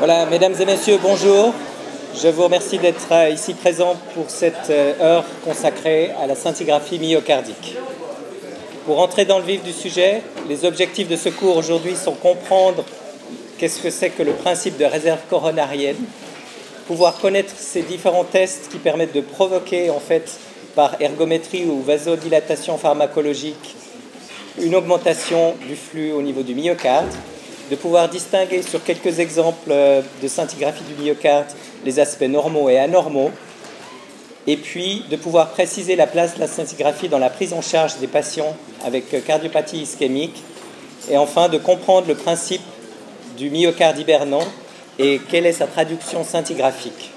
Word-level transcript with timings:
Voilà, 0.00 0.24
mesdames 0.24 0.54
et 0.58 0.64
messieurs, 0.64 0.98
bonjour. 1.02 1.52
Je 2.16 2.28
vous 2.28 2.44
remercie 2.44 2.78
d'être 2.78 3.12
euh, 3.12 3.28
ici 3.28 3.52
présent 3.52 3.94
pour 4.14 4.30
cette 4.30 4.70
euh, 4.70 4.94
heure 4.98 5.24
consacrée 5.44 6.10
à 6.18 6.26
la 6.26 6.34
scintigraphie 6.34 6.98
myocardique. 6.98 7.76
Pour 8.86 8.98
entrer 9.00 9.26
dans 9.26 9.38
le 9.38 9.44
vif 9.44 9.62
du 9.62 9.74
sujet, 9.74 10.22
les 10.48 10.64
objectifs 10.64 11.06
de 11.06 11.16
ce 11.16 11.28
cours 11.28 11.54
aujourd'hui 11.54 11.94
sont 11.96 12.14
comprendre 12.14 12.82
qu'est-ce 13.58 13.82
que 13.82 13.90
c'est 13.90 14.08
que 14.08 14.22
le 14.22 14.32
principe 14.32 14.78
de 14.78 14.86
réserve 14.86 15.20
coronarienne, 15.28 16.02
pouvoir 16.86 17.18
connaître 17.18 17.52
ces 17.54 17.82
différents 17.82 18.24
tests 18.24 18.70
qui 18.72 18.78
permettent 18.78 19.14
de 19.14 19.20
provoquer 19.20 19.90
en 19.90 20.00
fait 20.00 20.40
par 20.74 20.98
ergométrie 20.98 21.66
ou 21.66 21.82
vasodilatation 21.82 22.78
pharmacologique 22.78 23.76
une 24.62 24.74
augmentation 24.74 25.56
du 25.68 25.76
flux 25.76 26.12
au 26.12 26.22
niveau 26.22 26.42
du 26.42 26.54
myocarde, 26.54 27.12
de 27.70 27.76
pouvoir 27.76 28.08
distinguer 28.08 28.62
sur 28.62 28.82
quelques 28.82 29.20
exemples 29.20 29.70
euh, 29.70 30.02
de 30.20 30.28
scintigraphie 30.28 30.82
du 30.82 31.02
myocarde 31.02 31.46
les 31.84 32.00
aspects 32.00 32.22
normaux 32.22 32.68
et 32.68 32.78
anormaux, 32.78 33.30
et 34.46 34.56
puis 34.56 35.04
de 35.08 35.16
pouvoir 35.16 35.50
préciser 35.50 35.94
la 35.94 36.06
place 36.06 36.34
de 36.34 36.40
la 36.40 36.48
scintigraphie 36.48 37.08
dans 37.08 37.18
la 37.18 37.30
prise 37.30 37.52
en 37.52 37.62
charge 37.62 37.98
des 37.98 38.08
patients 38.08 38.56
avec 38.84 39.14
euh, 39.14 39.20
cardiopathie 39.20 39.82
ischémique, 39.82 40.42
et 41.08 41.16
enfin 41.16 41.48
de 41.48 41.58
comprendre 41.58 42.08
le 42.08 42.16
principe 42.16 42.62
du 43.36 43.50
myocarde 43.50 43.98
hibernant 43.98 44.44
et 44.98 45.20
quelle 45.30 45.46
est 45.46 45.52
sa 45.52 45.66
traduction 45.66 46.24
scintigraphique. 46.24 47.12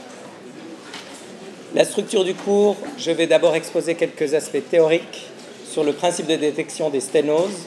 La 1.73 1.83
structure 1.83 2.23
du 2.23 2.35
cours, 2.35 2.77
je 2.99 3.09
vais 3.09 3.25
d'abord 3.25 3.55
exposer 3.55 3.95
quelques 3.95 4.35
aspects 4.35 4.61
théoriques 4.69 5.25
sur 5.69 5.83
le 5.83 5.91
principe 5.91 6.27
de 6.27 6.35
détection 6.35 6.91
des 6.91 6.99
sténoses. 6.99 7.65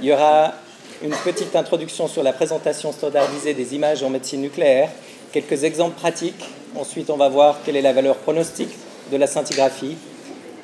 Il 0.00 0.06
y 0.06 0.12
aura 0.12 0.54
une 1.02 1.14
petite 1.24 1.54
introduction 1.54 2.08
sur 2.08 2.22
la 2.22 2.32
présentation 2.32 2.92
standardisée 2.92 3.54
des 3.54 3.74
images 3.74 4.02
en 4.02 4.10
médecine 4.10 4.40
nucléaire, 4.40 4.90
quelques 5.32 5.64
exemples 5.64 5.96
pratiques. 5.96 6.44
Ensuite, 6.74 7.10
on 7.10 7.16
va 7.16 7.28
voir 7.28 7.60
quelle 7.64 7.76
est 7.76 7.82
la 7.82 7.92
valeur 7.92 8.16
pronostique 8.16 8.74
de 9.12 9.16
la 9.16 9.26
scintigraphie. 9.26 9.96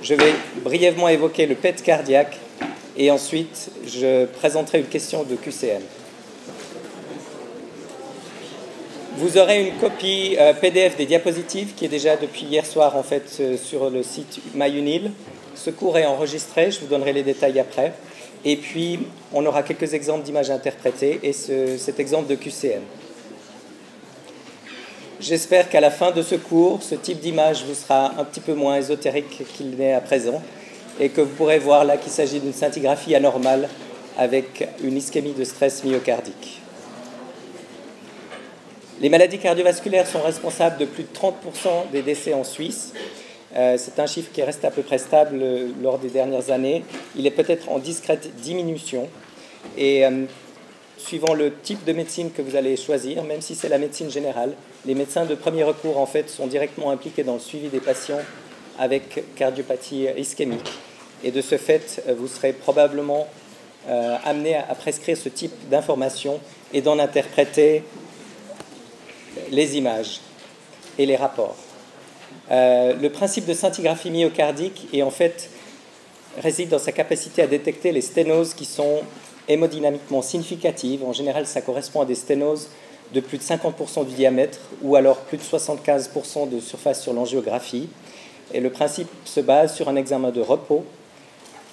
Je 0.02 0.14
vais 0.14 0.34
brièvement 0.62 1.08
évoquer 1.08 1.46
le 1.46 1.54
PET 1.54 1.82
cardiaque 1.82 2.38
et 2.96 3.10
ensuite 3.10 3.70
je 3.86 4.26
présenterai 4.26 4.80
une 4.80 4.86
question 4.86 5.22
de 5.22 5.36
QCM. 5.36 5.82
Vous 9.16 9.38
aurez 9.38 9.68
une 9.68 9.74
copie 9.74 10.36
euh, 10.40 10.52
PDF 10.52 10.96
des 10.96 11.06
diapositives 11.06 11.74
qui 11.76 11.84
est 11.84 11.88
déjà 11.88 12.16
depuis 12.16 12.46
hier 12.46 12.66
soir 12.66 12.96
en 12.96 13.04
fait 13.04 13.36
euh, 13.38 13.56
sur 13.56 13.88
le 13.88 14.02
site 14.02 14.40
MyUnil. 14.54 15.12
Ce 15.54 15.70
cours 15.70 15.96
est 15.96 16.04
enregistré, 16.04 16.72
je 16.72 16.80
vous 16.80 16.86
donnerai 16.86 17.12
les 17.12 17.22
détails 17.22 17.60
après. 17.60 17.94
Et 18.44 18.56
puis, 18.56 19.00
on 19.32 19.44
aura 19.46 19.62
quelques 19.62 19.94
exemples 19.94 20.24
d'images 20.24 20.50
interprétées 20.50 21.20
et 21.22 21.32
cet 21.32 21.98
exemple 21.98 22.28
de 22.28 22.34
QCM. 22.34 22.82
J'espère 25.20 25.70
qu'à 25.70 25.80
la 25.80 25.90
fin 25.90 26.10
de 26.10 26.20
ce 26.20 26.34
cours, 26.34 26.82
ce 26.82 26.94
type 26.94 27.20
d'image 27.20 27.64
vous 27.64 27.74
sera 27.74 28.12
un 28.18 28.24
petit 28.24 28.40
peu 28.40 28.52
moins 28.52 28.76
ésotérique 28.76 29.42
qu'il 29.56 29.70
n'est 29.70 29.94
à 29.94 30.00
présent 30.00 30.42
et 31.00 31.08
que 31.08 31.22
vous 31.22 31.34
pourrez 31.34 31.58
voir 31.58 31.84
là 31.84 31.96
qu'il 31.96 32.12
s'agit 32.12 32.40
d'une 32.40 32.52
scintigraphie 32.52 33.14
anormale 33.14 33.68
avec 34.18 34.68
une 34.82 34.96
ischémie 34.96 35.32
de 35.32 35.44
stress 35.44 35.82
myocardique. 35.84 36.60
Les 39.00 39.08
maladies 39.08 39.38
cardiovasculaires 39.38 40.06
sont 40.06 40.22
responsables 40.22 40.78
de 40.78 40.84
plus 40.84 41.04
de 41.04 41.08
30% 41.08 41.90
des 41.90 42.02
décès 42.02 42.34
en 42.34 42.44
Suisse. 42.44 42.92
Euh, 43.56 43.76
c'est 43.78 43.98
un 44.00 44.06
chiffre 44.06 44.30
qui 44.32 44.42
reste 44.42 44.64
à 44.64 44.70
peu 44.70 44.82
près 44.82 44.98
stable 44.98 45.38
euh, 45.40 45.68
lors 45.82 45.98
des 45.98 46.08
dernières 46.08 46.50
années. 46.50 46.84
Il 47.16 47.26
est 47.26 47.30
peut-être 47.30 47.68
en 47.70 47.78
discrète 47.78 48.34
diminution. 48.36 49.08
Et 49.76 50.04
euh, 50.04 50.24
suivant 50.98 51.34
le 51.34 51.52
type 51.52 51.84
de 51.84 51.92
médecine 51.92 52.32
que 52.32 52.42
vous 52.42 52.56
allez 52.56 52.76
choisir, 52.76 53.22
même 53.22 53.40
si 53.40 53.54
c'est 53.54 53.68
la 53.68 53.78
médecine 53.78 54.10
générale, 54.10 54.54
les 54.86 54.94
médecins 54.94 55.24
de 55.24 55.34
premier 55.34 55.62
recours 55.62 55.98
en 55.98 56.06
fait 56.06 56.28
sont 56.28 56.46
directement 56.46 56.90
impliqués 56.90 57.22
dans 57.22 57.34
le 57.34 57.40
suivi 57.40 57.68
des 57.68 57.80
patients 57.80 58.20
avec 58.78 59.34
cardiopathie 59.36 60.08
ischémique. 60.16 60.70
Et 61.22 61.30
de 61.30 61.40
ce 61.40 61.56
fait, 61.56 62.02
vous 62.18 62.26
serez 62.26 62.52
probablement 62.52 63.28
amené 64.24 64.56
à 64.56 64.74
prescrire 64.74 65.16
ce 65.16 65.28
type 65.28 65.52
d'informations 65.70 66.40
et 66.72 66.80
d'en 66.80 66.98
interpréter 66.98 67.82
les 69.50 69.76
images 69.76 70.20
et 70.98 71.06
les 71.06 71.16
rapports. 71.16 71.56
Euh, 72.50 72.94
le 72.94 73.10
principe 73.10 73.46
de 73.46 73.54
scintigraphie 73.54 74.10
myocardique 74.10 74.88
est 74.92 75.02
en 75.02 75.10
fait 75.10 75.50
réside 76.42 76.68
dans 76.68 76.78
sa 76.78 76.92
capacité 76.92 77.42
à 77.42 77.46
détecter 77.46 77.92
les 77.92 78.00
sténoses 78.00 78.54
qui 78.54 78.64
sont 78.64 79.00
hémodynamiquement 79.48 80.22
significatives. 80.22 81.04
En 81.04 81.12
général, 81.12 81.46
ça 81.46 81.60
correspond 81.60 82.02
à 82.02 82.04
des 82.04 82.14
sténoses 82.14 82.68
de 83.12 83.20
plus 83.20 83.38
de 83.38 83.42
50% 83.42 84.06
du 84.06 84.14
diamètre 84.14 84.58
ou 84.82 84.96
alors 84.96 85.18
plus 85.18 85.38
de 85.38 85.42
75% 85.42 86.48
de 86.48 86.60
surface 86.60 87.02
sur 87.02 87.12
l'angiographie. 87.12 87.88
Et 88.52 88.60
le 88.60 88.70
principe 88.70 89.08
se 89.24 89.40
base 89.40 89.74
sur 89.74 89.88
un 89.88 89.96
examen 89.96 90.30
de 90.30 90.40
repos 90.40 90.84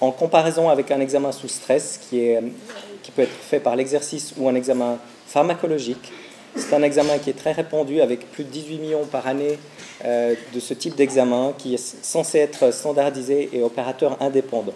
en 0.00 0.10
comparaison 0.10 0.68
avec 0.68 0.90
un 0.90 1.00
examen 1.00 1.32
sous 1.32 1.48
stress 1.48 2.00
qui, 2.08 2.34
peut 3.14 3.22
être 3.22 3.30
fait 3.30 3.60
par 3.60 3.76
l'exercice 3.76 4.34
ou 4.36 4.48
un 4.48 4.54
examen 4.54 4.98
pharmacologique 5.26 6.12
c'est 6.54 6.74
un 6.74 6.82
examen 6.82 7.18
qui 7.18 7.30
est 7.30 7.38
très 7.38 7.52
répandu 7.52 8.00
avec 8.00 8.30
plus 8.30 8.44
de 8.44 8.50
18 8.50 8.78
millions 8.78 9.06
par 9.06 9.26
année 9.26 9.58
euh, 10.04 10.34
de 10.52 10.60
ce 10.60 10.74
type 10.74 10.94
d'examen 10.96 11.54
qui 11.56 11.74
est 11.74 12.04
censé 12.04 12.38
être 12.38 12.72
standardisé 12.72 13.48
et 13.52 13.62
opérateur 13.62 14.18
indépendant. 14.20 14.74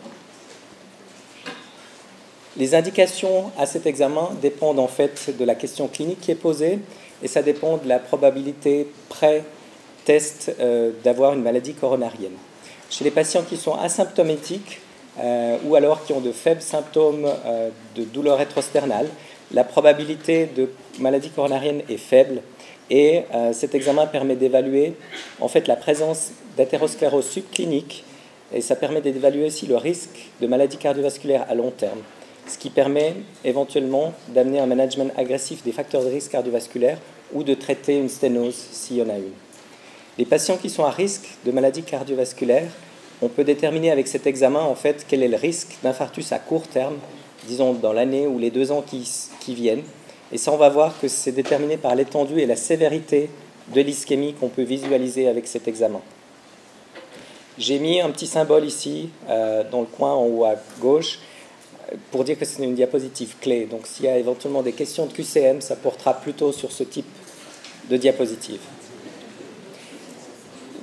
Les 2.56 2.74
indications 2.74 3.50
à 3.58 3.66
cet 3.66 3.84
examen 3.86 4.30
dépendent 4.40 4.78
en 4.78 4.88
fait 4.88 5.36
de 5.36 5.44
la 5.44 5.54
question 5.54 5.88
clinique 5.88 6.20
qui 6.22 6.30
est 6.30 6.36
posée 6.36 6.78
et 7.22 7.28
ça 7.28 7.42
dépend 7.42 7.76
de 7.76 7.86
la 7.86 7.98
probabilité 7.98 8.88
pré-test 9.10 10.56
euh, 10.58 10.92
d'avoir 11.04 11.34
une 11.34 11.42
maladie 11.42 11.74
coronarienne. 11.74 12.36
Chez 12.88 13.04
les 13.04 13.10
patients 13.10 13.42
qui 13.42 13.58
sont 13.58 13.74
asymptomatiques 13.74 14.80
euh, 15.20 15.58
ou 15.64 15.74
alors 15.74 16.06
qui 16.06 16.14
ont 16.14 16.20
de 16.20 16.32
faibles 16.32 16.62
symptômes 16.62 17.28
de 17.94 18.04
douleur 18.04 18.38
rétrosternale, 18.38 19.08
la 19.52 19.64
probabilité 19.64 20.48
de 20.56 20.68
maladie 20.98 21.30
coronarienne 21.30 21.82
est 21.88 21.96
faible 21.98 22.42
et 22.90 23.22
euh, 23.34 23.52
cet 23.52 23.74
examen 23.74 24.06
permet 24.06 24.36
d'évaluer 24.36 24.94
en 25.40 25.48
fait 25.48 25.68
la 25.68 25.76
présence 25.76 26.30
d'athérosclérose 26.56 27.26
subclinique 27.26 28.04
et 28.52 28.60
ça 28.60 28.76
permet 28.76 29.00
d'évaluer 29.00 29.46
aussi 29.46 29.66
le 29.66 29.76
risque 29.76 30.30
de 30.40 30.46
maladie 30.46 30.76
cardiovasculaire 30.76 31.46
à 31.48 31.54
long 31.54 31.70
terme, 31.70 31.98
ce 32.46 32.58
qui 32.58 32.70
permet 32.70 33.14
éventuellement 33.44 34.12
d'amener 34.28 34.60
un 34.60 34.66
management 34.66 35.12
agressif 35.16 35.64
des 35.64 35.72
facteurs 35.72 36.02
de 36.02 36.08
risque 36.10 36.32
cardiovasculaire 36.32 36.98
ou 37.32 37.42
de 37.42 37.54
traiter 37.54 37.98
une 37.98 38.08
sténose 38.08 38.54
s'il 38.70 38.98
y 38.98 39.02
en 39.02 39.08
a 39.08 39.16
une. 39.16 39.32
Les 40.18 40.24
patients 40.24 40.56
qui 40.56 40.70
sont 40.70 40.84
à 40.84 40.90
risque 40.90 41.28
de 41.44 41.50
maladie 41.50 41.82
cardiovasculaire, 41.82 42.70
on 43.20 43.28
peut 43.28 43.44
déterminer 43.44 43.90
avec 43.90 44.06
cet 44.06 44.26
examen 44.26 44.60
en 44.60 44.74
fait 44.74 45.04
quel 45.08 45.22
est 45.22 45.28
le 45.28 45.36
risque 45.36 45.76
d'infarctus 45.82 46.32
à 46.32 46.38
court 46.38 46.68
terme 46.68 46.96
disons 47.46 47.72
dans 47.74 47.92
l'année 47.92 48.26
ou 48.26 48.38
les 48.38 48.50
deux 48.50 48.72
ans 48.72 48.82
qui, 48.82 49.54
viennent. 49.54 49.82
Et 50.32 50.38
ça, 50.38 50.52
on 50.52 50.56
va 50.56 50.68
voir 50.68 50.98
que 51.00 51.08
c'est 51.08 51.32
déterminé 51.32 51.76
par 51.76 51.94
l'étendue 51.94 52.40
et 52.40 52.46
la 52.46 52.56
sévérité 52.56 53.30
de 53.74 53.80
l'ischémie 53.80 54.34
qu'on 54.34 54.48
peut 54.48 54.62
visualiser 54.62 55.28
avec 55.28 55.46
cet 55.46 55.68
examen. 55.68 56.00
J'ai 57.58 57.78
mis 57.78 58.00
un 58.00 58.10
petit 58.10 58.26
symbole 58.26 58.64
ici, 58.64 59.08
euh, 59.30 59.64
dans 59.70 59.80
le 59.80 59.86
coin 59.86 60.12
en 60.12 60.26
haut 60.26 60.44
à 60.44 60.56
gauche, 60.80 61.20
pour 62.10 62.24
dire 62.24 62.38
que 62.38 62.44
c'est 62.44 62.62
une 62.62 62.74
diapositive 62.74 63.36
clé. 63.40 63.66
Donc 63.66 63.86
s'il 63.86 64.06
y 64.06 64.08
a 64.08 64.18
éventuellement 64.18 64.62
des 64.62 64.72
questions 64.72 65.06
de 65.06 65.12
QCM, 65.12 65.60
ça 65.60 65.76
portera 65.76 66.14
plutôt 66.14 66.52
sur 66.52 66.72
ce 66.72 66.82
type 66.82 67.06
de 67.88 67.96
diapositive. 67.96 68.60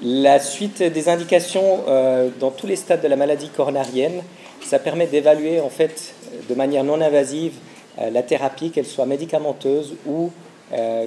La 0.01 0.39
suite 0.39 0.83
des 0.83 1.09
indications 1.09 1.83
euh, 1.87 2.29
dans 2.39 2.51
tous 2.51 2.67
les 2.67 2.75
stades 2.75 3.01
de 3.01 3.07
la 3.07 3.15
maladie 3.15 3.49
coronarienne, 3.49 4.21
ça 4.65 4.79
permet 4.79 5.07
d'évaluer 5.07 5.59
en 5.59 5.69
fait 5.69 6.13
de 6.49 6.55
manière 6.55 6.83
non 6.83 7.01
invasive 7.01 7.53
euh, 7.99 8.09
la 8.09 8.23
thérapie, 8.23 8.71
qu'elle 8.71 8.85
soit 8.85 9.05
médicamenteuse 9.05 9.93
ou 10.05 10.31
euh, 10.73 11.05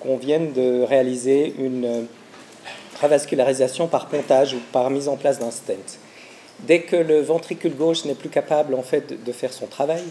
qu'on 0.00 0.16
vienne 0.16 0.52
de 0.52 0.82
réaliser 0.82 1.54
une 1.58 2.06
revascularisation 3.00 3.86
par 3.86 4.08
pontage 4.08 4.54
ou 4.54 4.58
par 4.72 4.90
mise 4.90 5.08
en 5.08 5.16
place 5.16 5.38
d'un 5.38 5.50
stent. 5.50 5.98
Dès 6.60 6.80
que 6.82 6.96
le 6.96 7.20
ventricule 7.20 7.74
gauche 7.74 8.04
n'est 8.04 8.14
plus 8.14 8.28
capable 8.28 8.74
en 8.74 8.82
fait 8.82 9.24
de 9.24 9.32
faire 9.32 9.52
son 9.52 9.66
travail, 9.66 10.02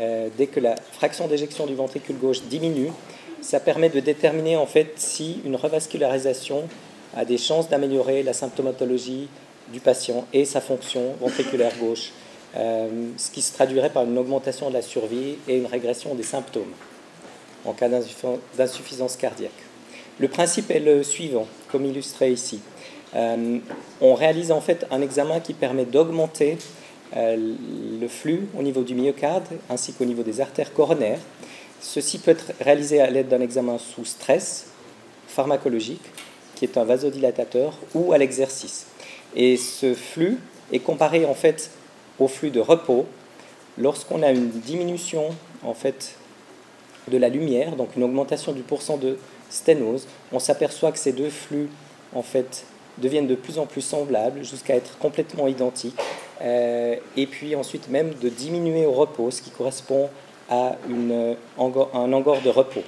euh, 0.00 0.28
dès 0.36 0.46
que 0.46 0.60
la 0.60 0.74
fraction 0.92 1.26
d'éjection 1.26 1.66
du 1.66 1.74
ventricule 1.74 2.16
gauche 2.18 2.42
diminue, 2.42 2.90
ça 3.40 3.60
permet 3.60 3.88
de 3.88 4.00
déterminer 4.00 4.56
en 4.56 4.66
fait 4.66 4.92
si 4.96 5.40
une 5.44 5.56
revascularisation 5.56 6.64
a 7.16 7.24
des 7.24 7.38
chances 7.38 7.68
d'améliorer 7.68 8.22
la 8.22 8.32
symptomatologie 8.32 9.28
du 9.72 9.80
patient 9.80 10.26
et 10.32 10.44
sa 10.44 10.60
fonction 10.60 11.14
ventriculaire 11.20 11.72
gauche 11.78 12.12
euh, 12.56 12.88
ce 13.18 13.30
qui 13.30 13.42
se 13.42 13.52
traduirait 13.52 13.90
par 13.90 14.04
une 14.04 14.16
augmentation 14.16 14.68
de 14.68 14.74
la 14.74 14.82
survie 14.82 15.36
et 15.46 15.56
une 15.56 15.66
régression 15.66 16.14
des 16.14 16.22
symptômes 16.22 16.72
en 17.66 17.72
cas 17.72 17.88
d'insuffisance 17.88 19.16
cardiaque. 19.16 19.50
Le 20.18 20.28
principe 20.28 20.70
est 20.70 20.80
le 20.80 21.02
suivant, 21.02 21.46
comme 21.70 21.84
illustré 21.84 22.30
ici. 22.30 22.60
Euh, 23.14 23.58
on 24.00 24.14
réalise 24.14 24.52
en 24.52 24.60
fait 24.60 24.86
un 24.90 25.02
examen 25.02 25.40
qui 25.40 25.52
permet 25.52 25.84
d'augmenter 25.84 26.56
euh, 27.16 27.36
le 28.00 28.08
flux 28.08 28.48
au 28.58 28.62
niveau 28.62 28.82
du 28.82 28.94
myocarde 28.94 29.46
ainsi 29.68 29.92
qu'au 29.92 30.04
niveau 30.04 30.22
des 30.22 30.40
artères 30.40 30.72
coronaires. 30.72 31.20
Ceci 31.80 32.18
peut 32.18 32.30
être 32.30 32.52
réalisé 32.60 33.00
à 33.00 33.10
l'aide 33.10 33.28
d'un 33.28 33.40
examen 33.40 33.78
sous 33.78 34.04
stress 34.04 34.68
pharmacologique, 35.28 36.02
qui 36.54 36.64
est 36.64 36.78
un 36.78 36.84
vasodilatateur, 36.84 37.74
ou 37.94 38.12
à 38.12 38.18
l'exercice. 38.18 38.86
Et 39.36 39.56
ce 39.56 39.94
flux 39.94 40.38
est 40.72 40.78
comparé 40.78 41.26
en 41.26 41.34
fait 41.34 41.70
au 42.18 42.26
flux 42.26 42.50
de 42.50 42.60
repos 42.60 43.06
lorsqu'on 43.78 44.22
a 44.22 44.30
une 44.30 44.48
diminution 44.48 45.28
en 45.62 45.74
fait 45.74 46.16
de 47.08 47.18
la 47.18 47.28
lumière, 47.28 47.76
donc 47.76 47.94
une 47.96 48.02
augmentation 48.02 48.52
du 48.52 48.62
pourcent 48.62 48.96
de 48.96 49.18
sténose, 49.50 50.08
on 50.32 50.38
s'aperçoit 50.38 50.90
que 50.90 50.98
ces 50.98 51.12
deux 51.12 51.30
flux 51.30 51.68
en 52.14 52.22
fait 52.22 52.64
deviennent 52.98 53.26
de 53.26 53.34
plus 53.34 53.58
en 53.58 53.66
plus 53.66 53.82
semblables 53.82 54.42
jusqu'à 54.42 54.74
être 54.74 54.96
complètement 54.98 55.46
identiques, 55.46 55.98
euh, 56.40 56.96
et 57.16 57.26
puis 57.26 57.54
ensuite 57.54 57.88
même 57.88 58.14
de 58.14 58.28
diminuer 58.28 58.86
au 58.86 58.92
repos, 58.92 59.30
ce 59.30 59.42
qui 59.42 59.50
correspond 59.50 60.08
à 60.48 60.76
un 60.88 62.12
angor 62.12 62.40
de 62.42 62.50
repos. 62.50 62.82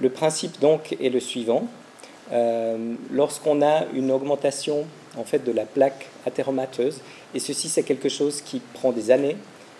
Le 0.00 0.10
principe 0.10 0.60
donc 0.60 0.96
est 1.00 1.10
le 1.10 1.20
suivant. 1.20 1.64
Euh, 2.32 2.94
lorsqu'on 3.10 3.60
a 3.60 3.86
une 3.92 4.12
augmentation 4.12 4.86
en 5.16 5.24
fait 5.24 5.44
de 5.44 5.52
la 5.52 5.64
plaque 5.64 6.08
athéromateuse, 6.26 7.00
et 7.34 7.38
ceci 7.38 7.68
c'est 7.68 7.82
quelque 7.82 8.08
chose 8.08 8.40
qui 8.42 8.60
prend 8.74 8.92
des 8.92 9.10
années, 9.10 9.36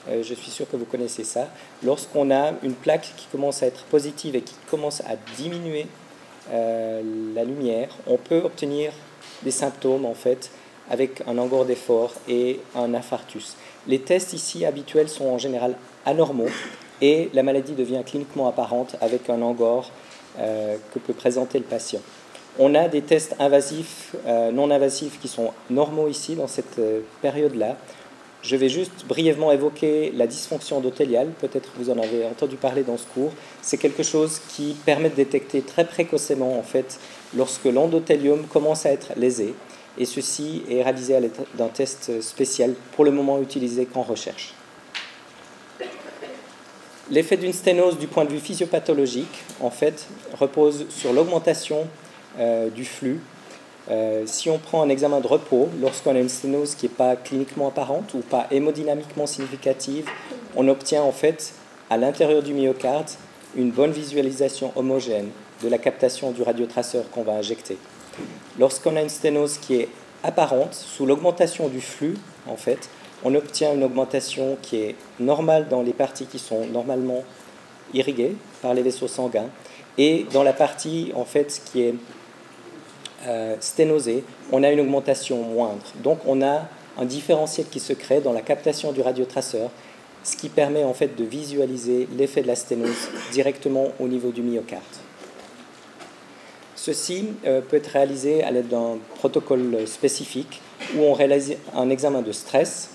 euh, 0.09 0.23
je 0.23 0.35
suis 0.35 0.51
sûr 0.51 0.69
que 0.69 0.77
vous 0.77 0.85
connaissez 0.85 1.25
ça, 1.25 1.49
lorsqu'on 1.83 2.31
a 2.31 2.53
une 2.63 2.75
plaque 2.75 3.13
qui 3.17 3.27
commence 3.31 3.63
à 3.63 3.67
être 3.67 3.85
positive 3.85 4.37
et 4.37 4.43
qui 4.43 4.55
commence 4.71 5.01
à 5.03 5.17
diminuer 5.37 5.87
euh, 6.53 7.03
la 7.35 7.45
lumière, 7.45 7.89
on 8.07 8.17
peut 8.17 8.41
obtenir 8.43 8.93
des 9.43 9.51
symptômes 9.51 10.05
en 10.05 10.15
fait 10.15 10.51
avec 10.91 11.23
un 11.27 11.39
angor 11.39 11.65
d'effort 11.65 12.13
et 12.29 12.61
un 12.75 12.95
infarctus. 12.95 13.57
Les 13.87 14.01
tests 14.01 14.33
ici 14.33 14.65
habituels 14.65 15.09
sont 15.09 15.27
en 15.27 15.39
général 15.39 15.77
anormaux 16.05 16.49
et 17.01 17.31
la 17.33 17.43
maladie 17.43 17.75
devient 17.75 18.03
cliniquement 18.05 18.49
apparente 18.49 18.97
avec 19.01 19.31
un 19.31 19.41
angor 19.41 19.91
euh, 20.39 20.77
que 20.93 20.99
peut 20.99 21.13
présenter 21.13 21.59
le 21.59 21.65
patient. 21.65 22.01
On 22.59 22.75
a 22.75 22.89
des 22.89 23.03
tests 23.03 23.37
invasifs, 23.39 24.15
euh, 24.27 24.51
non 24.51 24.71
invasifs 24.71 25.21
qui 25.21 25.29
sont 25.29 25.53
normaux 25.71 26.09
ici 26.09 26.35
dans 26.35 26.49
cette 26.49 26.79
euh, 26.79 27.01
période-là. 27.23 27.77
Je 28.43 28.57
vais 28.57 28.69
juste 28.69 29.05
brièvement 29.07 29.53
évoquer 29.53 30.13
la 30.17 30.27
dysfonction 30.27 30.79
endothéliale. 30.79 31.29
Peut-être 31.41 31.71
vous 31.77 31.91
en 31.91 31.99
avez 31.99 32.25
entendu 32.25 32.57
parler 32.57 32.83
dans 32.83 32.97
ce 32.97 33.05
cours. 33.15 33.33
C'est 33.63 33.77
quelque 33.77 34.03
chose 34.03 34.41
qui 34.49 34.75
permet 34.85 35.11
de 35.11 35.15
détecter 35.15 35.61
très 35.61 35.85
précocement 35.85 36.59
en 36.59 36.63
fait 36.63 36.99
lorsque 37.37 37.67
l'endothélium 37.67 38.47
commence 38.47 38.87
à 38.87 38.91
être 38.91 39.13
lésé. 39.17 39.55
Et 39.99 40.07
ceci 40.07 40.63
est 40.71 40.83
réalisé 40.83 41.15
à 41.15 41.21
l'aide 41.21 41.33
d'un 41.55 41.69
test 41.69 42.23
spécial, 42.23 42.75
pour 42.93 43.05
le 43.05 43.11
moment 43.11 43.41
utilisé 43.41 43.85
qu'en 43.85 44.03
recherche. 44.03 44.55
L'effet 47.11 47.37
d'une 47.37 47.53
sténose 47.53 47.99
du 47.99 48.07
point 48.07 48.25
de 48.25 48.31
vue 48.31 48.39
physiopathologique, 48.39 49.43
en 49.61 49.71
fait, 49.71 50.07
repose 50.39 50.87
sur 50.91 51.13
l'augmentation 51.13 51.89
du 52.39 52.85
flux. 52.85 53.21
Euh, 53.91 54.23
si 54.27 54.51
on 54.51 54.59
prend 54.59 54.83
un 54.83 54.89
examen 54.89 55.21
de 55.21 55.27
repos, 55.27 55.69
lorsqu'on 55.81 56.15
a 56.15 56.19
une 56.21 56.29
sténose 56.29 56.75
qui 56.75 56.87
n'est 56.87 56.95
pas 56.95 57.17
cliniquement 57.17 57.69
apparente 57.69 58.15
ou 58.15 58.19
pas 58.19 58.47
hémodynamiquement 58.51 59.27
significative, 59.27 60.07
on 60.55 60.69
obtient 60.69 61.03
en 61.03 61.13
fait 61.13 61.55
à 61.89 61.97
l'intérieur 61.97 62.43
du 62.43 62.55
myocarde 62.55 63.11
une 63.57 63.71
bonne 63.71 63.91
visualisation 63.91 64.73
homogène 64.77 65.31
de 65.63 65.69
la 65.69 65.79
captation 65.79 66.31
du 66.31 66.43
radiotraceur 66.43 67.11
qu'on 67.11 67.23
va 67.23 67.33
injecter. 67.33 67.79
Lorsqu'on 68.59 68.95
a 68.97 69.03
une 69.03 69.09
sténose 69.09 69.59
qui 69.59 69.75
est 69.75 69.89
apparente, 70.23 70.75
sous 70.75 71.07
l'augmentation 71.07 71.69
du 71.69 71.81
flux, 71.81 72.17
en 72.47 72.57
fait, 72.57 72.91
on 73.25 73.35
obtient 73.35 73.75
une 73.75 73.83
augmentation 73.83 74.57
qui 74.63 74.77
est 74.77 74.95
normale 75.19 75.69
dans 75.69 75.83
les 75.83 75.93
parties 75.93 76.27
qui 76.27 76.39
sont 76.39 76.67
normalement 76.67 77.25
irriguées 77.93 78.37
par 78.63 78.73
les 78.73 78.83
vaisseaux 78.83 79.09
sanguins 79.09 79.49
et 79.99 80.27
dans 80.33 80.45
la 80.45 80.53
partie 80.53 81.13
en 81.17 81.25
fait 81.25 81.61
qui 81.65 81.83
est 81.83 81.95
euh, 83.27 83.57
on 84.53 84.63
a 84.63 84.71
une 84.71 84.81
augmentation 84.81 85.43
moindre. 85.43 85.85
Donc 86.03 86.19
on 86.27 86.43
a 86.43 86.69
un 86.99 87.05
différentiel 87.05 87.67
qui 87.67 87.81
se 87.81 87.93
crée 87.93 88.21
dans 88.21 88.33
la 88.33 88.43
captation 88.43 88.93
du 88.93 89.01
radiotraceur, 89.01 89.71
ce 90.23 90.37
qui 90.37 90.49
permet 90.49 90.85
en 90.85 90.95
fait 90.95 91.17
de 91.17 91.25
visualiser 91.25 92.09
l'effet 92.17 92.43
de 92.43 92.47
la 92.47 92.57
sténose 92.57 93.09
directement 93.33 93.89
au 93.99 94.09
niveau 94.09 94.31
du 94.31 94.43
myocarde. 94.43 94.83
Ceci 96.77 97.29
euh, 97.45 97.61
peut 97.61 97.77
être 97.77 97.89
réalisé 97.89 98.43
à 98.43 98.51
l'aide 98.51 98.69
d'un 98.69 98.99
protocole 99.17 99.87
spécifique 99.87 100.63
où 100.97 101.03
on 101.03 101.13
réalise 101.13 101.57
un 101.75 101.91
examen 101.91 102.23
de 102.23 102.33
stress 102.33 102.91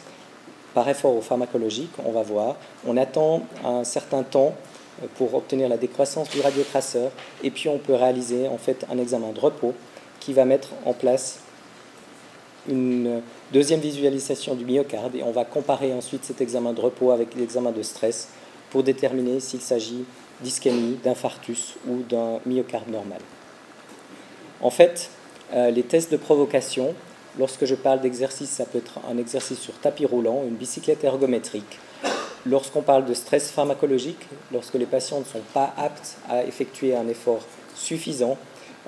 par 0.74 0.90
effort 0.90 1.24
pharmacologique, 1.24 1.92
on 2.04 2.12
va 2.12 2.22
voir. 2.22 2.58
On 2.86 2.98
attend 2.98 3.44
un 3.64 3.84
certain 3.84 4.24
temps 4.24 4.54
euh, 5.02 5.08
pour 5.18 5.34
obtenir 5.34 5.70
la 5.70 5.78
décroissance 5.78 6.30
du 6.30 6.42
radiotraceur 6.42 7.12
et 7.44 7.52
puis 7.52 7.70
on 7.70 7.78
peut 7.78 7.96
réaliser 7.96 8.48
en 8.48 8.58
fait 8.58 8.86
un 8.92 8.98
examen 8.98 9.32
de 9.32 9.40
repos 9.40 9.74
qui 10.26 10.34
va 10.34 10.44
mettre 10.44 10.70
en 10.86 10.94
place 10.94 11.40
une 12.68 13.22
deuxième 13.54 13.80
visualisation 13.80 14.56
du 14.56 14.66
myocarde 14.66 15.16
et 15.16 15.22
on 15.22 15.32
va 15.32 15.46
comparer 15.46 15.94
ensuite 15.94 16.26
cet 16.26 16.42
examen 16.42 16.74
de 16.74 16.82
repos 16.82 17.12
avec 17.12 17.36
l'examen 17.36 17.72
de 17.72 17.84
stress 17.84 18.30
pour 18.72 18.82
déterminer 18.82 19.40
s'il 19.40 19.62
s'agit 19.62 20.04
d'ischémie, 20.42 20.98
d'infarctus 21.04 21.76
ou 21.88 22.02
d'un 22.10 22.40
myocarde 22.46 22.90
normal. 22.90 23.20
En 24.62 24.72
fait, 24.72 25.12
euh, 25.54 25.70
les 25.70 25.84
tests 25.84 26.12
de 26.12 26.18
provocation 26.18 26.96
Lorsque 27.38 27.66
je 27.66 27.76
parle 27.76 28.00
d'exercice, 28.00 28.50
ça 28.50 28.66
peut 28.66 28.78
être 28.78 29.00
un 29.10 29.18
exercice 29.18 29.60
sur 29.60 29.74
tapis 29.74 30.06
roulant, 30.06 30.44
une 30.48 30.56
bicyclette 30.56 31.04
ergométrique. 31.04 31.80
Lorsqu'on 32.46 32.82
parle 32.82 33.06
de 33.06 33.14
stress 33.14 33.52
pharmacologique, 33.52 34.26
lorsque 34.54 34.76
les 34.76 34.86
patients 34.86 35.20
ne 35.20 35.26
sont 35.26 35.42
pas 35.54 35.74
aptes 35.78 36.16
à 36.30 36.46
effectuer 36.46 36.96
un 36.96 37.10
effort 37.10 37.42
suffisant, 37.76 38.38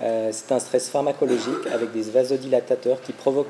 euh, 0.01 0.29
c'est 0.31 0.51
un 0.51 0.59
stress 0.59 0.89
pharmacologique 0.89 1.65
avec 1.73 1.91
des 1.91 2.03
vasodilatateurs 2.03 3.01
qui 3.01 3.13
provoquent 3.13 3.47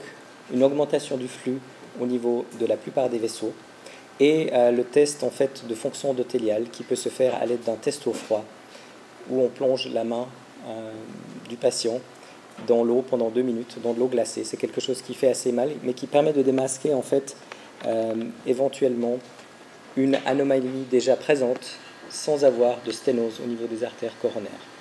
une 0.53 0.63
augmentation 0.63 1.17
du 1.17 1.27
flux 1.27 1.59
au 1.99 2.05
niveau 2.05 2.45
de 2.59 2.65
la 2.65 2.77
plupart 2.77 3.09
des 3.09 3.17
vaisseaux 3.17 3.53
et 4.19 4.49
euh, 4.53 4.71
le 4.71 4.83
test 4.83 5.23
en 5.23 5.29
fait 5.29 5.67
de 5.67 5.75
fonction 5.75 6.11
endothéliale 6.11 6.69
qui 6.71 6.83
peut 6.83 6.95
se 6.95 7.09
faire 7.09 7.35
à 7.35 7.45
l'aide 7.45 7.63
d'un 7.65 7.75
test 7.75 8.07
au 8.07 8.13
froid 8.13 8.45
où 9.29 9.41
on 9.41 9.49
plonge 9.49 9.89
la 9.93 10.05
main 10.05 10.27
euh, 10.67 10.91
du 11.49 11.57
patient 11.57 11.99
dans 12.65 12.83
l'eau 12.83 13.03
pendant 13.07 13.29
deux 13.29 13.41
minutes, 13.41 13.77
dans 13.83 13.93
de 13.93 13.99
l'eau 13.99 14.07
glacée. 14.07 14.43
C'est 14.43 14.57
quelque 14.57 14.81
chose 14.81 15.01
qui 15.01 15.13
fait 15.13 15.27
assez 15.27 15.51
mal, 15.51 15.69
mais 15.83 15.93
qui 15.93 16.07
permet 16.07 16.33
de 16.33 16.41
démasquer 16.41 16.93
en 16.93 17.03
fait 17.03 17.37
éventuellement 18.47 19.19
une 19.95 20.17
anomalie 20.25 20.87
déjà 20.89 21.15
présente 21.15 21.77
sans 22.09 22.45
avoir 22.45 22.77
de 22.83 22.91
sténose 22.91 23.39
au 23.43 23.47
niveau 23.47 23.67
des 23.67 23.83
artères 23.83 24.17
coronaires. 24.19 24.76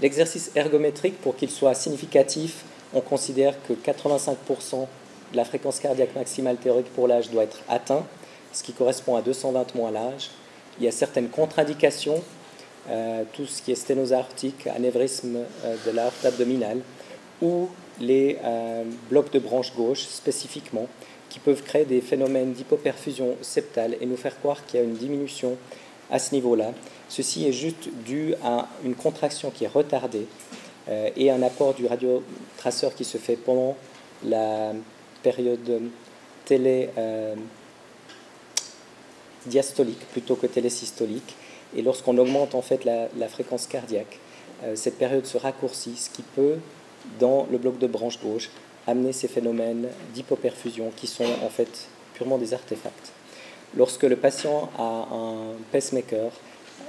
L'exercice 0.00 0.50
ergométrique, 0.54 1.20
pour 1.20 1.36
qu'il 1.36 1.50
soit 1.50 1.74
significatif, 1.74 2.64
on 2.94 3.00
considère 3.00 3.54
que 3.66 3.72
85% 3.72 4.86
de 5.32 5.36
la 5.36 5.44
fréquence 5.44 5.80
cardiaque 5.80 6.14
maximale 6.14 6.56
théorique 6.56 6.92
pour 6.94 7.08
l'âge 7.08 7.30
doit 7.30 7.44
être 7.44 7.58
atteint, 7.68 8.04
ce 8.52 8.62
qui 8.62 8.72
correspond 8.72 9.16
à 9.16 9.22
220 9.22 9.74
mois 9.74 9.90
l'âge. 9.90 10.30
Il 10.78 10.84
y 10.84 10.88
a 10.88 10.92
certaines 10.92 11.28
contre-indications 11.28 12.22
euh, 12.90 13.22
tout 13.32 13.46
ce 13.46 13.62
qui 13.62 13.72
est 13.72 13.76
sténose 13.76 14.12
aortique, 14.12 14.66
anévrisme 14.66 15.38
euh, 15.64 15.76
de 15.86 15.90
l'aorte 15.90 16.22
abdominale, 16.24 16.80
ou 17.40 17.68
les 17.98 18.38
euh, 18.44 18.84
blocs 19.08 19.32
de 19.32 19.38
branche 19.38 19.74
gauche 19.74 20.00
spécifiquement, 20.00 20.86
qui 21.30 21.38
peuvent 21.38 21.62
créer 21.62 21.86
des 21.86 22.02
phénomènes 22.02 22.52
d'hypoperfusion 22.52 23.36
septale 23.40 23.96
et 24.00 24.06
nous 24.06 24.18
faire 24.18 24.38
croire 24.38 24.66
qu'il 24.66 24.80
y 24.80 24.82
a 24.82 24.84
une 24.84 24.94
diminution 24.94 25.56
à 26.10 26.18
ce 26.18 26.34
niveau-là. 26.34 26.72
Ceci 27.08 27.46
est 27.46 27.52
juste 27.52 27.88
dû 28.04 28.34
à 28.42 28.68
une 28.84 28.94
contraction 28.94 29.50
qui 29.50 29.64
est 29.64 29.68
retardée 29.68 30.26
et 31.16 31.30
un 31.30 31.42
apport 31.42 31.72
du 31.72 31.86
radiotraceur 31.86 32.94
qui 32.94 33.04
se 33.04 33.16
fait 33.16 33.36
pendant 33.36 33.76
la 34.22 34.72
période 35.22 35.80
télé 36.44 36.90
diastolique 39.46 40.00
plutôt 40.12 40.36
que 40.36 40.46
télésystolique 40.46 41.36
et 41.76 41.82
lorsqu'on 41.82 42.16
augmente 42.18 42.54
en 42.54 42.62
fait 42.62 42.84
la, 42.84 43.28
fréquence 43.28 43.66
cardiaque, 43.66 44.18
euh, 44.64 44.76
cette 44.76 44.96
période 44.96 45.26
se 45.26 45.36
raccourcit, 45.36 45.96
ce 45.96 46.10
qui 46.10 46.22
peut, 46.22 46.56
dans 47.18 47.46
le 47.50 47.58
bloc 47.58 47.78
de 47.78 47.86
branche 47.86 48.20
gauche, 48.20 48.50
amener 48.86 49.12
ces 49.12 49.28
phénomènes 49.28 49.88
d'hypoperfusion 50.14 50.92
qui 50.96 51.06
sont 51.06 51.26
en 51.44 51.48
fait 51.48 51.88
purement 52.14 52.38
des 52.38 52.54
artefacts. 52.54 53.12
Lorsque 53.76 54.04
le 54.04 54.16
patient 54.16 54.70
a 54.78 55.08
un 55.12 55.54
pacemaker, 55.72 56.30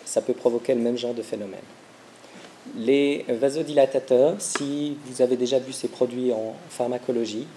ça 0.06 0.22
peut 0.22 0.34
provoquer 0.34 0.75
le 0.75 0.82
même 0.82 0.98
genre 0.98 1.13
de 1.13 1.24
phénomène. 1.24 1.60
Les 2.77 3.25
vasodilatateurs, 3.27 4.36
si 4.39 4.98
vous 5.06 5.22
avez 5.22 5.36
déjà 5.36 5.60
vu 5.60 5.74
ces 5.74 5.88
produits 5.88 6.32
en 6.32 6.54
pharmacologie, 6.70 7.48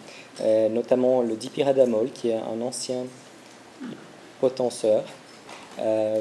euh, 0.41 0.69
notamment 0.69 1.23
le 1.23 1.35
dipyradamol, 1.35 2.11
qui 2.11 2.31
est 2.31 2.37
un 2.37 2.61
ancien 2.63 3.05
potenseur, 4.41 5.05
euh, 5.81 6.21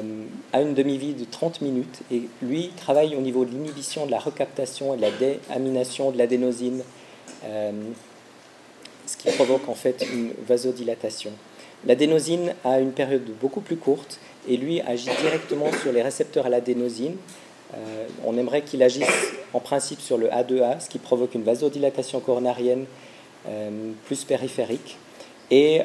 a 0.52 0.60
une 0.60 0.74
demi-vie 0.74 1.14
de 1.14 1.24
30 1.24 1.62
minutes 1.62 2.00
et 2.12 2.22
lui 2.42 2.70
travaille 2.76 3.16
au 3.16 3.20
niveau 3.20 3.44
de 3.44 3.52
l'inhibition 3.52 4.06
de 4.06 4.10
la 4.10 4.18
recaptation 4.18 4.94
et 4.94 4.96
de 4.96 5.02
la 5.02 5.10
déamination 5.10 6.10
de 6.10 6.18
l'adénosine, 6.18 6.82
euh, 7.44 7.72
ce 9.06 9.16
qui 9.16 9.30
provoque 9.32 9.68
en 9.68 9.74
fait 9.74 10.06
une 10.12 10.32
vasodilatation. 10.46 11.32
L'adénosine 11.86 12.54
a 12.64 12.80
une 12.80 12.92
période 12.92 13.24
beaucoup 13.40 13.60
plus 13.60 13.76
courte 13.76 14.18
et 14.48 14.56
lui 14.56 14.80
agit 14.80 15.10
directement 15.20 15.70
sur 15.82 15.92
les 15.92 16.02
récepteurs 16.02 16.46
à 16.46 16.48
l'adénosine. 16.48 17.16
on 18.24 18.36
aimerait 18.36 18.62
qu'il 18.62 18.82
agisse 18.82 19.32
en 19.52 19.60
principe 19.60 20.00
sur 20.00 20.18
le 20.18 20.28
A2A, 20.28 20.80
ce 20.80 20.88
qui 20.88 20.98
provoque 20.98 21.34
une 21.34 21.44
vasodilatation 21.44 22.20
coronarienne 22.20 22.86
plus 24.06 24.24
périphérique. 24.24 24.96
Et 25.50 25.82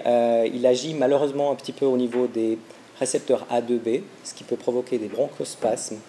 il 0.53 0.65
agit 0.65 0.93
malheureusement 0.93 1.51
un 1.51 1.55
petit 1.55 1.73
peu 1.73 1.85
au 1.85 1.97
niveau 1.97 2.27
des 2.27 2.57
récepteurs 2.99 3.45
A2B, 3.51 4.01
ce 4.23 4.33
qui 4.33 4.43
peut 4.43 4.55
provoquer 4.55 4.97
des 4.97 5.07
bronchospasmes, 5.07 5.99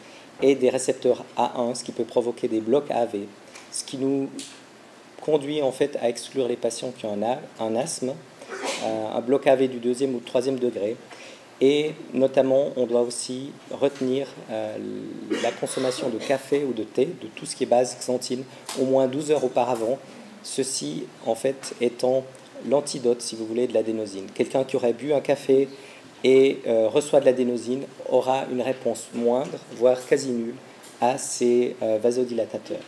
et 0.42 0.54
des 0.54 0.70
récepteurs 0.70 1.24
A1, 1.36 1.74
ce 1.74 1.84
qui 1.84 1.92
peut 1.92 2.04
provoquer 2.04 2.48
des 2.48 2.60
blocs 2.60 2.90
AV, 2.90 3.20
ce 3.72 3.84
qui 3.84 3.98
nous 3.98 4.28
conduit 5.22 5.62
en 5.62 5.72
fait 5.72 5.96
à 6.02 6.08
exclure 6.08 6.48
les 6.48 6.56
patients 6.56 6.92
qui 6.96 7.06
ont 7.06 7.18
un, 7.60 7.76
asthme, 7.76 8.12
un 8.84 9.20
bloc 9.20 9.46
AV 9.46 9.68
du 9.68 9.78
deuxième 9.78 10.14
ou 10.14 10.20
troisième 10.20 10.58
degré. 10.58 10.96
Et 11.60 11.92
notamment, 12.12 12.72
on 12.76 12.86
doit 12.86 13.02
aussi 13.02 13.50
retenir 13.70 14.26
euh, 14.50 14.76
la 15.42 15.52
consommation 15.52 16.08
de 16.08 16.18
café 16.18 16.64
ou 16.64 16.72
de 16.72 16.82
thé, 16.82 17.06
de 17.06 17.28
tout 17.34 17.46
ce 17.46 17.54
qui 17.54 17.62
est 17.62 17.66
base 17.66 17.96
xanthine, 18.00 18.42
au 18.80 18.84
moins 18.84 19.06
12 19.06 19.30
heures 19.30 19.44
auparavant. 19.44 19.98
Ceci, 20.42 21.04
en 21.26 21.34
fait, 21.34 21.74
étant 21.80 22.24
l'antidote, 22.68 23.20
si 23.20 23.36
vous 23.36 23.46
voulez, 23.46 23.66
de 23.66 23.74
l'adénosine. 23.74 24.26
Quelqu'un 24.34 24.64
qui 24.64 24.76
aurait 24.76 24.92
bu 24.92 25.12
un 25.12 25.20
café 25.20 25.68
et 26.24 26.58
euh, 26.66 26.88
reçoit 26.88 27.20
de 27.20 27.26
l'adénosine 27.26 27.84
aura 28.10 28.44
une 28.50 28.62
réponse 28.62 29.08
moindre, 29.14 29.58
voire 29.76 30.04
quasi 30.06 30.30
nulle, 30.30 30.54
à 31.00 31.18
ces 31.18 31.76
euh, 31.82 31.98
vasodilatateurs. 32.02 32.80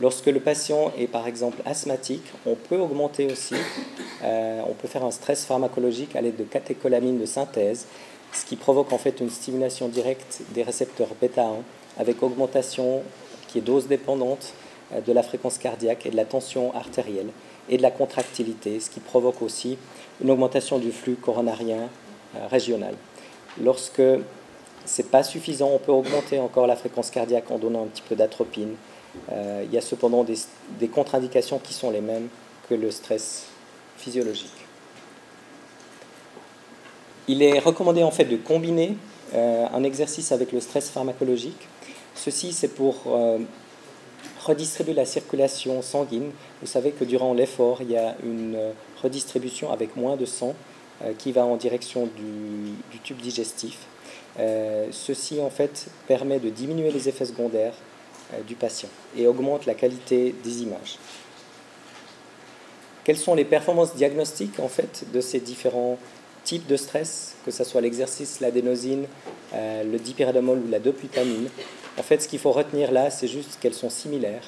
Lorsque 0.00 0.26
le 0.26 0.40
patient 0.40 0.92
est 0.96 1.08
par 1.08 1.26
exemple 1.26 1.58
asthmatique, 1.64 2.24
on 2.46 2.54
peut 2.54 2.78
augmenter 2.78 3.30
aussi, 3.30 3.56
euh, 4.22 4.60
on 4.68 4.74
peut 4.74 4.88
faire 4.88 5.04
un 5.04 5.10
stress 5.10 5.44
pharmacologique 5.44 6.14
à 6.14 6.20
l'aide 6.20 6.36
de 6.36 6.44
catécholamine 6.44 7.18
de 7.18 7.26
synthèse, 7.26 7.86
ce 8.32 8.44
qui 8.44 8.56
provoque 8.56 8.92
en 8.92 8.98
fait 8.98 9.20
une 9.20 9.30
stimulation 9.30 9.88
directe 9.88 10.42
des 10.54 10.62
récepteurs 10.62 11.08
bêta 11.20 11.46
1 11.46 11.56
avec 11.98 12.22
augmentation 12.22 13.02
qui 13.48 13.58
est 13.58 13.62
dose 13.62 13.88
dépendante 13.88 14.52
de 15.06 15.12
la 15.12 15.22
fréquence 15.22 15.58
cardiaque 15.58 16.06
et 16.06 16.10
de 16.10 16.16
la 16.16 16.24
tension 16.24 16.74
artérielle 16.74 17.28
et 17.68 17.76
de 17.76 17.82
la 17.82 17.90
contractilité, 17.90 18.80
ce 18.80 18.90
qui 18.90 19.00
provoque 19.00 19.42
aussi 19.42 19.78
une 20.22 20.30
augmentation 20.30 20.78
du 20.78 20.92
flux 20.92 21.16
coronarien 21.16 21.88
euh, 22.36 22.46
régional. 22.48 22.94
Lorsque 23.62 23.96
ce 23.96 25.02
n'est 25.02 25.08
pas 25.08 25.22
suffisant, 25.22 25.70
on 25.74 25.78
peut 25.78 25.92
augmenter 25.92 26.38
encore 26.38 26.66
la 26.66 26.76
fréquence 26.76 27.10
cardiaque 27.10 27.50
en 27.50 27.58
donnant 27.58 27.84
un 27.84 27.86
petit 27.86 28.02
peu 28.02 28.16
d'atropine. 28.16 28.74
Euh, 29.32 29.62
il 29.64 29.72
y 29.72 29.78
a 29.78 29.80
cependant 29.80 30.24
des, 30.24 30.88
contre-indications 30.88 31.58
qui 31.58 31.74
sont 31.74 31.90
les 31.90 32.00
mêmes 32.00 32.28
que 32.68 32.74
le 32.74 32.90
stress 32.90 33.46
physiologique. 33.96 34.52
Il 37.26 37.42
est 37.42 37.58
recommandé 37.58 38.02
en 38.02 38.10
fait 38.10 38.24
de 38.24 38.36
combiner 38.36 38.96
euh, 39.34 39.66
un 39.72 39.82
exercice 39.84 40.32
avec 40.32 40.52
le 40.52 40.60
stress 40.60 40.88
pharmacologique. 40.88 41.68
Ceci, 42.14 42.52
c'est 42.52 42.68
pour 42.68 43.04
redistribuer 44.44 44.94
la 44.94 45.04
circulation 45.04 45.82
sanguine. 45.82 46.32
Vous 46.62 46.66
savez 46.66 46.90
que 46.90 47.04
durant 47.04 47.32
l'effort, 47.32 47.78
il 47.80 47.92
y 47.92 47.96
a 47.96 48.16
une 48.24 48.58
redistribution 49.02 49.70
avec 49.70 49.94
moins 49.94 50.16
de 50.16 50.24
sang 50.24 50.54
euh, 51.04 51.12
qui 51.16 51.30
va 51.30 51.44
en 51.44 51.56
direction 51.56 52.06
du, 52.16 52.98
tube 53.04 53.18
digestif. 53.18 53.78
Euh, 54.40 54.88
ceci 54.90 55.40
en 55.40 55.48
fait 55.48 55.86
permet 56.08 56.40
de 56.40 56.50
diminuer 56.50 56.90
les 56.90 57.08
effets 57.08 57.24
secondaires 57.24 57.74
euh, 57.74 57.87
du 58.46 58.54
patient 58.54 58.88
et 59.16 59.26
augmente 59.26 59.66
la 59.66 59.74
qualité 59.74 60.34
des 60.44 60.62
images. 60.62 60.98
Quelles 63.04 63.16
sont 63.16 63.34
les 63.34 63.44
performances 63.44 63.94
diagnostiques 63.94 64.60
en 64.60 64.68
fait 64.68 65.04
de 65.12 65.20
ces 65.20 65.40
différents 65.40 65.98
types 66.44 66.66
de 66.66 66.76
stress, 66.76 67.36
que 67.44 67.50
ce 67.50 67.64
soit 67.64 67.80
l'exercice, 67.80 68.40
l'adénosine, 68.40 69.06
le 69.54 69.96
dipyridamol 69.96 70.58
ou 70.58 70.70
la 70.70 70.78
doputamine? 70.78 71.48
En 71.98 72.02
fait, 72.02 72.22
ce 72.22 72.28
qu'il 72.28 72.38
faut 72.38 72.52
retenir 72.52 72.92
là, 72.92 73.10
c'est 73.10 73.28
juste 73.28 73.58
qu'elles 73.60 73.74
sont 73.74 73.90
similaires 73.90 74.44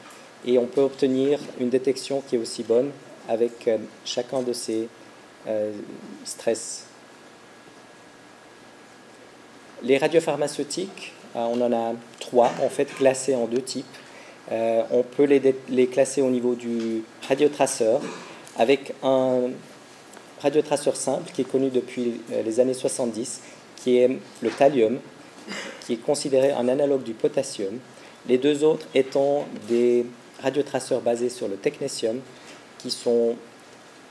et 0.46 0.58
on 0.58 0.66
peut 0.66 0.82
obtenir 0.82 1.38
une 1.58 1.68
détection 1.68 2.22
qui 2.26 2.36
est 2.36 2.38
aussi 2.38 2.62
bonne 2.62 2.90
avec 3.28 3.68
euh, 3.68 3.78
chacun 4.04 4.42
de 4.42 4.52
ces 4.52 4.88
euh, 5.46 5.72
stress. 6.24 6.86
Les 9.82 9.98
radiopharmaceutiques, 9.98 11.12
euh, 11.14 11.19
on 11.34 11.60
en 11.60 11.72
a 11.72 11.94
trois 12.18 12.52
en 12.62 12.68
fait 12.68 12.86
classés 12.86 13.34
en 13.34 13.46
deux 13.46 13.62
types. 13.62 13.86
on 14.50 15.02
peut 15.16 15.24
les, 15.24 15.86
classer 15.86 16.22
au 16.22 16.30
niveau 16.30 16.54
du 16.54 17.02
radiotraceur 17.28 18.00
avec 18.58 18.92
un 19.02 19.50
radiotraceur 20.40 20.96
simple 20.96 21.30
qui 21.32 21.42
est 21.42 21.50
connu 21.50 21.70
depuis 21.70 22.20
les 22.44 22.60
années 22.60 22.74
70, 22.74 23.40
qui 23.76 23.98
est 23.98 24.18
le 24.42 24.50
thallium, 24.50 24.98
qui 25.86 25.94
est 25.94 26.02
considéré 26.02 26.52
un 26.52 26.68
analogue 26.68 27.02
du 27.02 27.14
potassium. 27.14 27.78
Les 28.28 28.38
deux 28.38 28.64
autres 28.64 28.86
étant 28.94 29.46
des 29.68 30.06
radiotraceurs 30.42 31.00
basés 31.00 31.30
sur 31.30 31.48
le 31.48 31.56
technétium, 31.56 32.20
qui 32.78 32.90
sont 32.90 33.36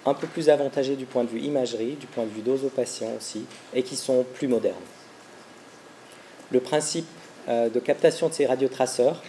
un 0.06 0.14
peu 0.14 0.28
plus 0.28 0.50
avantagés 0.50 0.96
du 0.96 1.06
point 1.06 1.24
de 1.24 1.30
vue 1.30 1.42
imagerie, 1.42 1.98
du 2.00 2.08
point 2.08 2.24
de 2.24 2.30
vue 2.30 2.42
dose 2.42 2.64
aux 2.66 2.70
patients 2.70 3.12
aussi, 3.18 3.44
et 3.74 3.84
qui 3.84 3.96
sont 3.96 4.26
plus 4.36 4.48
modernes. 4.48 4.76
Le 6.52 6.60
principe 6.60 7.08
euh, 7.48 7.70
de 7.70 7.80
captation 7.80 8.30
de 8.30 8.34
ces 8.34 8.46
radiotraceurs, 8.46 9.22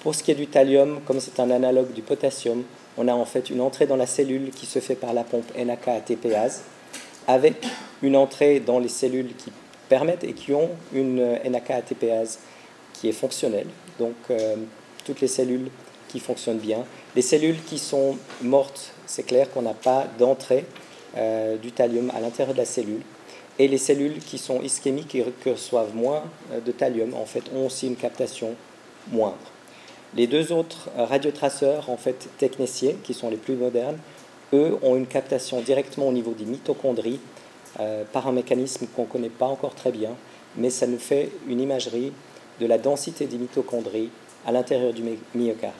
pour 0.00 0.14
ce 0.14 0.22
qui 0.22 0.30
est 0.30 0.34
du 0.34 0.46
thallium, 0.46 1.00
comme 1.06 1.20
c'est 1.20 1.40
un 1.40 1.50
analogue 1.50 1.92
du 1.92 2.02
potassium, 2.02 2.62
on 2.96 3.08
a 3.08 3.14
en 3.14 3.24
fait 3.24 3.50
une 3.50 3.60
entrée 3.60 3.86
dans 3.86 3.96
la 3.96 4.06
cellule 4.06 4.50
qui 4.50 4.66
se 4.66 4.78
fait 4.78 4.94
par 4.94 5.12
la 5.12 5.24
pompe 5.24 5.46
NAK-ATPase, 5.56 6.62
avec 7.26 7.66
une 8.02 8.16
entrée 8.16 8.60
dans 8.60 8.78
les 8.78 8.88
cellules 8.88 9.34
qui 9.36 9.50
permettent 9.88 10.24
et 10.24 10.32
qui 10.32 10.52
ont 10.52 10.70
une 10.92 11.38
NAK-ATPase 11.44 12.38
qui 12.92 13.08
est 13.08 13.12
fonctionnelle. 13.12 13.66
Donc 13.98 14.14
euh, 14.30 14.56
toutes 15.04 15.20
les 15.20 15.28
cellules 15.28 15.70
qui 16.08 16.20
fonctionnent 16.20 16.58
bien. 16.58 16.84
Les 17.14 17.22
cellules 17.22 17.62
qui 17.64 17.78
sont 17.78 18.16
mortes, 18.42 18.92
c'est 19.06 19.24
clair 19.24 19.50
qu'on 19.50 19.62
n'a 19.62 19.74
pas 19.74 20.06
d'entrée 20.18 20.64
euh, 21.16 21.56
du 21.56 21.72
thallium 21.72 22.10
à 22.14 22.20
l'intérieur 22.20 22.54
de 22.54 22.58
la 22.58 22.64
cellule. 22.64 23.02
Et 23.58 23.68
les 23.68 23.78
cellules 23.78 24.18
qui 24.18 24.38
sont 24.38 24.60
ischémiques 24.62 25.14
et 25.14 25.24
qui 25.42 25.50
reçoivent 25.50 25.94
moins 25.94 26.24
euh, 26.52 26.60
de 26.60 26.72
thallium, 26.72 27.14
en 27.14 27.24
fait, 27.24 27.44
ont 27.54 27.66
aussi 27.66 27.86
une 27.86 27.96
captation 27.96 28.54
moindre. 29.10 29.36
Les 30.14 30.26
deux 30.26 30.52
autres 30.52 30.90
euh, 30.98 31.04
radiotraceurs, 31.04 31.90
en 31.90 31.96
fait, 31.96 32.28
qui 33.02 33.14
sont 33.14 33.30
les 33.30 33.36
plus 33.36 33.54
modernes, 33.54 33.98
eux 34.52 34.78
ont 34.82 34.96
une 34.96 35.06
captation 35.06 35.60
directement 35.60 36.08
au 36.08 36.12
niveau 36.12 36.32
des 36.32 36.44
mitochondries 36.44 37.20
par 38.12 38.26
un 38.26 38.32
mécanisme 38.32 38.86
qu'on 38.86 39.02
ne 39.02 39.06
connaît 39.06 39.28
pas 39.28 39.44
encore 39.44 39.74
très 39.74 39.92
bien, 39.92 40.16
mais 40.56 40.70
ça 40.70 40.86
nous 40.86 40.98
fait 40.98 41.30
une 41.46 41.60
imagerie 41.60 42.10
de 42.58 42.64
la 42.64 42.78
densité 42.78 43.26
des 43.26 43.36
mitochondries 43.36 44.08
à 44.46 44.52
l'intérieur 44.52 44.94
du 44.94 45.02
myocarde 45.34 45.74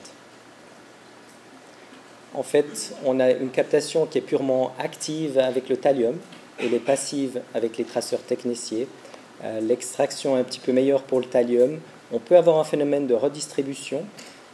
en 2.37 2.43
fait, 2.43 2.93
on 3.03 3.19
a 3.19 3.31
une 3.31 3.49
captation 3.49 4.05
qui 4.05 4.19
est 4.19 4.21
purement 4.21 4.71
active 4.79 5.39
avec 5.39 5.69
le 5.69 5.77
thallium 5.77 6.15
et 6.59 6.69
les 6.69 6.79
passives 6.79 7.41
avec 7.53 7.77
les 7.77 7.83
traceurs 7.83 8.21
techniciers. 8.21 8.87
Euh, 9.43 9.59
l'extraction 9.61 10.35
un 10.35 10.43
petit 10.43 10.59
peu 10.59 10.71
meilleure 10.71 11.03
pour 11.03 11.19
le 11.19 11.25
thallium. 11.25 11.79
On 12.11 12.19
peut 12.19 12.37
avoir 12.37 12.57
un 12.59 12.63
phénomène 12.63 13.07
de 13.07 13.13
redistribution, 13.13 14.03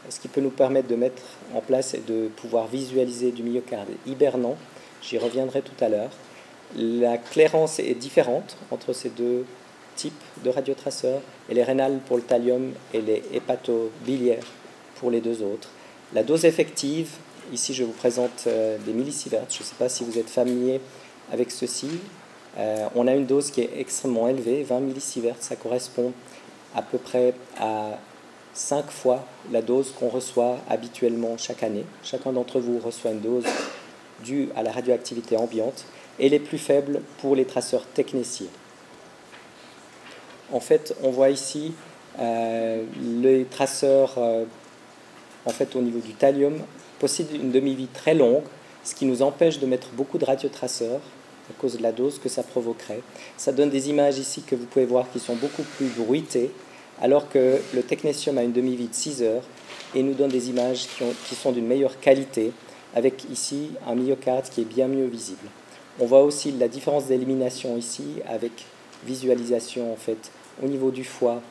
ce 0.10 0.20
qui 0.20 0.28
peut 0.28 0.42
nous 0.42 0.50
permettre 0.50 0.88
de 0.88 0.96
mettre 0.96 1.22
en 1.54 1.62
place 1.62 1.94
et 1.94 2.02
de 2.06 2.28
pouvoir 2.36 2.68
visualiser 2.68 3.32
du 3.32 3.44
myocarde 3.44 3.90
hibernant. 4.06 4.58
J'y 5.02 5.18
reviendrai 5.18 5.62
tout 5.62 5.84
à 5.84 5.90
l'heure. 5.90 6.12
La 6.76 7.18
clairance 7.18 7.80
est 7.80 7.94
différente 7.94 8.58
entre 8.72 8.94
ces 8.94 9.10
deux 9.10 9.46
types 9.96 10.14
de 10.44 10.50
radiotraceurs, 10.50 11.22
et 11.50 11.54
les 11.54 11.64
rénales 11.64 12.00
pour 12.08 12.18
le 12.18 12.24
thallium 12.24 12.72
et 12.94 13.02
les 13.02 13.22
hépatobiliaires 13.32 14.48
pour 14.96 15.12
les 15.12 15.22
deux 15.22 15.44
autres. 15.44 15.70
La 16.14 16.24
dose 16.24 16.46
effective 16.46 17.10
Ici, 17.52 17.74
je 17.74 17.84
vous 17.84 17.92
présente 17.92 18.46
euh, 18.48 18.78
des 18.86 18.94
millisieverts. 18.94 19.46
Je 19.50 19.60
ne 19.60 19.64
sais 19.64 19.76
pas 19.78 19.90
si 19.90 20.04
vous 20.06 20.18
êtes 20.18 20.30
familier 20.30 20.80
avec 21.34 21.52
ceci. 21.52 21.90
Euh, 22.58 22.88
on 22.96 23.08
a 23.08 23.14
une 23.14 23.26
dose 23.26 23.52
qui 23.52 23.62
est 23.62 23.72
extrêmement 23.78 24.30
élevée, 24.30 24.64
20 24.64 24.80
millisieverts. 24.80 25.36
Ça 25.40 25.56
correspond 25.56 26.14
à 26.76 26.82
peu 26.82 26.98
près 26.98 27.34
à 27.60 27.98
5 28.54 28.90
fois 28.92 29.26
la 29.52 29.62
dose 29.62 29.92
qu'on 29.92 30.10
reçoit 30.10 30.60
habituellement 30.70 31.38
chaque 31.38 31.64
année. 31.64 31.86
Chacun 32.04 32.32
d'entre 32.32 32.60
vous 32.60 32.80
reçoit 32.80 33.12
une 33.12 33.22
dose 33.22 33.46
due 34.24 34.50
à 34.56 34.64
la 34.64 34.72
radioactivité 34.72 35.36
ambiante 35.36 35.86
et 36.20 36.30
les 36.30 36.40
plus 36.40 36.60
faibles 36.60 37.02
pour 37.18 37.36
les 37.36 37.46
traceurs 37.46 37.86
techniciens. 37.88 38.48
En 40.52 40.60
fait, 40.60 40.96
on 41.02 41.10
voit 41.10 41.32
ici 41.32 41.74
euh, 42.20 42.84
les 43.22 43.46
traceurs 43.46 44.20
en 45.46 45.50
fait, 45.50 45.76
au 45.76 45.82
niveau 45.82 46.00
du 46.00 46.14
thallium 46.14 46.60
possède 47.00 47.28
une 47.34 47.52
demi-vie 47.52 47.88
très 47.88 48.14
longue, 48.14 48.44
ce 48.84 48.96
qui 48.96 49.06
nous 49.06 49.22
empêche 49.22 49.60
de 49.60 49.66
mettre 49.66 49.90
beaucoup 49.90 50.18
de 50.18 50.26
radiotraceurs 50.26 51.02
à 51.50 51.54
cause 51.60 51.78
de 51.78 51.84
la 51.84 51.92
dose 51.92 52.20
que 52.20 52.30
ça 52.30 52.44
provoquerait. 52.44 53.02
Ça 53.38 53.52
donne 53.52 53.70
des 53.70 53.90
images 53.90 54.18
ici 54.18 54.42
que 54.42 54.56
vous 54.56 54.66
pouvez 54.66 54.86
voir 54.86 55.10
qui 55.12 55.20
sont 55.20 55.36
beaucoup 55.36 55.64
plus 55.78 55.88
bruitées, 55.88 56.52
alors 57.02 57.30
que 57.30 57.60
le 57.74 57.84
technétium 57.84 58.38
a 58.38 58.44
une 58.44 58.54
demi-vie 58.54 58.88
de 58.88 58.94
6 58.94 59.24
heures 59.24 59.44
et 59.96 60.04
nous 60.04 60.14
donne 60.14 60.32
des 60.32 60.50
images 60.50 60.88
qui, 60.88 61.04
qui 61.28 61.36
sont 61.36 61.52
d'une 61.52 61.68
meilleure 61.68 62.00
qualité, 62.00 62.52
avec 62.96 63.26
ici 63.32 63.72
un 63.88 63.96
myocarde 63.96 64.46
qui 64.50 64.62
est 64.62 64.66
bien 64.66 64.88
mieux 64.88 65.06
visible. 65.06 65.48
On 66.00 66.06
voit 66.06 66.24
aussi 66.24 66.52
la 66.52 66.68
différence 66.68 67.06
d'élimination 67.06 67.78
ici 67.78 68.04
avec 68.28 68.66
visualisation 69.06 69.92
en 69.92 69.96
fait 69.96 70.32
au 70.64 70.68
niveau 70.68 70.92
du 70.92 71.04
foie 71.04 71.42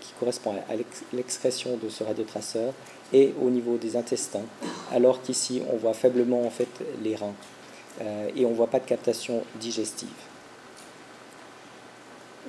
qui 0.00 0.12
correspond 0.18 0.52
à 0.68 0.74
l'excrétion 1.12 1.76
de 1.76 1.88
ce 1.88 2.02
radiotraceur 2.02 2.72
et 3.12 3.32
au 3.40 3.50
niveau 3.50 3.76
des 3.76 3.96
intestins, 3.96 4.42
alors 4.92 5.22
qu'ici 5.22 5.62
on 5.72 5.76
voit 5.76 5.94
faiblement 5.94 6.44
en 6.44 6.50
fait 6.50 6.68
les 7.02 7.14
reins 7.14 7.34
et 8.34 8.46
on 8.46 8.50
ne 8.50 8.54
voit 8.54 8.68
pas 8.68 8.78
de 8.78 8.86
captation 8.86 9.42
digestive. 9.56 10.08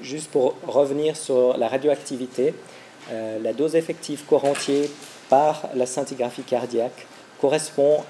Juste 0.01 0.31
pour 0.31 0.55
revenir 0.65 1.17
sur 1.17 1.57
la 1.57 1.67
radioactivité, 1.67 2.53
la 3.09 3.53
dose 3.53 3.75
effective 3.75 4.23
corps 4.25 4.45
par 5.29 5.69
la 5.75 5.85
scintigraphie 5.85 6.43
cardiaque 6.43 7.07
correspond 7.39 8.03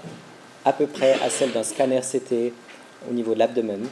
à 0.66 0.74
peu 0.74 0.88
près 0.88 1.14
à 1.24 1.30
celle 1.30 1.52
d'un 1.52 1.64
scanner 1.64 2.02
CT 2.02 2.54
au 3.10 3.14
niveau 3.14 3.34
de 3.34 3.40
l'abdomen. 3.40 3.88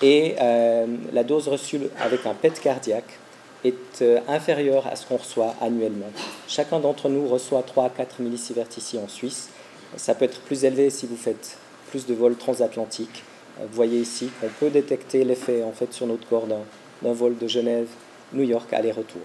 Et 0.00 0.36
euh, 0.40 0.86
la 1.12 1.24
dose 1.24 1.48
reçue 1.48 1.80
avec 2.00 2.24
un 2.26 2.34
PET 2.34 2.60
cardiaque 2.60 3.18
est 3.64 4.02
euh, 4.02 4.20
inférieure 4.28 4.86
à 4.86 4.94
ce 4.94 5.06
qu'on 5.06 5.16
reçoit 5.16 5.54
annuellement. 5.60 6.10
Chacun 6.46 6.78
d'entre 6.78 7.08
nous 7.08 7.26
reçoit 7.26 7.62
3 7.62 7.86
à 7.86 7.90
4 7.90 8.20
millisieverts 8.20 8.68
ici 8.76 8.98
en 8.98 9.08
Suisse. 9.08 9.48
Ça 9.96 10.14
peut 10.14 10.24
être 10.24 10.40
plus 10.40 10.64
élevé 10.64 10.90
si 10.90 11.06
vous 11.06 11.16
faites 11.16 11.56
plus 11.90 12.06
de 12.06 12.14
vols 12.14 12.36
transatlantiques. 12.36 13.24
Euh, 13.58 13.64
vous 13.68 13.74
voyez 13.74 13.98
ici 13.98 14.30
qu'on 14.40 14.48
peut 14.60 14.70
détecter 14.70 15.24
l'effet 15.24 15.62
en 15.62 15.72
fait 15.72 15.92
sur 15.92 16.06
notre 16.06 16.28
corps 16.28 16.46
d'un 16.46 17.12
vol 17.12 17.36
de 17.38 17.48
Genève, 17.48 17.88
New 18.32 18.44
York 18.44 18.72
aller-retour 18.72 19.22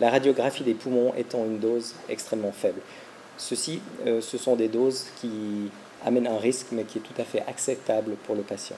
la 0.00 0.10
radiographie 0.10 0.64
des 0.64 0.74
poumons 0.74 1.12
étant 1.16 1.44
une 1.44 1.58
dose 1.58 1.94
extrêmement 2.08 2.52
faible. 2.52 2.80
Ceci, 3.38 3.80
euh, 4.06 4.20
ce 4.20 4.38
sont 4.38 4.56
des 4.56 4.68
doses 4.68 5.06
qui 5.20 5.70
amènent 6.04 6.26
un 6.26 6.38
risque, 6.38 6.68
mais 6.72 6.84
qui 6.84 6.98
est 6.98 7.02
tout 7.02 7.20
à 7.20 7.24
fait 7.24 7.42
acceptable 7.46 8.16
pour 8.26 8.34
le 8.34 8.42
patient. 8.42 8.76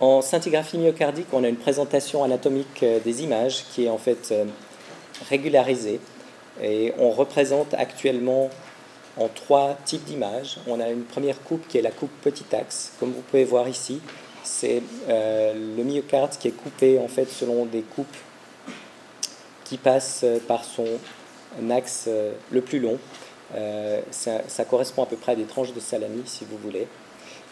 En 0.00 0.22
scintigraphie 0.22 0.78
myocardique, 0.78 1.26
on 1.32 1.44
a 1.44 1.48
une 1.48 1.56
présentation 1.56 2.24
anatomique 2.24 2.82
euh, 2.82 3.00
des 3.00 3.22
images 3.22 3.64
qui 3.70 3.84
est 3.84 3.90
en 3.90 3.98
fait 3.98 4.32
régularisée. 5.28 6.00
Et 6.62 6.92
on 6.98 7.10
représente 7.10 7.74
actuellement 7.74 8.50
en 9.20 9.28
trois 9.28 9.76
types 9.84 10.04
d'images. 10.04 10.58
On 10.66 10.80
a 10.80 10.88
une 10.88 11.04
première 11.04 11.40
coupe 11.42 11.68
qui 11.68 11.78
est 11.78 11.82
la 11.82 11.92
coupe 11.92 12.10
petit 12.22 12.44
axe, 12.52 12.92
comme 12.98 13.12
vous 13.12 13.22
pouvez 13.22 13.44
voir 13.44 13.68
ici 13.68 14.00
c'est 14.42 14.82
euh, 15.08 15.54
le 15.76 15.84
myocarde 15.84 16.32
qui 16.38 16.48
est 16.48 16.52
coupé 16.52 16.98
en 16.98 17.08
fait 17.08 17.30
selon 17.30 17.66
des 17.66 17.82
coupes 17.82 18.16
qui 19.64 19.76
passent 19.76 20.24
par 20.48 20.64
son 20.64 20.86
axe 21.70 22.06
euh, 22.08 22.32
le 22.50 22.60
plus 22.60 22.80
long. 22.80 22.98
Euh, 23.54 24.00
ça, 24.10 24.64
correspond 24.64 25.02
à 25.02 25.06
peu 25.06 25.16
près 25.16 25.32
à 25.32 25.34
des 25.34 25.44
tranches 25.44 25.72
de 25.72 25.80
salami, 25.80 26.22
si 26.24 26.44
vous 26.44 26.56
voulez. 26.58 26.86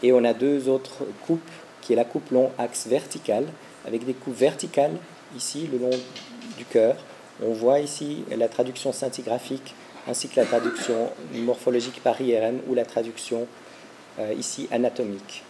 Et 0.02 0.12
on 0.12 0.24
a 0.24 0.32
deux 0.32 0.68
autres 0.68 1.04
coupes, 1.26 1.40
qui 1.80 1.92
est 1.92 1.96
la 1.96 2.04
coupe 2.04 2.30
long 2.30 2.52
axe 2.58 2.86
vertical, 2.86 3.44
avec 3.86 4.04
des 4.04 4.14
coupes 4.14 4.36
verticales 4.36 4.96
ici, 5.36 5.68
le 5.72 5.78
long 5.78 5.96
du 6.56 6.64
cœur. 6.64 6.96
On 7.44 7.52
voit 7.52 7.80
ici 7.80 8.24
la 8.36 8.48
traduction 8.48 8.92
scintigraphique 8.92 9.74
ainsi 10.08 10.28
que 10.28 10.40
la 10.40 10.46
traduction 10.46 11.10
morphologique 11.34 12.02
par 12.02 12.20
IRM 12.20 12.60
ou 12.68 12.74
la 12.74 12.84
traduction 12.84 13.46
ici 14.36 14.66
anatomique. 14.72 15.44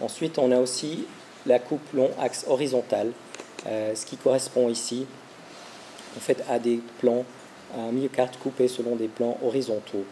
Ensuite, 0.00 0.38
on 0.38 0.52
a 0.52 0.58
aussi 0.58 1.06
la 1.46 1.58
coupe 1.58 1.92
long 1.94 2.10
axe 2.20 2.44
horizontal, 2.48 3.12
euh, 3.66 3.94
ce 3.94 4.04
qui 4.04 4.16
correspond 4.16 4.68
ici 4.68 5.06
en 6.16 6.20
fait 6.20 6.44
à 6.50 6.58
des 6.58 6.80
plans, 6.98 7.24
un 7.76 7.92
myocarde 7.92 8.36
coupé 8.42 8.68
selon 8.68 8.96
des 8.96 9.08
plans 9.08 9.38
horizontaux. 9.42 10.04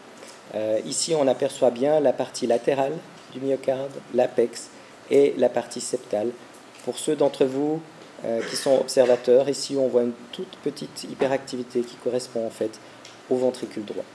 Euh, 0.53 0.79
ici, 0.85 1.15
on 1.15 1.27
aperçoit 1.27 1.71
bien 1.71 1.99
la 1.99 2.13
partie 2.13 2.47
latérale 2.47 2.93
du 3.33 3.39
myocarde, 3.39 3.91
l'apex 4.13 4.69
et 5.09 5.33
la 5.37 5.49
partie 5.49 5.81
septale. 5.81 6.29
Pour 6.83 6.99
ceux 6.99 7.15
d'entre 7.15 7.45
vous 7.45 7.81
euh, 8.23 8.41
qui 8.49 8.55
sont 8.55 8.77
observateurs, 8.79 9.49
ici 9.49 9.75
on 9.77 9.87
voit 9.87 10.03
une 10.03 10.13
toute 10.31 10.55
petite 10.63 11.03
hyperactivité 11.03 11.81
qui 11.81 11.95
correspond 11.95 12.45
en 12.45 12.51
fait 12.51 12.79
au 13.29 13.35
ventricule 13.35 13.85
droit. 13.85 14.05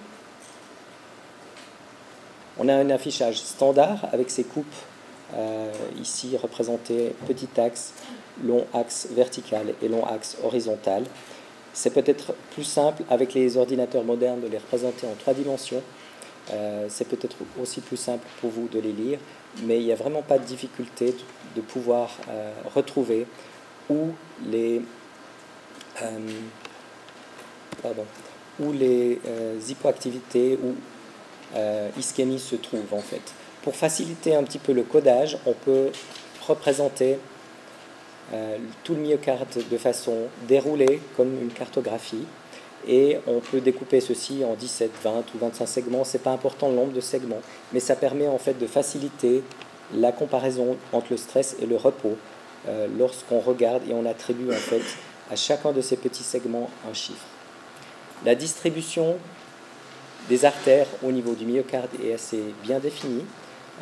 On 2.59 2.69
a 2.69 2.75
un 2.75 2.91
affichage 2.91 3.37
standard 3.37 4.07
avec 4.13 4.31
ces 4.31 4.45
coupes 4.45 4.67
euh, 5.35 5.71
ici 6.01 6.37
représenté 6.37 7.15
petit 7.27 7.49
axe, 7.61 7.95
long 8.45 8.67
axe 8.75 9.09
vertical 9.13 9.75
et 9.81 9.89
long 9.89 10.05
axe 10.05 10.37
horizontal. 10.43 11.05
C'est 11.73 11.95
peut-être 11.95 12.35
plus 12.53 12.65
simple 12.65 13.05
avec 13.09 13.35
les 13.35 13.57
ordinateurs 13.57 14.03
modernes 14.03 14.41
de 14.41 14.49
les 14.49 14.59
représenter 14.59 15.07
en 15.07 15.15
trois 15.15 15.35
dimensions. 15.35 15.83
Euh, 16.53 16.87
c'est 16.89 17.07
peut-être 17.07 17.37
aussi 17.63 17.81
plus 17.81 17.97
simple 17.97 18.27
pour 18.41 18.51
vous 18.51 18.67
de 18.69 18.81
les 18.81 18.93
lire, 18.93 19.21
mais 19.63 19.79
il 19.79 19.87
n'y 19.87 19.93
a 19.93 19.97
vraiment 19.97 20.23
pas 20.23 20.39
de 20.39 20.45
difficulté 20.45 21.15
de 21.55 21.61
pouvoir 21.61 22.11
euh, 22.29 22.51
retrouver 22.75 23.27
où 23.89 24.09
les, 24.47 24.83
pardon, 27.83 28.05
où 28.61 28.73
les 28.73 29.19
hypoactivités 29.69 30.59
ou 30.63 30.75
ischémies 31.99 32.39
se 32.39 32.57
trouvent 32.57 32.93
en 32.93 33.01
fait. 33.01 33.23
Pour 33.63 33.77
faciliter 33.77 34.35
un 34.35 34.43
petit 34.43 34.59
peu 34.59 34.73
le 34.73 34.83
codage, 34.83 35.37
on 35.45 35.53
peut 35.53 35.91
représenter 36.47 37.19
euh, 38.33 38.59
tout 38.85 38.95
le 38.95 39.01
myocarde 39.01 39.49
de 39.71 39.77
façon 39.77 40.15
déroulée 40.47 41.01
comme 41.17 41.37
une 41.43 41.51
cartographie 41.51 42.25
et 42.87 43.19
on 43.27 43.41
peut 43.41 43.61
découper 43.61 44.01
ceci 44.01 44.45
en 44.45 44.55
17, 44.55 44.91
20 45.03 45.11
ou 45.35 45.39
25 45.39 45.67
segments. 45.67 46.05
Ce 46.05 46.17
n'est 46.17 46.23
pas 46.23 46.31
important 46.31 46.69
le 46.69 46.77
nombre 46.77 46.93
de 46.93 47.01
segments, 47.01 47.43
mais 47.73 47.81
ça 47.81 47.97
permet 47.97 48.29
en 48.29 48.39
fait 48.39 48.57
de 48.59 48.67
faciliter 48.67 49.43
la 49.95 50.13
comparaison 50.13 50.77
entre 50.93 51.09
le 51.11 51.17
stress 51.17 51.57
et 51.61 51.67
le 51.67 51.77
repos 51.77 52.17
euh, 52.69 52.87
lorsqu'on 52.99 53.41
regarde 53.41 53.83
et 53.89 53.93
on 53.93 54.07
attribue 54.07 54.51
en 54.51 54.55
fait 54.55 54.83
à 55.31 55.35
chacun 55.37 55.73
de 55.73 55.81
ces 55.81 55.97
petits 55.97 56.23
segments 56.23 56.71
un 56.89 56.95
chiffre. 56.95 57.27
La 58.25 58.35
distribution 58.35 59.17
des 60.29 60.45
artères 60.45 60.87
au 61.03 61.11
niveau 61.11 61.35
du 61.35 61.47
myocarde 61.47 61.89
est 62.05 62.13
assez 62.13 62.43
bien 62.63 62.79
définie. 62.79 63.25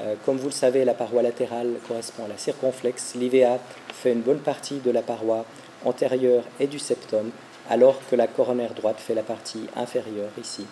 Euh, 0.01 0.15
comme 0.25 0.37
vous 0.37 0.47
le 0.47 0.53
savez, 0.53 0.85
la 0.85 0.95
paroi 0.95 1.23
latérale 1.23 1.73
correspond 1.89 2.25
à 2.27 2.29
la 2.29 2.39
circonflexe. 2.39 3.17
L'IVA 3.17 3.59
fait 3.93 4.13
une 4.13 4.21
bonne 4.21 4.39
partie 4.39 4.79
de 4.79 4.93
la 4.93 5.03
paroi 5.03 5.45
antérieure 5.85 6.45
et 6.61 6.69
du 6.69 6.79
septum, 6.79 7.31
alors 7.69 8.01
que 8.09 8.15
la 8.15 8.29
coronaire 8.29 8.75
droite 8.75 9.01
fait 9.01 9.15
la 9.15 9.25
partie 9.25 9.67
inférieure 9.75 10.31
ici 10.41 10.67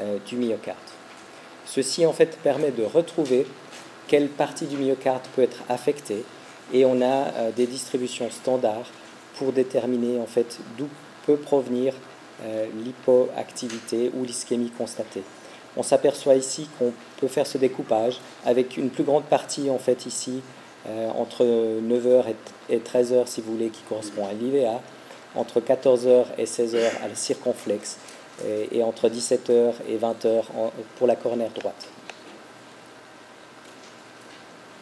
euh, 0.00 0.18
du 0.26 0.36
myocarde. 0.36 0.76
Ceci 1.66 2.04
en 2.06 2.12
fait 2.12 2.36
permet 2.38 2.72
de 2.72 2.82
retrouver 2.82 3.46
quelle 4.08 4.28
partie 4.28 4.66
du 4.66 4.76
myocarde 4.76 5.22
peut 5.36 5.42
être 5.42 5.62
affectée 5.68 6.24
et 6.72 6.84
on 6.84 7.00
a 7.00 7.04
euh, 7.04 7.50
des 7.52 7.66
distributions 7.66 8.30
standards 8.30 8.90
pour 9.38 9.52
déterminer 9.52 10.18
en 10.18 10.26
fait 10.26 10.58
d'où 10.76 10.88
peut 11.26 11.36
provenir 11.36 11.94
l'hypoactivité 12.84 14.10
ou 14.14 14.24
l'ischémie 14.24 14.70
constatée 14.70 15.22
on 15.76 15.82
s'aperçoit 15.82 16.36
ici 16.36 16.68
qu'on 16.78 16.92
peut 17.18 17.28
faire 17.28 17.46
ce 17.46 17.58
découpage 17.58 18.20
avec 18.44 18.76
une 18.76 18.90
plus 18.90 19.04
grande 19.04 19.24
partie 19.24 19.70
en 19.70 19.78
fait 19.78 20.06
ici 20.06 20.42
euh, 20.88 21.08
entre 21.10 21.44
9h 21.44 22.24
et 22.68 22.78
13h 22.78 23.26
si 23.26 23.40
vous 23.40 23.52
voulez 23.52 23.70
qui 23.70 23.82
correspond 23.82 24.26
à 24.26 24.32
l'IVA, 24.32 24.80
entre 25.34 25.60
14h 25.60 26.26
et 26.38 26.44
16h 26.44 26.78
à 27.02 27.08
la 27.08 27.14
circonflexe 27.14 27.98
et, 28.72 28.82
entre 28.82 29.08
17h 29.08 29.74
et 29.88 29.96
20h 29.96 30.42
pour 30.98 31.06
la 31.06 31.14
coronaire 31.14 31.50
droite. 31.50 31.86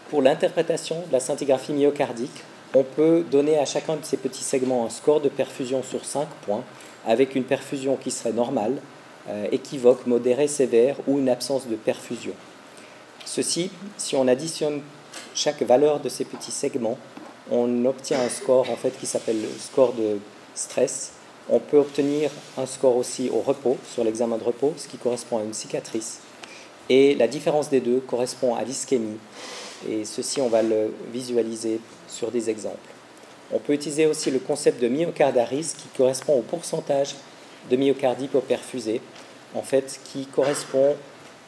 Pour 0.08 0.22
l'interprétation 0.22 0.96
de 1.06 1.12
la 1.12 1.20
scintigraphie 1.20 1.74
myocardique, 1.74 2.44
on 2.74 2.82
peut 2.82 3.24
donner 3.30 3.58
à 3.58 3.66
chacun 3.66 3.96
de 3.96 4.04
ces 4.04 4.16
petits 4.16 4.42
segments 4.42 4.86
un 4.86 4.90
score 4.90 5.20
de 5.20 5.28
perfusion 5.28 5.82
sur 5.82 6.04
5 6.04 6.26
points 6.46 6.64
avec 7.06 7.34
une 7.34 7.44
perfusion 7.44 7.96
qui 7.96 8.10
serait 8.10 8.32
normale, 8.32 8.76
euh, 9.28 9.46
équivoque, 9.52 10.06
modéré, 10.06 10.48
sévère 10.48 10.96
ou 11.06 11.18
une 11.18 11.28
absence 11.28 11.66
de 11.68 11.76
perfusion. 11.76 12.34
Ceci, 13.24 13.70
si 13.96 14.16
on 14.16 14.26
additionne 14.26 14.82
chaque 15.34 15.62
valeur 15.62 16.00
de 16.00 16.08
ces 16.08 16.24
petits 16.24 16.50
segments, 16.50 16.98
on 17.50 17.84
obtient 17.84 18.20
un 18.20 18.28
score 18.28 18.70
en 18.70 18.76
fait 18.76 18.98
qui 18.98 19.06
s'appelle 19.06 19.40
le 19.40 19.48
score 19.58 19.92
de 19.92 20.18
stress. 20.54 21.12
On 21.48 21.58
peut 21.58 21.78
obtenir 21.78 22.30
un 22.56 22.66
score 22.66 22.96
aussi 22.96 23.30
au 23.30 23.40
repos, 23.40 23.76
sur 23.92 24.04
l'examen 24.04 24.38
de 24.38 24.44
repos, 24.44 24.74
ce 24.76 24.86
qui 24.86 24.96
correspond 24.96 25.38
à 25.38 25.42
une 25.42 25.54
cicatrice. 25.54 26.20
Et 26.88 27.14
la 27.14 27.28
différence 27.28 27.70
des 27.70 27.80
deux 27.80 28.00
correspond 28.00 28.54
à 28.54 28.62
l'ischémie. 28.64 29.18
Et 29.88 30.04
ceci, 30.04 30.40
on 30.40 30.48
va 30.48 30.62
le 30.62 30.92
visualiser 31.12 31.80
sur 32.08 32.30
des 32.30 32.50
exemples. 32.50 32.78
On 33.52 33.58
peut 33.58 33.74
utiliser 33.74 34.06
aussi 34.06 34.30
le 34.30 34.38
concept 34.38 34.80
de 34.80 34.88
myocarde 34.88 35.36
à 35.36 35.44
risque 35.44 35.76
qui 35.76 35.88
correspond 35.96 36.38
au 36.38 36.42
pourcentage 36.42 37.14
de 37.70 37.76
myocarde 37.76 38.20
hypoperfusée, 38.20 39.00
en 39.54 39.62
fait, 39.62 40.00
qui 40.04 40.26
correspond 40.26 40.96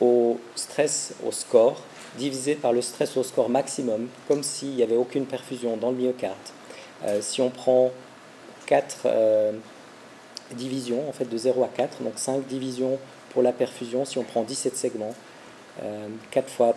au 0.01 0.39
stress 0.55 1.15
au 1.27 1.33
score 1.33 1.81
divisé 2.19 2.55
par 2.55 2.73
le 2.73 2.83
stress 2.83 3.17
au 3.17 3.23
score 3.23 3.49
maximum, 3.49 4.09
comme 4.29 4.43
s'il 4.43 4.71
n'y 4.77 4.83
avait 4.83 4.97
aucune 4.97 5.27
perfusion 5.27 5.77
dans 5.77 5.91
le 5.91 5.97
myocarde. 5.97 6.37
Euh, 7.05 7.21
si 7.21 7.41
on 7.41 7.51
prend 7.51 7.91
4 8.67 8.99
euh, 9.07 9.53
divisions, 10.53 11.09
en 11.09 11.13
fait 11.13 11.25
de 11.25 11.37
0 11.37 11.65
à 11.65 11.69
4, 11.69 12.03
donc 12.03 12.15
5 12.17 12.47
divisions 12.47 12.99
pour 13.31 13.43
la 13.43 13.53
perfusion, 13.53 14.05
si 14.05 14.19
on 14.19 14.23
prend 14.23 14.43
17 14.43 14.77
segments, 14.77 15.15
4 16.31 16.45
euh, 16.45 16.49
fois 16.49 16.75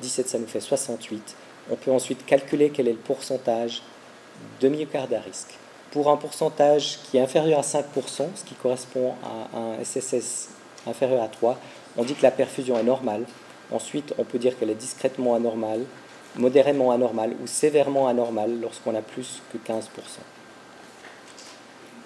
17 0.00 0.28
ça 0.28 0.38
nous 0.38 0.46
fait 0.46 0.60
68, 0.60 1.36
on 1.70 1.76
peut 1.76 1.92
ensuite 1.92 2.26
calculer 2.26 2.70
quel 2.70 2.88
est 2.88 2.92
le 2.92 2.98
pourcentage 2.98 3.82
de 4.60 4.68
myocarde 4.68 5.12
à 5.14 5.20
risque. 5.20 5.54
Pour 5.90 6.10
un 6.10 6.16
pourcentage 6.16 6.98
qui 7.04 7.18
est 7.18 7.20
inférieur 7.20 7.58
à 7.58 7.62
5%, 7.62 7.84
ce 8.34 8.44
qui 8.44 8.54
correspond 8.54 9.12
à 9.22 9.58
un 9.58 9.84
SSS 9.84 10.48
inférieur 10.86 11.22
à 11.22 11.28
3, 11.28 11.58
on 11.96 12.04
dit 12.04 12.14
que 12.14 12.22
la 12.22 12.30
perfusion 12.30 12.78
est 12.78 12.82
normale. 12.82 13.24
Ensuite, 13.70 14.14
on 14.18 14.24
peut 14.24 14.38
dire 14.38 14.58
qu'elle 14.58 14.70
est 14.70 14.74
discrètement 14.74 15.34
anormale, 15.34 15.84
modérément 16.36 16.92
anormale 16.92 17.34
ou 17.42 17.46
sévèrement 17.46 18.08
anormale 18.08 18.60
lorsqu'on 18.60 18.94
a 18.94 19.02
plus 19.02 19.42
que 19.52 19.58
15%. 19.58 19.82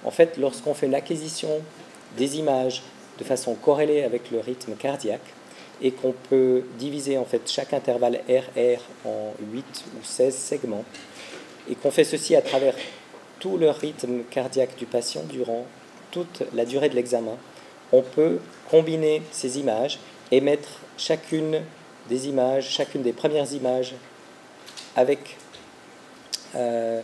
En 0.04 0.10
fait, 0.10 0.36
lorsqu'on 0.36 0.74
fait 0.74 0.86
une 0.86 0.94
acquisition 0.94 1.48
des 2.16 2.38
images 2.38 2.82
de 3.18 3.24
façon 3.24 3.54
corrélée 3.54 4.02
avec 4.02 4.30
le 4.30 4.40
rythme 4.40 4.74
cardiaque 4.74 5.34
et 5.80 5.92
qu'on 5.92 6.14
peut 6.28 6.64
diviser 6.78 7.18
en 7.18 7.24
fait 7.24 7.42
chaque 7.50 7.72
intervalle 7.72 8.20
RR 8.28 8.80
en 9.04 9.32
8 9.52 9.84
ou 9.98 10.04
16 10.04 10.34
segments 10.34 10.84
et 11.70 11.74
qu'on 11.74 11.90
fait 11.90 12.04
ceci 12.04 12.36
à 12.36 12.42
travers 12.42 12.74
tout 13.40 13.56
le 13.58 13.70
rythme 13.70 14.22
cardiaque 14.30 14.76
du 14.76 14.86
patient 14.86 15.22
durant 15.28 15.66
toute 16.10 16.42
la 16.54 16.64
durée 16.64 16.88
de 16.88 16.94
l'examen, 16.94 17.36
on 17.92 18.02
peut 18.02 18.38
combiner 18.70 19.22
ces 19.30 19.58
images 19.58 19.98
et 20.30 20.40
mettre 20.40 20.80
chacune 20.96 21.60
des 22.08 22.28
images, 22.28 22.68
chacune 22.70 23.02
des 23.02 23.12
premières 23.12 23.52
images 23.52 23.94
avec, 24.94 25.36
euh, 26.54 27.00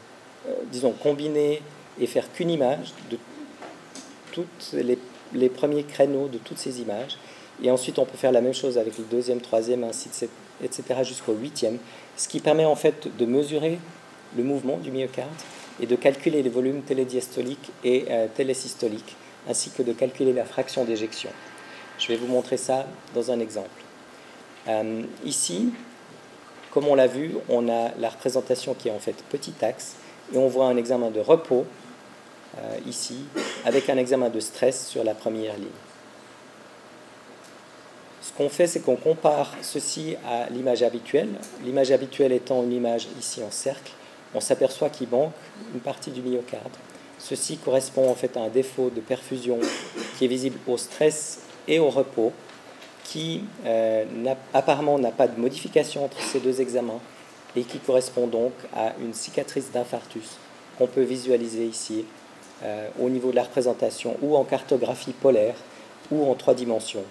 euh, 0.49 0.53
disons, 0.71 0.93
combiner 0.93 1.63
et 2.01 2.07
faire 2.07 2.33
qu'une 2.33 2.51
image 2.51 2.93
de 3.11 3.19
toutes 4.33 4.73
les, 4.73 5.49
premiers 5.49 5.85
créneaux 5.85 6.29
de 6.29 6.39
toutes 6.39 6.59
ces 6.59 6.81
images. 6.81 7.19
Et 7.63 7.71
ensuite, 7.71 7.99
on 7.99 8.07
peut 8.07 8.17
faire 8.17 8.33
la 8.33 8.41
même 8.41 8.55
chose 8.55 8.79
avec 8.79 8.97
le 8.99 9.05
deuxième, 9.05 9.41
troisième, 9.41 9.85
ainsi 9.85 10.09
de 10.09 10.29
etc. 10.65 11.01
jusqu'au 11.03 11.33
huitième, 11.35 11.79
ce 12.17 12.29
qui 12.29 12.41
permet 12.41 12.65
en 12.65 12.77
fait 12.77 13.09
de 13.17 13.27
mesurer 13.27 13.79
le 14.37 14.43
mouvement 14.43 14.77
du 14.77 14.91
myocarde 14.91 15.31
et 15.81 15.87
de 15.87 15.97
calculer 15.97 16.43
les 16.43 16.51
volumes 16.51 16.83
télédiastoliques 16.83 17.71
et 17.85 18.07
euh, 18.11 18.27
télésystoliques, 18.35 19.17
ainsi 19.49 19.71
que 19.71 19.83
de 19.83 19.93
calculer 19.93 20.33
la 20.33 20.45
fraction 20.45 20.85
d'éjection. 20.85 21.31
Je 21.99 22.09
vais 22.09 22.17
vous 22.17 22.27
montrer 22.27 22.57
ça 22.57 22.87
dans 23.15 23.31
un 23.31 23.41
exemple. 23.41 23.83
Euh, 24.69 25.03
ici, 25.25 25.73
comme 26.71 26.89
on 26.89 26.95
l'a 26.95 27.07
vu, 27.07 27.35
on 27.49 27.69
a 27.69 27.91
la 27.99 28.09
représentation 28.09 28.75
qui 28.75 28.89
est 28.89 28.93
en 28.93 28.99
fait 28.99 29.17
petit 29.31 29.55
axe, 29.63 29.97
et 30.33 30.39
on 30.39 30.49
voit 30.49 30.67
un 30.67 30.77
examen 30.77 31.11
de 31.11 31.21
repos 31.21 31.67
euh, 32.59 32.77
ici, 32.87 33.25
avec 33.65 33.91
un 33.91 33.97
examen 33.97 34.31
de 34.31 34.41
stress 34.41 34.87
sur 34.87 35.05
la 35.05 35.15
première 35.15 35.57
ligne. 35.57 35.67
Ce 38.21 38.33
qu'on 38.33 38.49
fait, 38.49 38.67
c'est 38.67 38.81
qu'on 38.81 38.97
compare 38.97 39.53
ceci 39.63 40.17
à 40.27 40.49
l'image 40.49 40.83
habituelle, 40.83 41.29
l'image 41.65 41.91
habituelle 41.91 42.33
étant 42.33 42.63
une 42.63 42.73
image 42.73 43.09
ici 43.19 43.43
en 43.43 43.51
cercle, 43.51 43.93
on 44.35 44.41
s'aperçoit 44.41 44.91
qu'il 44.91 45.09
manque 45.09 45.33
une 45.75 45.81
partie 45.81 46.11
du 46.11 46.23
myocarde. 46.23 46.73
Ceci 47.19 47.57
correspond 47.57 48.11
en 48.11 48.15
fait 48.15 48.37
à 48.37 48.41
un 48.41 48.49
défaut 48.49 48.91
de 48.91 49.01
perfusion 49.01 49.59
qui 50.19 50.25
est 50.25 50.29
visible 50.29 50.59
au 50.67 50.77
stress 50.77 51.41
et 51.69 51.79
au 51.79 51.91
repos, 51.91 52.33
qui 53.05 53.45
euh, 53.67 54.05
apparemment 54.55 54.99
n'a 54.99 55.11
pas 55.11 55.29
de 55.29 55.41
modification 55.41 56.05
entre 56.05 56.21
ces 56.21 56.41
deux 56.41 56.61
examens 56.61 57.01
et 57.55 57.63
qui 57.63 57.79
correspond 57.79 58.27
donc 58.27 58.53
à 58.75 58.95
une 59.01 59.13
cicatrice 59.13 59.71
d'infarctus 59.71 60.39
qu'on 60.79 60.87
peut 60.87 61.03
visualiser 61.03 61.67
ici 61.67 62.05
euh, 62.65 62.89
au 63.01 63.11
niveau 63.11 63.31
de 63.31 63.37
la 63.37 63.43
représentation 63.43 64.17
ou 64.23 64.37
en 64.37 64.45
cartographie 64.45 65.13
polaire 65.13 65.57
ou 66.11 66.31
en 66.31 66.35
trois 66.35 66.55
dimensions 66.55 67.05